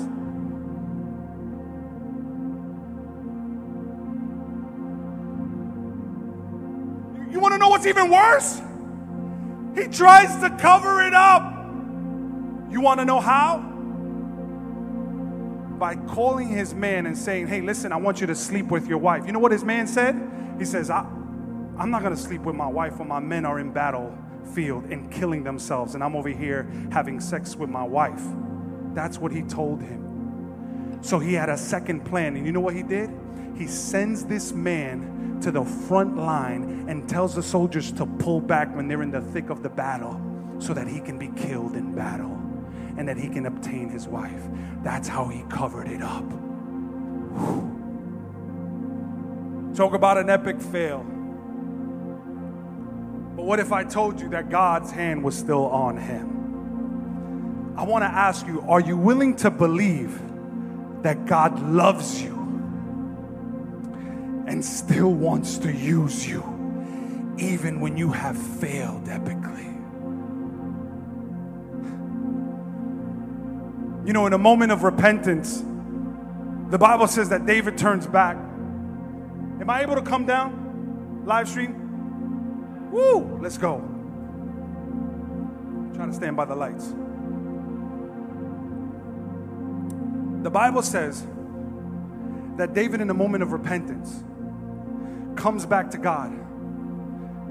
You 7.30 7.38
want 7.38 7.53
to 7.55 7.59
know 7.59 7.68
what's 7.68 7.86
even 7.86 8.11
worse? 8.11 8.61
He 9.75 9.89
tries 9.89 10.41
to 10.41 10.51
cover 10.59 11.03
it 11.03 11.14
up. 11.14 11.53
You 12.70 12.81
want 12.81 13.01
to 13.01 13.05
know 13.05 13.20
how? 13.20 13.59
By 15.79 15.97
calling 15.97 16.49
his 16.49 16.75
man 16.75 17.07
and 17.07 17.16
saying, 17.18 17.49
Hey, 17.49 17.61
listen, 17.61 17.93
I 17.93 17.97
want 17.97 18.20
you 18.20 18.27
to 18.29 18.35
sleep 18.35 18.66
with 18.66 18.87
your 18.87 18.99
wife. 18.99 19.27
You 19.27 19.33
know 19.33 19.39
what 19.39 19.53
his 19.53 19.64
man 19.64 19.87
said? 19.87 20.31
He 20.59 20.64
says, 20.64 20.91
I, 20.91 21.01
I'm 21.77 21.91
not 21.91 22.03
going 22.03 22.14
to 22.14 22.20
sleep 22.20 22.43
with 22.43 22.55
my 22.55 22.68
wife 22.68 22.99
when 22.99 23.09
my 23.09 23.18
men 23.18 23.45
are 23.45 23.59
in 23.59 23.72
battlefield 23.72 24.85
and 24.87 25.11
killing 25.11 25.43
themselves, 25.43 25.95
and 25.95 26.05
I'm 26.05 26.14
over 26.14 26.29
here 26.29 26.70
having 26.93 27.18
sex 27.18 27.57
with 27.57 27.68
my 27.68 27.83
wife. 27.83 28.22
That's 28.95 29.18
what 29.18 29.33
he 29.33 29.43
told 29.43 29.83
him. 29.83 31.01
So 31.03 31.18
he 31.18 31.35
had 31.35 31.49
a 31.49 31.59
second 31.59 32.05
plan, 32.05 32.37
and 32.37 32.47
you 32.47 32.53
know 32.53 32.61
what 32.61 32.75
he 32.75 32.85
did? 32.85 33.11
He 33.57 33.66
sends 33.66 34.24
this 34.24 34.52
man 34.52 35.38
to 35.42 35.50
the 35.50 35.64
front 35.64 36.16
line 36.16 36.86
and 36.88 37.09
tells 37.09 37.34
the 37.34 37.42
soldiers 37.42 37.92
to 37.92 38.07
pull 38.07 38.40
back 38.40 38.74
when 38.74 38.88
they're 38.88 39.02
in 39.02 39.11
the 39.11 39.20
thick 39.20 39.50
of 39.50 39.62
the 39.62 39.68
battle 39.68 40.20
so 40.59 40.72
that 40.74 40.88
he 40.88 41.00
can 41.00 41.18
be 41.18 41.28
killed 41.36 41.74
in 41.76 41.94
battle 41.94 42.40
and 42.96 43.09
that 43.09 43.16
he 43.16 43.28
can 43.28 43.46
obtain 43.46 43.88
his 43.88 44.09
wife. 44.09 44.42
That's 44.82 45.09
how 45.09 45.26
he 45.26 45.42
covered 45.48 45.88
it 45.88 46.02
up. 46.02 46.24
Whew. 46.24 47.70
Talk 49.74 49.94
about 49.94 50.18
an 50.18 50.30
epic 50.30 50.61
fail. 50.61 51.05
But 53.36 53.44
what 53.44 53.59
if 53.59 53.72
I 53.72 53.82
told 53.82 54.20
you 54.20 54.28
that 54.30 54.48
God's 54.48 54.92
hand 54.92 55.24
was 55.24 55.36
still 55.36 55.66
on 55.66 55.96
him? 55.96 57.74
I 57.76 57.82
want 57.82 58.02
to 58.02 58.09
ask 58.09 58.46
you 58.46 58.61
are 58.62 58.80
you 58.80 58.96
willing 58.96 59.34
to 59.36 59.50
believe 59.50 60.20
that 61.02 61.26
God 61.26 61.61
loves 61.61 62.22
you 62.22 62.34
and 64.55 64.64
still 64.64 65.12
wants 65.12 65.59
to 65.59 65.72
use 65.72 66.28
you 66.28 66.40
even 67.38 67.80
when 67.80 67.96
you 67.96 68.12
have 68.12 68.38
failed 68.38 69.05
epically? 69.07 69.64
You 74.07 74.12
know, 74.12 74.26
in 74.26 74.32
a 74.32 74.38
moment 74.38 74.70
of 74.70 74.84
repentance, 74.84 75.64
the 76.70 76.78
Bible 76.78 77.09
says 77.09 77.30
that 77.30 77.46
David 77.46 77.76
turns 77.76 78.07
back. 78.07 78.36
Am 78.36 79.68
I 79.68 79.82
able 79.82 79.96
to 79.96 80.02
come 80.02 80.24
down 80.24 81.24
live 81.26 81.48
stream? 81.48 82.92
Woo! 82.92 83.40
Let's 83.42 83.59
go. 83.59 83.78
Trying 85.96 86.11
to 86.11 86.14
stand 86.14 86.36
by 86.36 86.44
the 86.44 86.55
lights. 86.55 86.94
The 90.44 90.50
Bible 90.50 90.82
says 90.82 91.26
that 92.57 92.72
David, 92.72 93.00
in 93.00 93.11
a 93.11 93.14
moment 93.14 93.42
of 93.42 93.50
repentance, 93.50 94.22
comes 95.37 95.66
back 95.66 95.91
to 95.93 95.99
God 95.99 96.30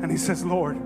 and 0.01 0.11
he 0.11 0.17
says, 0.17 0.43
Lord, 0.45 0.77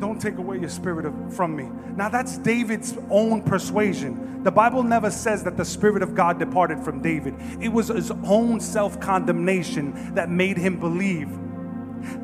don't 0.00 0.20
take 0.20 0.38
away 0.38 0.58
your 0.58 0.68
spirit 0.68 1.04
of, 1.04 1.34
from 1.34 1.54
me. 1.54 1.68
Now, 1.94 2.08
that's 2.08 2.38
David's 2.38 2.96
own 3.10 3.42
persuasion. 3.42 4.42
The 4.42 4.50
Bible 4.50 4.82
never 4.82 5.10
says 5.10 5.44
that 5.44 5.58
the 5.58 5.64
Spirit 5.64 6.02
of 6.02 6.14
God 6.14 6.38
departed 6.38 6.80
from 6.80 7.02
David, 7.02 7.34
it 7.60 7.68
was 7.68 7.88
his 7.88 8.10
own 8.24 8.58
self 8.58 8.98
condemnation 8.98 10.14
that 10.14 10.30
made 10.30 10.56
him 10.56 10.80
believe 10.80 11.28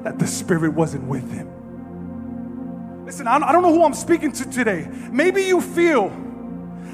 that 0.03 0.19
the 0.19 0.27
Spirit 0.27 0.73
wasn't 0.73 1.05
with 1.05 1.31
him. 1.31 3.05
Listen, 3.05 3.29
I 3.29 3.53
don't 3.53 3.63
know 3.63 3.73
who 3.73 3.85
I'm 3.85 3.95
speaking 3.95 4.33
to 4.33 4.51
today. 4.51 4.89
Maybe 5.13 5.43
you 5.43 5.61
feel 5.61 6.09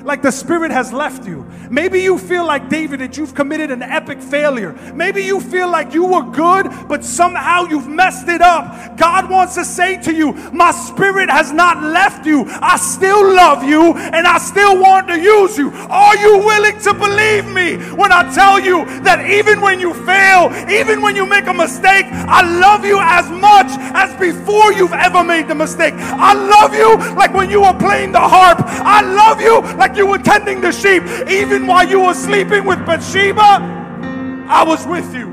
like 0.04 0.22
the 0.22 0.30
Spirit 0.30 0.70
has 0.70 0.92
left 0.92 1.26
you. 1.26 1.46
Maybe 1.70 2.00
you 2.00 2.18
feel 2.18 2.46
like 2.46 2.68
David 2.68 3.00
that 3.00 3.16
you've 3.16 3.34
committed 3.34 3.70
an 3.70 3.82
epic 3.82 4.20
failure. 4.20 4.72
Maybe 4.94 5.22
you 5.22 5.40
feel 5.40 5.70
like 5.70 5.94
you 5.94 6.04
were 6.04 6.22
good, 6.22 6.68
but 6.88 7.04
somehow 7.04 7.64
you've 7.64 7.88
messed 7.88 8.28
it 8.28 8.40
up. 8.40 8.96
God 8.96 9.30
wants 9.30 9.54
to 9.54 9.64
say 9.64 10.00
to 10.02 10.14
you, 10.14 10.32
My 10.52 10.70
Spirit 10.72 11.30
has 11.30 11.52
not 11.52 11.82
left 11.82 12.26
you. 12.26 12.44
I 12.46 12.76
still 12.76 13.34
love 13.34 13.64
you 13.64 13.94
and 13.94 14.26
I 14.26 14.38
still 14.38 14.78
want 14.80 15.08
to 15.08 15.20
use 15.20 15.56
you. 15.56 15.70
Are 15.70 16.16
you 16.16 16.38
willing 16.38 16.78
to 16.80 16.94
believe 16.94 17.46
me 17.46 17.76
when 17.94 18.12
I 18.12 18.32
tell 18.34 18.60
you 18.60 18.84
that 19.02 19.30
even 19.30 19.60
when 19.60 19.80
you 19.80 19.94
fail, 20.04 20.52
even 20.70 21.00
when 21.00 21.16
you 21.16 21.26
make 21.26 21.46
a 21.46 21.54
mistake, 21.54 22.06
I 22.10 22.42
love 22.58 22.84
you 22.84 22.98
as 23.00 23.30
much 23.30 23.70
as 23.94 24.12
before 24.18 24.72
you've 24.72 24.92
ever 24.92 25.24
made 25.24 25.48
the 25.48 25.54
mistake? 25.54 25.94
I 25.96 26.34
love 26.34 26.74
you 26.74 26.96
like 27.14 27.34
when 27.34 27.50
you 27.50 27.62
were 27.62 27.74
playing 27.74 28.12
the 28.12 28.20
harp. 28.20 28.58
I 28.60 29.00
love 29.00 29.40
you 29.40 29.60
like 29.76 29.91
like 29.92 29.98
you 29.98 30.06
were 30.06 30.18
tending 30.18 30.60
the 30.62 30.72
sheep. 30.72 31.02
Even 31.30 31.66
while 31.66 31.86
you 31.86 32.00
were 32.00 32.14
sleeping 32.14 32.64
with 32.64 32.78
Bathsheba, 32.86 34.46
I 34.48 34.64
was 34.66 34.86
with 34.86 35.14
you. 35.14 35.28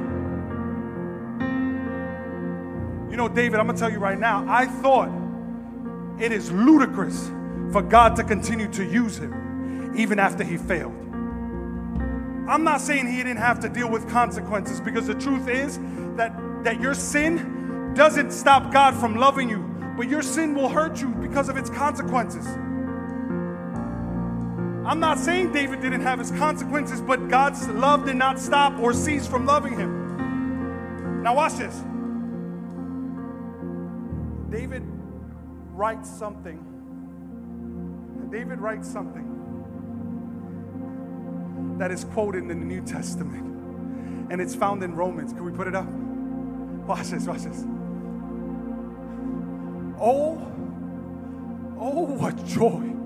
You 3.10 3.16
know, 3.16 3.30
David, 3.30 3.60
I'm 3.60 3.68
going 3.68 3.78
to 3.78 3.80
tell 3.80 3.92
you 3.92 4.00
right 4.00 4.20
now, 4.20 4.46
I 4.48 4.66
thought 4.66 5.10
it 6.20 6.34
is 6.34 6.52
ludicrous 6.52 7.32
for 7.72 7.82
God 7.82 8.18
to 8.18 8.24
continue 8.24 8.68
to 8.74 8.84
use 8.84 9.18
him 9.18 9.94
even 9.96 10.20
after 10.20 10.44
he 10.44 10.58
failed. 10.58 10.96
I'm 12.50 12.64
not 12.64 12.82
saying 12.82 13.08
he 13.08 13.18
didn't 13.18 13.38
have 13.38 13.60
to 13.62 13.70
deal 13.70 13.90
with 13.90 14.10
consequences 14.10 14.82
because 14.82 15.08
the 15.08 15.14
truth 15.14 15.48
is 15.48 15.80
that, 16.18 16.34
that 16.64 16.82
your 16.82 16.94
sin 16.94 17.94
doesn't 17.94 18.32
stop 18.32 18.74
God 18.74 18.96
from 18.96 19.16
loving 19.16 19.50
you, 19.50 19.60
but 19.96 20.10
your 20.10 20.22
sin 20.22 20.54
will 20.54 20.70
hurt 20.70 21.00
you 21.00 21.10
because 21.10 21.48
of 21.48 21.58
its 21.58 21.70
consequences. 21.70 22.46
I'm 24.90 25.00
not 25.00 25.20
saying 25.20 25.52
David 25.52 25.82
didn't 25.82 26.02
have 26.02 26.18
his 26.18 26.32
consequences, 26.32 27.00
but 27.00 27.28
God's 27.28 27.68
love 27.68 28.08
did 28.08 28.16
not 28.16 28.40
stop 28.40 28.80
or 28.80 28.92
cease 28.92 29.28
from 29.28 29.46
loving 29.46 29.78
him. 29.78 31.22
Now, 31.22 31.36
watch 31.36 31.54
this. 31.58 31.76
David 34.50 34.82
writes 35.74 36.10
something. 36.10 36.66
David 38.32 38.60
writes 38.60 38.90
something 38.92 39.28
that 41.78 41.92
is 41.92 42.04
quoted 42.06 42.42
in 42.42 42.48
the 42.48 42.56
New 42.56 42.82
Testament, 42.82 44.32
and 44.32 44.42
it's 44.42 44.56
found 44.56 44.82
in 44.82 44.96
Romans. 44.96 45.34
Can 45.34 45.46
we 45.46 45.52
put 45.52 45.68
it 45.68 45.76
up? 45.76 45.88
Watch 46.88 47.10
this, 47.10 47.28
watch 47.28 47.44
this. 47.44 47.64
Oh, 50.02 50.52
oh, 51.78 52.06
what 52.06 52.44
joy 52.48 52.99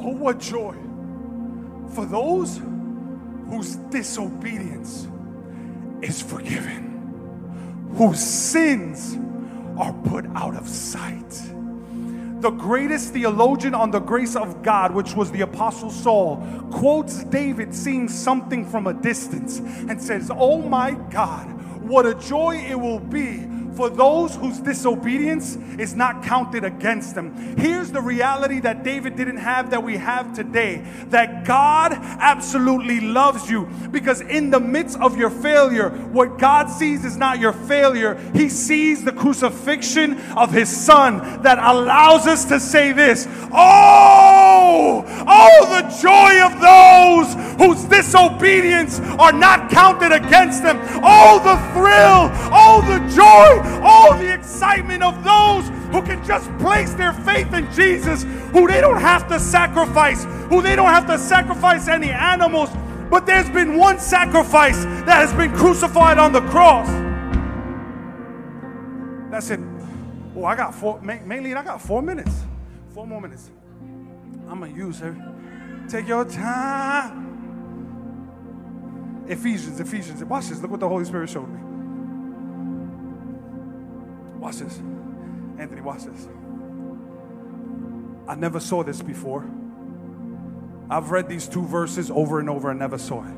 Oh, 0.00 0.10
what 0.10 0.38
joy 0.38 0.76
for 1.94 2.06
those 2.06 2.60
whose 3.48 3.76
disobedience 3.90 5.08
is 6.02 6.22
forgiven, 6.22 7.90
whose 7.94 8.20
sins 8.20 9.18
are 9.76 9.92
put 10.04 10.24
out 10.36 10.54
of 10.54 10.68
sight. 10.68 11.30
The 12.40 12.50
greatest 12.50 13.12
theologian 13.12 13.74
on 13.74 13.90
the 13.90 13.98
grace 13.98 14.36
of 14.36 14.62
God, 14.62 14.94
which 14.94 15.14
was 15.14 15.32
the 15.32 15.40
Apostle 15.40 15.90
Saul, 15.90 16.36
quotes 16.70 17.24
David 17.24 17.74
seeing 17.74 18.08
something 18.08 18.64
from 18.64 18.86
a 18.86 18.94
distance 18.94 19.58
and 19.58 20.00
says, 20.00 20.30
Oh 20.32 20.62
my 20.62 20.92
God, 21.10 21.46
what 21.82 22.06
a 22.06 22.14
joy 22.14 22.56
it 22.56 22.78
will 22.78 23.00
be 23.00 23.37
for 23.78 23.88
those 23.88 24.34
whose 24.34 24.58
disobedience 24.58 25.54
is 25.78 25.94
not 25.94 26.24
counted 26.24 26.64
against 26.64 27.14
them. 27.14 27.56
Here's 27.56 27.92
the 27.92 28.00
reality 28.00 28.58
that 28.58 28.82
David 28.82 29.14
didn't 29.14 29.36
have 29.36 29.70
that 29.70 29.84
we 29.84 29.96
have 29.98 30.34
today 30.34 30.84
that 31.10 31.44
God 31.44 31.92
absolutely 31.92 32.98
loves 32.98 33.48
you 33.48 33.68
because 33.92 34.20
in 34.20 34.50
the 34.50 34.58
midst 34.58 34.98
of 34.98 35.16
your 35.16 35.30
failure, 35.30 35.90
what 35.90 36.40
God 36.40 36.66
sees 36.66 37.04
is 37.04 37.16
not 37.16 37.38
your 37.38 37.52
failure, 37.52 38.16
He 38.34 38.48
sees 38.48 39.04
the 39.04 39.12
crucifixion 39.12 40.18
of 40.32 40.50
His 40.50 40.68
Son 40.68 41.42
that 41.42 41.58
allows 41.58 42.26
us 42.26 42.46
to 42.46 42.58
say 42.58 42.90
this 42.90 43.28
Oh, 43.52 45.04
oh, 45.06 45.80
the 45.80 45.88
joy 46.02 46.42
of 46.44 46.60
those 46.60 47.48
whose 47.58 47.84
disobedience 47.84 48.98
are 49.20 49.32
not 49.32 49.70
counted 49.70 50.10
against 50.10 50.64
them. 50.64 50.80
Oh, 51.04 51.38
the 51.38 51.56
thrill, 51.72 52.30
oh, 52.52 52.82
the 52.82 53.14
joy 53.14 53.67
Oh, 53.82 54.16
the 54.18 54.32
excitement 54.32 55.02
of 55.02 55.22
those 55.24 55.68
who 55.92 56.02
can 56.02 56.24
just 56.24 56.50
place 56.58 56.92
their 56.94 57.12
faith 57.12 57.52
in 57.52 57.70
Jesus, 57.72 58.24
who 58.52 58.66
they 58.68 58.80
don't 58.80 59.00
have 59.00 59.28
to 59.28 59.40
sacrifice, 59.40 60.24
who 60.48 60.62
they 60.62 60.76
don't 60.76 60.90
have 60.90 61.06
to 61.06 61.18
sacrifice 61.18 61.88
any 61.88 62.10
animals, 62.10 62.70
but 63.10 63.26
there's 63.26 63.48
been 63.50 63.76
one 63.76 63.98
sacrifice 63.98 64.84
that 64.84 65.16
has 65.16 65.32
been 65.34 65.52
crucified 65.54 66.18
on 66.18 66.32
the 66.32 66.42
cross. 66.42 66.88
That's 69.30 69.50
it. 69.50 69.60
Oh, 70.36 70.44
I 70.44 70.54
got 70.54 70.74
four, 70.74 71.00
mainly 71.00 71.54
I 71.54 71.62
got 71.64 71.80
four 71.80 72.02
minutes. 72.02 72.44
Four 72.94 73.06
more 73.06 73.20
minutes. 73.20 73.50
I'm 74.48 74.60
going 74.60 74.72
to 74.72 74.78
use 74.78 74.98
her. 75.00 75.16
Take 75.88 76.08
your 76.08 76.24
time. 76.24 77.26
Ephesians, 79.28 79.78
Ephesians. 79.80 80.24
Watch 80.24 80.48
this. 80.48 80.60
Look 80.60 80.70
what 80.70 80.80
the 80.80 80.88
Holy 80.88 81.04
Spirit 81.04 81.28
showed 81.28 81.48
me. 81.48 81.67
Watch 84.38 84.56
this. 84.56 84.78
Anthony, 85.58 85.80
watch 85.80 86.04
this. 86.04 86.28
I 88.28 88.34
never 88.34 88.60
saw 88.60 88.82
this 88.84 89.02
before. 89.02 89.48
I've 90.90 91.10
read 91.10 91.28
these 91.28 91.48
two 91.48 91.64
verses 91.64 92.10
over 92.10 92.40
and 92.40 92.48
over 92.48 92.70
and 92.70 92.78
never 92.78 92.98
saw 92.98 93.24
it. 93.24 93.34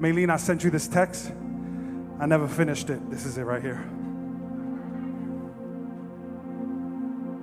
Maylene, 0.00 0.30
I 0.30 0.36
sent 0.36 0.64
you 0.64 0.70
this 0.70 0.88
text. 0.88 1.32
I 2.18 2.26
never 2.26 2.48
finished 2.48 2.90
it. 2.90 3.10
This 3.10 3.26
is 3.26 3.38
it 3.38 3.42
right 3.42 3.62
here. 3.62 3.84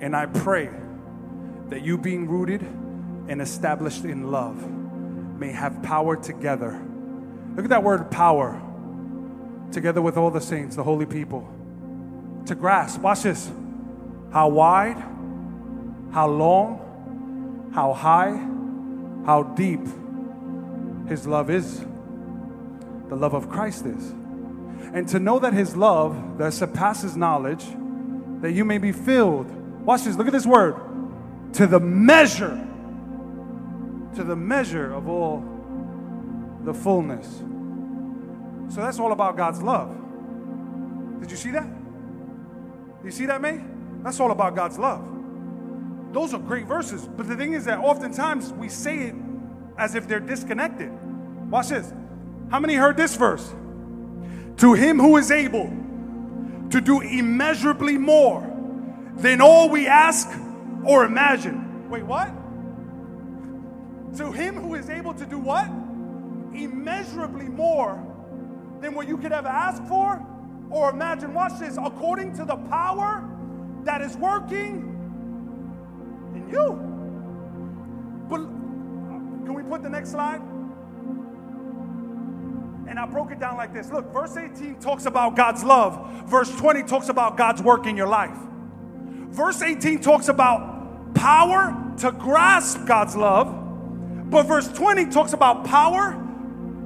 And 0.01 0.15
I 0.15 0.25
pray 0.25 0.69
that 1.69 1.81
you, 1.83 1.97
being 1.97 2.27
rooted 2.27 2.61
and 2.63 3.41
established 3.41 4.03
in 4.03 4.31
love, 4.31 4.69
may 5.39 5.51
have 5.51 5.83
power 5.83 6.15
together. 6.15 6.81
Look 7.55 7.65
at 7.65 7.69
that 7.69 7.83
word 7.83 8.09
power 8.09 8.61
together 9.71 10.01
with 10.01 10.17
all 10.17 10.31
the 10.31 10.41
saints, 10.41 10.75
the 10.75 10.83
holy 10.83 11.05
people, 11.05 11.47
to 12.45 12.55
grasp, 12.55 13.01
watch 13.01 13.23
this, 13.23 13.51
how 14.31 14.49
wide, 14.49 14.97
how 16.11 16.27
long, 16.27 17.71
how 17.73 17.93
high, 17.93 18.31
how 19.25 19.43
deep 19.55 19.81
His 21.07 21.27
love 21.27 21.49
is, 21.49 21.79
the 23.09 23.15
love 23.15 23.33
of 23.33 23.49
Christ 23.49 23.85
is. 23.85 24.11
And 24.93 25.07
to 25.09 25.19
know 25.19 25.39
that 25.39 25.53
His 25.53 25.75
love 25.75 26.37
that 26.37 26.53
surpasses 26.53 27.15
knowledge, 27.15 27.65
that 28.41 28.51
you 28.51 28.65
may 28.65 28.77
be 28.77 28.91
filled. 28.91 29.49
Watch 29.85 30.03
this, 30.03 30.17
look 30.17 30.27
at 30.27 30.33
this 30.33 30.45
word. 30.45 30.75
To 31.53 31.67
the 31.67 31.79
measure, 31.79 32.67
to 34.15 34.23
the 34.23 34.35
measure 34.35 34.93
of 34.93 35.07
all 35.07 35.43
the 36.63 36.73
fullness 36.73 37.41
so 38.73 38.79
that's 38.79 38.99
all 38.99 39.11
about 39.11 39.35
God's 39.35 39.61
love. 39.61 39.89
Did 41.19 41.29
you 41.29 41.35
see 41.35 41.51
that? 41.51 41.67
You 43.03 43.11
see 43.11 43.25
that, 43.25 43.41
May? 43.41 43.59
That's 44.01 44.19
all 44.19 44.31
about 44.31 44.55
God's 44.55 44.79
love. 44.79 45.03
Those 46.13 46.33
are 46.33 46.39
great 46.39 46.65
verses. 46.65 47.05
But 47.05 47.27
the 47.27 47.35
thing 47.35 47.53
is 47.53 47.65
that 47.65 47.79
oftentimes 47.79 48.53
we 48.53 48.69
say 48.69 49.07
it 49.07 49.15
as 49.77 49.95
if 49.95 50.07
they're 50.07 50.21
disconnected. 50.21 50.89
Watch 51.49 51.69
this. 51.69 51.91
How 52.49 52.59
many 52.59 52.75
heard 52.75 52.95
this 52.95 53.15
verse? 53.15 53.53
To 54.57 54.73
him 54.73 54.99
who 54.99 55.17
is 55.17 55.31
able 55.31 55.67
to 56.69 56.79
do 56.79 57.01
immeasurably 57.01 57.97
more 57.97 58.41
than 59.17 59.41
all 59.41 59.69
we 59.69 59.87
ask 59.87 60.29
or 60.85 61.03
imagine. 61.03 61.89
Wait, 61.89 62.03
what? 62.03 62.27
To 64.17 64.31
him 64.31 64.55
who 64.55 64.75
is 64.75 64.89
able 64.89 65.13
to 65.15 65.25
do 65.25 65.39
what? 65.39 65.65
Immeasurably 66.53 67.49
more 67.49 68.07
than 68.81 68.95
what 68.95 69.07
you 69.07 69.17
could 69.17 69.31
ever 69.31 69.47
ask 69.47 69.83
for 69.85 70.25
or 70.69 70.89
imagine. 70.89 71.33
Watch 71.33 71.59
this 71.59 71.77
according 71.81 72.35
to 72.37 72.45
the 72.45 72.55
power 72.55 73.23
that 73.83 74.01
is 74.01 74.17
working 74.17 74.87
in 76.35 76.49
you. 76.49 76.73
But 78.27 78.39
can 79.45 79.53
we 79.53 79.63
put 79.63 79.83
the 79.83 79.89
next 79.89 80.11
slide? 80.11 80.41
And 82.87 82.99
I 82.99 83.05
broke 83.05 83.31
it 83.31 83.39
down 83.39 83.55
like 83.55 83.73
this. 83.73 83.91
Look, 83.91 84.11
verse 84.11 84.35
18 84.35 84.79
talks 84.79 85.05
about 85.05 85.35
God's 85.35 85.63
love. 85.63 86.25
Verse 86.25 86.53
20 86.57 86.83
talks 86.83 87.09
about 87.09 87.37
God's 87.37 87.61
work 87.61 87.85
in 87.85 87.95
your 87.95 88.07
life. 88.07 88.35
Verse 89.29 89.61
18 89.61 90.01
talks 90.01 90.27
about 90.27 91.13
power 91.13 91.93
to 91.99 92.11
grasp 92.11 92.85
God's 92.85 93.15
love. 93.15 93.57
But 94.29 94.43
verse 94.43 94.67
20 94.67 95.05
talks 95.05 95.33
about 95.33 95.65
power 95.65 96.17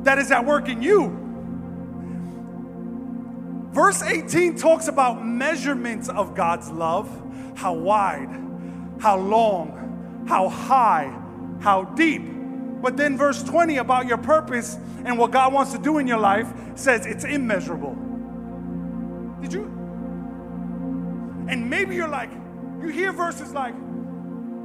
that 0.03 0.19
is 0.19 0.29
at 0.31 0.45
work 0.45 0.67
in 0.67 0.83
you 0.83 1.24
Verse 3.75 4.01
18 4.01 4.55
talks 4.55 4.87
about 4.87 5.25
measurements 5.25 6.07
of 6.07 6.33
God's 6.33 6.71
love 6.71 7.09
how 7.57 7.73
wide, 7.73 8.29
how 9.01 9.17
long, 9.17 10.25
how 10.29 10.47
high, 10.47 11.13
how 11.59 11.83
deep. 11.83 12.21
But 12.81 12.95
then 12.95 13.17
verse 13.17 13.43
20 13.43 13.75
about 13.77 14.07
your 14.07 14.17
purpose 14.17 14.77
and 15.03 15.19
what 15.19 15.31
God 15.31 15.51
wants 15.51 15.73
to 15.73 15.77
do 15.77 15.97
in 15.97 16.07
your 16.07 16.19
life 16.19 16.47
says 16.75 17.05
it's 17.05 17.25
immeasurable. 17.25 17.95
Did 19.41 19.51
you? 19.51 19.63
And 21.49 21.69
maybe 21.69 21.95
you're 21.95 22.07
like, 22.07 22.31
you 22.81 22.87
hear 22.87 23.11
verses 23.11 23.51
like, 23.51 23.75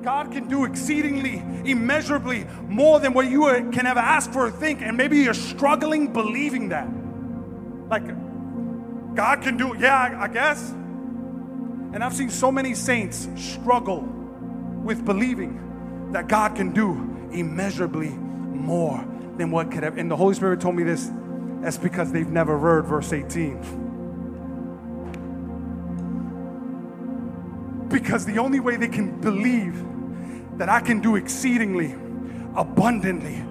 God 0.05 0.31
can 0.31 0.47
do 0.47 0.67
exceedingly, 0.67 1.43
immeasurably 1.69 2.47
more 2.69 3.01
than 3.01 3.13
what 3.13 3.29
you 3.29 3.43
can 3.73 3.87
ever 3.87 3.99
ask 3.99 4.33
for 4.33 4.47
or 4.47 4.51
think. 4.53 4.83
And 4.83 4.97
maybe 4.97 5.19
you're 5.19 5.35
struggling 5.35 6.13
believing 6.13 6.69
that. 6.69 6.89
Like, 7.89 8.05
God 9.15 9.43
can 9.43 9.57
do, 9.57 9.75
it. 9.75 9.81
yeah, 9.81 10.19
I, 10.21 10.29
guess. 10.29 10.71
And 10.71 12.05
I've 12.05 12.15
seen 12.15 12.31
so 12.31 12.53
many 12.53 12.75
saints 12.75 13.29
struggle 13.37 14.01
with 14.83 15.05
believing 15.05 16.11
that 16.13 16.29
God 16.29 16.55
can 16.55 16.73
do 16.73 16.93
immeasurably 17.33 18.11
more 18.11 19.05
than 19.37 19.51
what 19.51 19.71
could 19.71 19.83
have. 19.83 19.99
And 19.99 20.11
the 20.11 20.17
Holy 20.17 20.35
Spirit 20.35 20.61
told 20.61 20.77
me 20.77 20.83
this. 20.83 21.11
That's 21.61 21.77
because 21.77 22.11
they've 22.11 22.29
never 22.29 22.59
heard 22.59 22.87
verse 22.87 23.13
18. 23.13 23.61
Because 27.89 28.25
the 28.25 28.39
only 28.39 28.61
way 28.61 28.77
they 28.77 28.89
can 28.89 29.21
believe 29.21 29.85
that 30.57 30.69
I 30.69 30.81
can 30.81 31.01
do 31.01 31.17
exceedingly, 31.17 31.95
abundantly, 32.57 33.43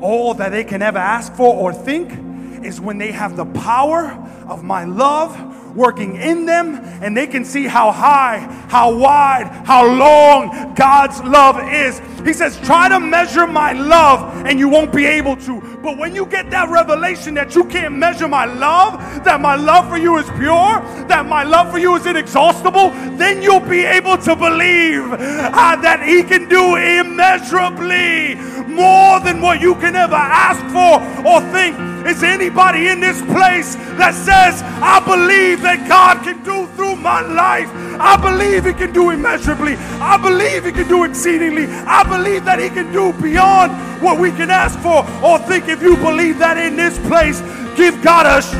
all 0.00 0.34
that 0.34 0.50
they 0.50 0.64
can 0.64 0.80
ever 0.80 0.98
ask 0.98 1.34
for 1.34 1.54
or 1.54 1.72
think 1.74 2.27
is 2.64 2.80
when 2.80 2.98
they 2.98 3.12
have 3.12 3.36
the 3.36 3.46
power 3.46 4.10
of 4.48 4.62
my 4.62 4.84
love 4.84 5.67
working 5.74 6.16
in 6.16 6.46
them 6.46 6.76
and 7.02 7.16
they 7.16 7.26
can 7.26 7.44
see 7.44 7.66
how 7.66 7.92
high, 7.92 8.38
how 8.68 8.96
wide, 8.96 9.46
how 9.64 9.86
long 9.86 10.74
God's 10.74 11.20
love 11.22 11.56
is. 11.72 12.00
He 12.24 12.32
says, 12.32 12.58
Try 12.60 12.88
to 12.88 13.00
measure 13.00 13.46
my 13.46 13.72
love 13.72 14.46
and 14.46 14.58
you 14.58 14.68
won't 14.68 14.92
be 14.92 15.06
able 15.06 15.36
to. 15.36 15.60
But 15.82 15.98
when 15.98 16.14
you 16.14 16.26
get 16.26 16.50
that 16.50 16.68
revelation 16.68 17.34
that 17.34 17.54
you 17.54 17.64
can't 17.64 17.94
measure 17.94 18.28
my 18.28 18.44
love, 18.44 18.98
that 19.24 19.40
my 19.40 19.54
love 19.54 19.88
for 19.88 19.96
you 19.96 20.18
is 20.18 20.26
pure, 20.30 20.80
that 21.08 21.26
my 21.26 21.44
love 21.44 21.70
for 21.70 21.78
you 21.78 21.94
is 21.96 22.06
inexhaustible, 22.06 22.90
then 23.16 23.42
you'll 23.42 23.60
be 23.60 23.84
able 23.84 24.18
to 24.18 24.34
believe 24.34 25.04
uh, 25.12 25.76
that 25.76 26.02
He 26.06 26.22
can 26.22 26.48
do 26.48 26.76
immeasurably 26.76 28.34
more 28.66 29.20
than 29.20 29.40
what 29.40 29.60
you 29.60 29.74
can 29.76 29.96
ever 29.96 30.14
ask 30.14 30.60
for 30.72 31.00
or 31.26 31.40
think. 31.52 31.76
Is 32.06 32.22
anybody 32.22 32.88
in 32.88 33.00
this 33.00 33.20
place 33.22 33.74
that 33.98 34.14
says, 34.14 34.62
I 34.80 35.00
believe 35.00 35.57
that 35.60 35.88
God 35.88 36.22
can 36.24 36.42
do 36.44 36.66
through 36.76 36.96
my 36.96 37.20
life? 37.20 37.68
I 38.00 38.16
believe 38.16 38.64
He 38.64 38.72
can 38.72 38.92
do 38.92 39.10
immeasurably. 39.10 39.76
I 40.00 40.16
believe 40.16 40.64
He 40.64 40.72
can 40.72 40.88
do 40.88 41.04
exceedingly. 41.04 41.66
I 41.66 42.02
believe 42.04 42.44
that 42.44 42.58
He 42.58 42.68
can 42.70 42.92
do 42.92 43.12
beyond 43.20 43.72
what 44.02 44.18
we 44.18 44.30
can 44.30 44.50
ask 44.50 44.78
for 44.80 45.04
or 45.24 45.38
think. 45.40 45.68
If 45.68 45.82
you 45.82 45.96
believe 45.96 46.38
that 46.38 46.56
in 46.58 46.76
this 46.76 46.98
place, 47.08 47.40
give 47.76 48.00
God 48.02 48.26
a. 48.26 48.42
Sh- 48.42 48.54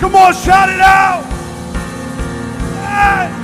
Come 0.00 0.14
on, 0.16 0.34
shout 0.34 0.68
it 0.68 0.80
out. 0.80 1.24
Yeah. 2.70 3.43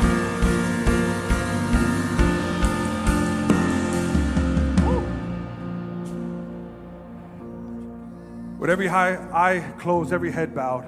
With 8.71 8.75
every 8.75 8.87
high 8.87 9.17
eye 9.33 9.73
closed, 9.79 10.13
every 10.13 10.31
head 10.31 10.55
bowed. 10.55 10.85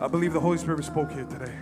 I 0.00 0.08
believe 0.08 0.32
the 0.32 0.40
Holy 0.40 0.56
Spirit 0.56 0.82
spoke 0.82 1.12
here 1.12 1.26
today. 1.26 1.52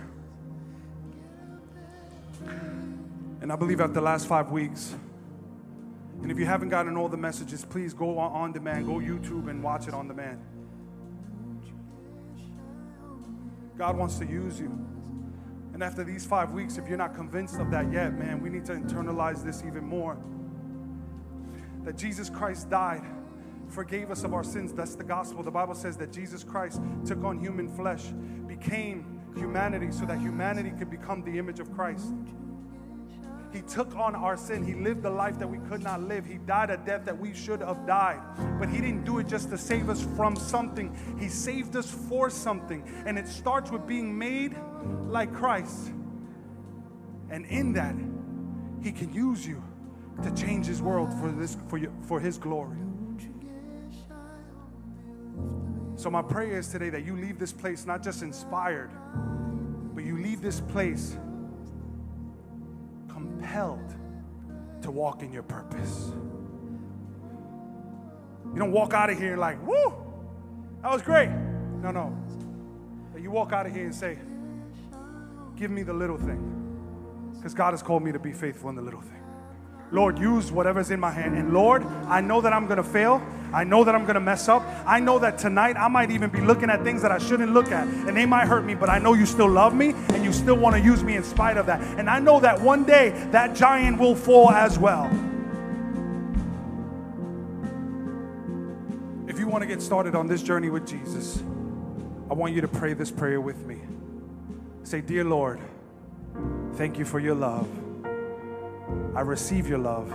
And 3.41 3.51
I 3.51 3.57
believe 3.57 3.81
after 3.81 3.95
the 3.95 3.99
last 3.99 4.27
five 4.27 4.49
weeks, 4.49 4.95
and 6.21 6.31
if 6.31 6.39
you 6.39 6.45
haven't 6.45 6.69
gotten 6.69 6.95
all 6.95 7.09
the 7.09 7.17
messages, 7.17 7.65
please 7.65 7.93
go 7.93 8.17
on, 8.17 8.31
on 8.31 8.53
demand, 8.53 8.85
go 8.85 8.93
YouTube 8.93 9.49
and 9.49 9.61
watch 9.61 9.89
it 9.89 9.93
on 9.93 10.07
demand. 10.07 10.39
God 13.77 13.97
wants 13.97 14.17
to 14.19 14.25
use 14.25 14.57
you. 14.57 14.71
And 15.73 15.83
after 15.83 16.05
these 16.05 16.25
five 16.25 16.53
weeks, 16.53 16.77
if 16.77 16.87
you're 16.87 16.97
not 16.97 17.13
convinced 17.13 17.59
of 17.59 17.69
that 17.71 17.91
yet, 17.91 18.17
man, 18.17 18.41
we 18.41 18.49
need 18.49 18.63
to 18.67 18.71
internalize 18.71 19.43
this 19.43 19.65
even 19.67 19.83
more 19.83 20.17
that 21.83 21.97
Jesus 21.97 22.29
Christ 22.29 22.69
died, 22.69 23.03
forgave 23.67 24.11
us 24.11 24.23
of 24.23 24.33
our 24.33 24.43
sins. 24.43 24.73
That's 24.73 24.95
the 24.95 25.03
gospel. 25.03 25.43
The 25.43 25.51
Bible 25.51 25.75
says 25.75 25.97
that 25.97 26.11
Jesus 26.11 26.43
Christ 26.43 26.81
took 27.05 27.23
on 27.23 27.39
human 27.39 27.67
flesh, 27.75 28.05
became 28.47 29.19
humanity 29.35 29.91
so 29.91 30.05
that 30.05 30.19
humanity 30.19 30.71
could 30.77 30.89
become 30.89 31.23
the 31.23 31.37
image 31.37 31.59
of 31.59 31.71
Christ. 31.73 32.13
He 33.51 33.61
took 33.61 33.95
on 33.95 34.15
our 34.15 34.37
sin. 34.37 34.63
He 34.63 34.73
lived 34.73 35.03
the 35.03 35.09
life 35.09 35.37
that 35.39 35.47
we 35.47 35.57
could 35.69 35.83
not 35.83 36.01
live. 36.01 36.25
He 36.25 36.37
died 36.37 36.69
a 36.69 36.77
death 36.77 37.03
that 37.05 37.17
we 37.17 37.33
should 37.33 37.59
have 37.59 37.85
died. 37.85 38.21
But 38.59 38.69
He 38.69 38.79
didn't 38.79 39.03
do 39.03 39.19
it 39.19 39.27
just 39.27 39.49
to 39.49 39.57
save 39.57 39.89
us 39.89 40.05
from 40.15 40.35
something, 40.35 40.95
He 41.19 41.27
saved 41.27 41.75
us 41.75 41.89
for 41.89 42.29
something. 42.29 42.83
And 43.05 43.19
it 43.19 43.27
starts 43.27 43.69
with 43.69 43.85
being 43.85 44.17
made 44.17 44.55
like 45.07 45.33
Christ. 45.33 45.91
And 47.29 47.45
in 47.45 47.73
that, 47.73 47.95
He 48.81 48.91
can 48.91 49.13
use 49.13 49.45
you 49.45 49.61
to 50.23 50.31
change 50.31 50.65
his 50.65 50.81
world 50.81 51.13
for 51.19 51.31
this 51.31 51.57
for 51.67 51.79
for 52.03 52.19
his 52.19 52.37
glory. 52.37 52.77
So 55.95 56.09
my 56.09 56.21
prayer 56.23 56.57
is 56.57 56.67
today 56.67 56.89
that 56.89 57.05
you 57.05 57.15
leave 57.15 57.37
this 57.37 57.53
place 57.53 57.85
not 57.85 58.01
just 58.01 58.23
inspired, 58.23 58.89
but 59.93 60.03
you 60.03 60.17
leave 60.17 60.41
this 60.41 60.59
place 60.59 61.17
compelled 63.07 63.93
to 64.81 64.89
walk 64.89 65.21
in 65.21 65.31
your 65.31 65.43
purpose. 65.43 66.11
You 68.53 68.59
don't 68.59 68.71
walk 68.71 68.93
out 68.93 69.09
of 69.11 69.19
here 69.19 69.37
like, 69.37 69.65
woo, 69.65 69.93
that 70.81 70.91
was 70.91 71.01
great. 71.03 71.29
No, 71.29 71.91
no. 71.91 72.17
You 73.15 73.29
walk 73.29 73.53
out 73.53 73.67
of 73.67 73.73
here 73.73 73.85
and 73.85 73.93
say, 73.93 74.17
give 75.55 75.69
me 75.69 75.83
the 75.83 75.93
little 75.93 76.17
thing. 76.17 76.57
Because 77.35 77.53
God 77.53 77.71
has 77.71 77.83
called 77.83 78.03
me 78.03 78.11
to 78.11 78.19
be 78.19 78.33
faithful 78.33 78.69
in 78.69 78.75
the 78.75 78.81
little 78.81 79.01
thing. 79.01 79.20
Lord, 79.91 80.17
use 80.17 80.51
whatever's 80.51 80.89
in 80.89 80.99
my 80.99 81.11
hand. 81.11 81.35
And 81.37 81.53
Lord, 81.53 81.83
I 82.07 82.21
know 82.21 82.41
that 82.41 82.53
I'm 82.53 82.65
going 82.65 82.77
to 82.77 82.83
fail. 82.83 83.21
I 83.53 83.65
know 83.65 83.83
that 83.83 83.93
I'm 83.93 84.03
going 84.03 84.15
to 84.15 84.21
mess 84.21 84.47
up. 84.47 84.63
I 84.85 85.01
know 85.01 85.19
that 85.19 85.37
tonight 85.37 85.75
I 85.75 85.89
might 85.89 86.11
even 86.11 86.29
be 86.29 86.39
looking 86.39 86.69
at 86.69 86.83
things 86.83 87.01
that 87.01 87.11
I 87.11 87.17
shouldn't 87.17 87.53
look 87.53 87.71
at. 87.71 87.85
And 87.87 88.15
they 88.15 88.25
might 88.25 88.47
hurt 88.47 88.63
me, 88.63 88.75
but 88.75 88.89
I 88.89 88.99
know 88.99 89.13
you 89.13 89.25
still 89.25 89.49
love 89.49 89.75
me 89.75 89.93
and 90.09 90.23
you 90.23 90.31
still 90.31 90.55
want 90.55 90.75
to 90.75 90.81
use 90.81 91.03
me 91.03 91.17
in 91.17 91.23
spite 91.23 91.57
of 91.57 91.65
that. 91.65 91.81
And 91.99 92.09
I 92.09 92.19
know 92.19 92.39
that 92.39 92.61
one 92.61 92.85
day 92.85 93.09
that 93.31 93.53
giant 93.55 93.99
will 93.99 94.15
fall 94.15 94.49
as 94.49 94.79
well. 94.79 95.07
If 99.27 99.39
you 99.39 99.47
want 99.47 99.63
to 99.63 99.67
get 99.67 99.81
started 99.81 100.15
on 100.15 100.27
this 100.27 100.41
journey 100.41 100.69
with 100.69 100.87
Jesus, 100.87 101.43
I 102.29 102.33
want 102.33 102.53
you 102.53 102.61
to 102.61 102.67
pray 102.69 102.93
this 102.93 103.11
prayer 103.11 103.41
with 103.41 103.65
me. 103.65 103.81
Say, 104.83 105.01
Dear 105.01 105.25
Lord, 105.25 105.59
thank 106.75 106.97
you 106.97 107.03
for 107.03 107.19
your 107.19 107.35
love. 107.35 107.67
I 109.15 109.21
receive 109.21 109.67
your 109.67 109.79
love. 109.79 110.09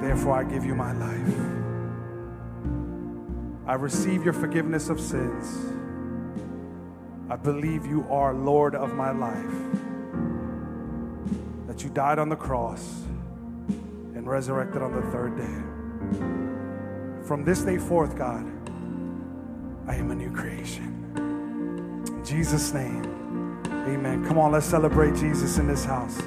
Therefore, 0.00 0.34
I 0.34 0.44
give 0.44 0.64
you 0.64 0.74
my 0.74 0.92
life. 0.92 1.34
I 3.66 3.74
receive 3.74 4.24
your 4.24 4.32
forgiveness 4.32 4.88
of 4.88 5.00
sins. 5.00 5.72
I 7.28 7.36
believe 7.36 7.86
you 7.86 8.06
are 8.10 8.34
Lord 8.34 8.74
of 8.74 8.94
my 8.94 9.10
life. 9.10 9.54
That 11.66 11.82
you 11.82 11.90
died 11.90 12.18
on 12.18 12.28
the 12.28 12.36
cross 12.36 13.02
and 14.14 14.28
resurrected 14.28 14.82
on 14.82 14.92
the 14.92 15.02
third 15.10 15.36
day. 15.36 17.26
From 17.26 17.44
this 17.44 17.62
day 17.62 17.78
forth, 17.78 18.16
God, 18.16 18.44
I 19.88 19.96
am 19.96 20.10
a 20.10 20.14
new 20.14 20.30
creation. 20.30 21.14
In 22.06 22.24
Jesus' 22.24 22.72
name, 22.72 23.04
amen. 23.66 24.24
Come 24.26 24.38
on, 24.38 24.52
let's 24.52 24.66
celebrate 24.66 25.16
Jesus 25.16 25.58
in 25.58 25.66
this 25.66 25.84
house. 25.84 26.20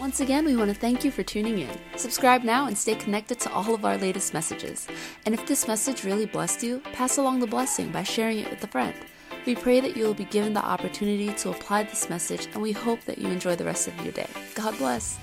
Once 0.00 0.20
again, 0.20 0.46
we 0.46 0.56
want 0.56 0.70
to 0.70 0.74
thank 0.74 1.04
you 1.04 1.10
for 1.10 1.22
tuning 1.22 1.58
in. 1.58 1.68
Subscribe 1.96 2.42
now 2.42 2.66
and 2.66 2.78
stay 2.78 2.94
connected 2.94 3.38
to 3.38 3.52
all 3.52 3.74
of 3.74 3.84
our 3.84 3.98
latest 3.98 4.32
messages. 4.32 4.88
And 5.26 5.34
if 5.34 5.44
this 5.44 5.68
message 5.68 6.04
really 6.04 6.24
blessed 6.24 6.62
you, 6.62 6.80
pass 6.94 7.18
along 7.18 7.40
the 7.40 7.46
blessing 7.46 7.92
by 7.92 8.02
sharing 8.02 8.38
it 8.38 8.48
with 8.48 8.64
a 8.64 8.66
friend. 8.66 8.94
We 9.44 9.54
pray 9.54 9.78
that 9.80 9.98
you 9.98 10.04
will 10.04 10.14
be 10.14 10.24
given 10.24 10.54
the 10.54 10.64
opportunity 10.64 11.34
to 11.34 11.50
apply 11.50 11.82
this 11.82 12.08
message, 12.08 12.46
and 12.54 12.62
we 12.62 12.72
hope 12.72 13.02
that 13.02 13.18
you 13.18 13.28
enjoy 13.28 13.56
the 13.56 13.66
rest 13.66 13.88
of 13.88 14.02
your 14.02 14.14
day. 14.14 14.28
God 14.54 14.78
bless. 14.78 15.18